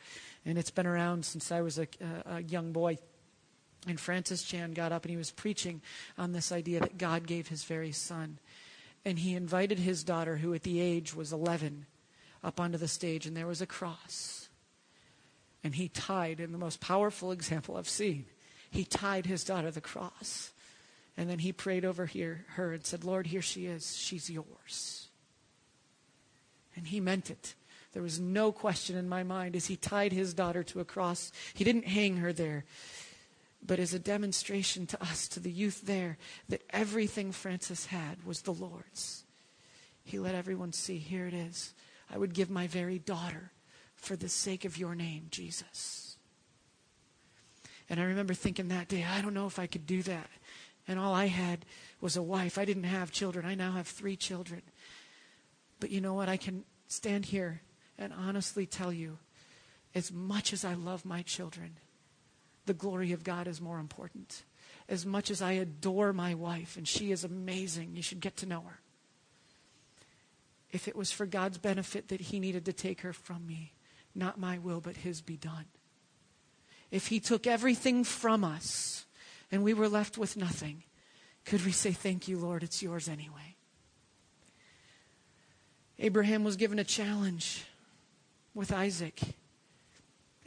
And 0.46 0.58
it's 0.58 0.72
been 0.72 0.86
around 0.86 1.26
since 1.26 1.52
I 1.52 1.62
was 1.62 1.80
a, 1.80 1.88
a 2.26 2.42
young 2.42 2.72
boy. 2.72 2.98
And 3.88 4.00
Francis 4.00 4.44
Chan 4.44 4.74
got 4.74 4.92
up 4.92 5.04
and 5.04 5.12
he 5.12 5.18
was 5.18 5.32
preaching 5.32 5.82
on 6.18 6.32
this 6.32 6.52
idea 6.52 6.80
that 6.80 6.98
God 6.98 7.28
gave 7.28 7.48
his 7.48 7.64
very 7.64 7.92
son. 7.92 8.40
And 9.06 9.20
he 9.20 9.36
invited 9.36 9.78
his 9.80 10.04
daughter, 10.04 10.38
who 10.38 10.54
at 10.54 10.64
the 10.64 10.82
age 10.82 11.16
was 11.16 11.32
11, 11.32 11.86
up 12.44 12.60
onto 12.60 12.78
the 12.78 12.88
stage, 12.88 13.28
and 13.28 13.38
there 13.38 13.48
was 13.48 13.62
a 13.62 13.68
cross. 13.68 14.50
And 15.64 15.76
he 15.76 15.90
tied, 15.90 16.40
in 16.40 16.52
the 16.52 16.58
most 16.58 16.82
powerful 16.82 17.32
example 17.32 17.78
I've 17.78 17.88
seen, 17.88 18.26
he 18.72 18.84
tied 18.84 19.26
his 19.26 19.44
daughter 19.44 19.70
to 19.70 19.74
the 19.74 19.82
cross. 19.82 20.52
And 21.18 21.30
then 21.30 21.40
he 21.40 21.54
prayed 21.54 21.86
over 21.86 22.06
here, 22.06 22.46
her 22.50 22.74
and 22.74 22.86
said, 22.86 23.04
Lord, 23.04 23.28
here 23.28 23.42
she 23.42 23.68
is. 23.68 23.96
She's 23.96 24.30
yours. 24.30 25.08
And 26.76 26.88
he 26.88 27.00
meant 27.00 27.30
it. 27.30 27.56
There 27.94 28.04
was 28.04 28.20
no 28.20 28.52
question 28.52 28.98
in 28.98 29.08
my 29.08 29.24
mind 29.24 29.56
as 29.56 29.68
he 29.68 29.78
tied 29.78 30.12
his 30.12 30.34
daughter 30.34 30.64
to 30.64 30.82
a 30.82 30.86
cross. 30.86 31.32
He 31.54 31.64
didn't 31.64 31.88
hang 31.88 32.18
her 32.18 32.34
there, 32.34 32.66
but 33.66 33.80
as 33.80 33.94
a 33.94 34.00
demonstration 34.00 34.86
to 34.88 35.02
us, 35.02 35.28
to 35.30 35.40
the 35.40 35.52
youth 35.52 35.82
there, 35.86 36.18
that 36.50 36.64
everything 36.70 37.32
Francis 37.32 37.88
had 37.88 38.24
was 38.24 38.42
the 38.42 38.54
Lord's. 38.54 39.24
He 40.04 40.20
let 40.20 40.36
everyone 40.36 40.72
see, 40.72 40.98
here 40.98 41.26
it 41.26 41.34
is. 41.34 41.74
I 42.14 42.18
would 42.18 42.34
give 42.34 42.50
my 42.50 42.68
very 42.68 43.00
daughter 43.00 43.52
for 43.96 44.16
the 44.16 44.30
sake 44.30 44.66
of 44.66 44.78
your 44.78 44.94
name, 44.94 45.28
Jesus. 45.32 46.18
And 47.90 48.00
I 48.00 48.04
remember 48.04 48.34
thinking 48.34 48.68
that 48.68 48.88
day, 48.88 49.04
I 49.04 49.22
don't 49.22 49.34
know 49.34 49.48
if 49.48 49.58
I 49.58 49.68
could 49.68 49.88
do 49.88 50.04
that. 50.04 50.30
And 50.88 51.00
all 51.00 51.14
I 51.14 51.26
had 51.26 51.66
was 52.02 52.16
a 52.16 52.22
wife. 52.22 52.60
I 52.60 52.66
didn't 52.66 52.84
have 52.84 53.12
children. 53.12 53.46
I 53.46 53.56
now 53.56 53.72
have 53.72 53.88
three 53.88 54.16
children. 54.16 54.62
But 55.80 55.90
you 55.90 56.02
know 56.02 56.14
what? 56.14 56.30
I 56.30 56.38
can 56.38 56.64
stand 56.88 57.26
here 57.26 57.62
and 57.98 58.14
honestly 58.14 58.68
tell 58.68 58.94
you 58.94 59.18
as 59.96 60.12
much 60.12 60.54
as 60.54 60.64
I 60.64 60.76
love 60.76 61.06
my 61.06 61.24
children, 61.24 61.78
the 62.66 62.74
glory 62.74 63.12
of 63.12 63.24
God 63.24 63.48
is 63.48 63.62
more 63.62 63.80
important. 63.80 64.44
As 64.88 65.06
much 65.06 65.32
as 65.32 65.42
I 65.42 65.54
adore 65.54 66.14
my 66.14 66.34
wife, 66.36 66.78
and 66.78 66.88
she 66.88 67.12
is 67.12 67.24
amazing, 67.24 67.96
you 67.96 68.02
should 68.02 68.20
get 68.20 68.38
to 68.38 68.46
know 68.46 68.62
her. 68.62 68.80
If 70.72 70.88
it 70.88 70.96
was 70.96 71.12
for 71.12 71.26
God's 71.26 71.58
benefit 71.58 72.10
that 72.10 72.22
He 72.22 72.40
needed 72.40 72.66
to 72.66 72.74
take 72.74 73.02
her 73.02 73.14
from 73.14 73.48
me, 73.48 73.74
not 74.14 74.40
my 74.40 74.58
will, 74.58 74.82
but 74.82 74.98
His 74.98 75.22
be 75.22 75.38
done. 75.38 75.66
If 76.92 77.08
He 77.08 77.20
took 77.20 77.48
everything 77.48 78.04
from 78.04 78.44
us 78.44 79.06
and 79.52 79.64
we 79.64 79.74
were 79.74 79.90
left 79.90 80.18
with 80.18 80.38
nothing, 80.38 80.84
could 81.46 81.66
we 81.66 81.72
say, 81.72 81.92
Thank 81.92 82.28
you, 82.28 82.38
Lord, 82.38 82.64
it's 82.64 82.84
yours 82.84 83.08
anyway? 83.08 83.56
Abraham 86.00 86.44
was 86.44 86.58
given 86.58 86.78
a 86.78 86.84
challenge 86.84 87.66
with 88.54 88.72
Isaac, 88.72 89.22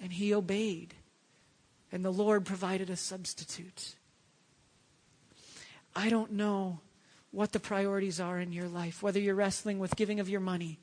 and 0.01 0.13
he 0.13 0.35
obeyed, 0.35 0.95
and 1.91 2.05
the 2.05 2.13
Lord 2.13 2.45
provided 2.45 2.91
a 2.91 2.97
substitute. 2.97 3.95
I 5.95 6.09
don't 6.09 6.33
know 6.33 6.81
what 7.31 7.53
the 7.53 7.61
priorities 7.61 8.21
are 8.21 8.39
in 8.39 8.53
your 8.53 8.69
life, 8.69 9.03
whether 9.03 9.21
you're 9.21 9.35
wrestling 9.35 9.79
with 9.79 9.97
giving 9.97 10.21
of 10.21 10.29
your 10.29 10.41
money, 10.41 10.79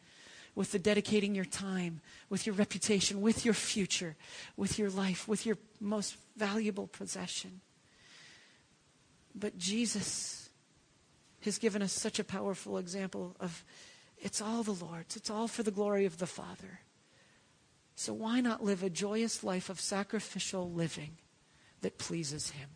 with 0.53 0.71
the 0.71 0.79
dedicating 0.79 1.35
your 1.35 1.45
time, 1.45 2.01
with 2.29 2.45
your 2.45 2.55
reputation, 2.55 3.21
with 3.21 3.45
your 3.45 3.53
future, 3.53 4.15
with 4.55 4.79
your 4.79 4.89
life, 4.89 5.27
with 5.27 5.45
your 5.45 5.57
most 5.79 6.17
valuable 6.37 6.87
possession. 6.87 7.61
But 9.33 9.57
Jesus 9.57 10.49
has 11.41 11.57
given 11.57 11.81
us 11.81 11.91
such 11.91 12.19
a 12.19 12.23
powerful 12.23 12.77
example 12.77 13.35
of 13.39 13.63
it's 14.17 14.41
all 14.41 14.63
the 14.63 14.71
Lord's, 14.71 15.15
it's 15.15 15.29
all 15.29 15.47
for 15.47 15.61
the 15.61 15.71
glory 15.71 16.05
of 16.05 16.17
the 16.17 16.27
Father. 16.27 16.79
So 17.95 18.13
why 18.13 18.41
not 18.41 18.63
live 18.63 18.83
a 18.83 18.89
joyous 18.89 19.43
life 19.43 19.69
of 19.69 19.79
sacrificial 19.79 20.69
living 20.69 21.17
that 21.81 21.97
pleases 21.97 22.51
Him? 22.51 22.69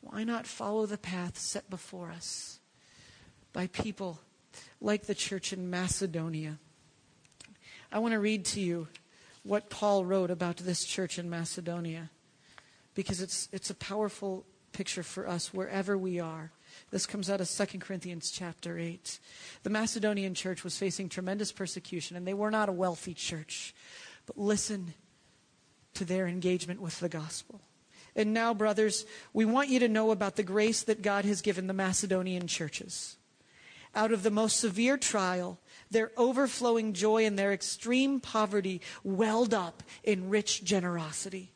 Why 0.00 0.24
not 0.24 0.46
follow 0.46 0.86
the 0.86 0.98
path 0.98 1.38
set 1.38 1.68
before 1.68 2.10
us 2.10 2.60
by 3.52 3.66
people 3.66 4.20
like 4.80 5.04
the 5.04 5.14
church 5.14 5.52
in 5.52 5.68
Macedonia? 5.68 6.58
I 7.92 7.98
want 7.98 8.12
to 8.12 8.20
read 8.20 8.44
to 8.46 8.60
you 8.60 8.88
what 9.42 9.70
Paul 9.70 10.04
wrote 10.04 10.30
about 10.30 10.58
this 10.58 10.84
church 10.84 11.18
in 11.18 11.28
Macedonia 11.28 12.10
because 12.94 13.20
it's, 13.20 13.48
it's 13.52 13.70
a 13.70 13.74
powerful 13.74 14.44
picture 14.72 15.02
for 15.02 15.28
us 15.28 15.54
wherever 15.54 15.96
we 15.96 16.20
are. 16.20 16.52
This 16.90 17.06
comes 17.06 17.28
out 17.28 17.40
of 17.40 17.50
2 17.50 17.78
Corinthians 17.78 18.30
chapter 18.30 18.78
8. 18.78 19.18
The 19.62 19.70
Macedonian 19.70 20.34
church 20.34 20.64
was 20.64 20.78
facing 20.78 21.08
tremendous 21.08 21.52
persecution, 21.52 22.16
and 22.16 22.26
they 22.26 22.34
were 22.34 22.50
not 22.50 22.68
a 22.68 22.72
wealthy 22.72 23.12
church. 23.12 23.74
But 24.26 24.38
listen 24.38 24.94
to 25.94 26.04
their 26.04 26.26
engagement 26.26 26.80
with 26.80 26.98
the 27.00 27.08
gospel. 27.08 27.60
And 28.16 28.32
now, 28.32 28.54
brothers, 28.54 29.04
we 29.32 29.44
want 29.44 29.68
you 29.68 29.80
to 29.80 29.88
know 29.88 30.10
about 30.10 30.36
the 30.36 30.42
grace 30.42 30.82
that 30.84 31.02
God 31.02 31.24
has 31.24 31.42
given 31.42 31.66
the 31.66 31.72
Macedonian 31.72 32.46
churches. 32.46 33.16
Out 33.94 34.12
of 34.12 34.22
the 34.22 34.30
most 34.30 34.58
severe 34.58 34.96
trial, 34.96 35.58
their 35.90 36.12
overflowing 36.16 36.94
joy 36.94 37.24
and 37.24 37.38
their 37.38 37.52
extreme 37.52 38.20
poverty 38.20 38.80
welled 39.04 39.52
up 39.52 39.82
in 40.04 40.30
rich 40.30 40.64
generosity. 40.64 41.52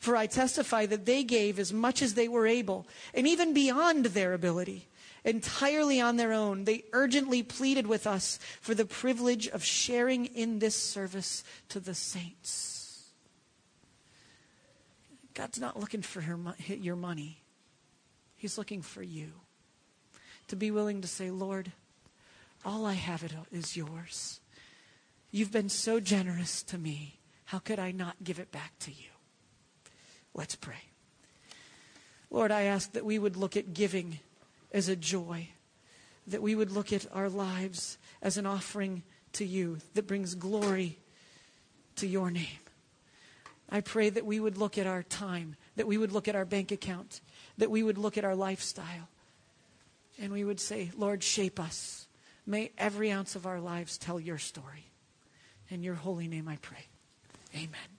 For 0.00 0.16
I 0.16 0.26
testify 0.26 0.86
that 0.86 1.06
they 1.06 1.24
gave 1.24 1.58
as 1.58 1.72
much 1.72 2.02
as 2.02 2.14
they 2.14 2.28
were 2.28 2.46
able, 2.46 2.86
and 3.14 3.26
even 3.26 3.52
beyond 3.54 4.06
their 4.06 4.32
ability, 4.32 4.88
entirely 5.24 6.00
on 6.00 6.16
their 6.16 6.32
own. 6.32 6.64
They 6.64 6.84
urgently 6.92 7.42
pleaded 7.42 7.86
with 7.86 8.06
us 8.06 8.38
for 8.60 8.74
the 8.74 8.84
privilege 8.84 9.48
of 9.48 9.64
sharing 9.64 10.26
in 10.26 10.58
this 10.58 10.76
service 10.76 11.44
to 11.68 11.80
the 11.80 11.94
saints. 11.94 13.10
God's 15.34 15.60
not 15.60 15.78
looking 15.78 16.02
for 16.02 16.20
your 16.20 16.96
money, 16.96 17.42
He's 18.36 18.58
looking 18.58 18.82
for 18.82 19.02
you. 19.02 19.32
To 20.48 20.56
be 20.56 20.70
willing 20.70 21.00
to 21.00 21.08
say, 21.08 21.30
Lord, 21.30 21.72
all 22.64 22.84
I 22.84 22.92
have 22.94 23.24
is 23.50 23.76
yours. 23.76 24.40
You've 25.30 25.52
been 25.52 25.70
so 25.70 25.98
generous 25.98 26.62
to 26.64 26.76
me. 26.76 27.20
How 27.46 27.58
could 27.58 27.78
I 27.78 27.90
not 27.92 28.16
give 28.22 28.38
it 28.38 28.52
back 28.52 28.78
to 28.80 28.90
you? 28.90 29.11
Let's 30.34 30.56
pray. 30.56 30.82
Lord, 32.30 32.50
I 32.50 32.62
ask 32.62 32.92
that 32.92 33.04
we 33.04 33.18
would 33.18 33.36
look 33.36 33.56
at 33.56 33.74
giving 33.74 34.18
as 34.72 34.88
a 34.88 34.96
joy, 34.96 35.48
that 36.26 36.42
we 36.42 36.54
would 36.54 36.70
look 36.70 36.92
at 36.92 37.06
our 37.12 37.28
lives 37.28 37.98
as 38.22 38.38
an 38.38 38.46
offering 38.46 39.02
to 39.34 39.44
you 39.44 39.78
that 39.94 40.06
brings 40.06 40.34
glory 40.34 40.98
to 41.96 42.06
your 42.06 42.30
name. 42.30 42.46
I 43.68 43.80
pray 43.80 44.10
that 44.10 44.26
we 44.26 44.40
would 44.40 44.58
look 44.58 44.78
at 44.78 44.86
our 44.86 45.02
time, 45.02 45.56
that 45.76 45.86
we 45.86 45.98
would 45.98 46.12
look 46.12 46.28
at 46.28 46.36
our 46.36 46.44
bank 46.44 46.72
account, 46.72 47.20
that 47.58 47.70
we 47.70 47.82
would 47.82 47.98
look 47.98 48.18
at 48.18 48.24
our 48.24 48.34
lifestyle, 48.34 49.08
and 50.20 50.32
we 50.32 50.44
would 50.44 50.60
say, 50.60 50.90
Lord, 50.96 51.22
shape 51.22 51.58
us. 51.58 52.06
May 52.46 52.70
every 52.76 53.10
ounce 53.10 53.34
of 53.34 53.46
our 53.46 53.60
lives 53.60 53.98
tell 53.98 54.20
your 54.20 54.38
story. 54.38 54.86
In 55.70 55.82
your 55.82 55.94
holy 55.94 56.28
name 56.28 56.48
I 56.48 56.56
pray. 56.56 56.86
Amen. 57.54 57.91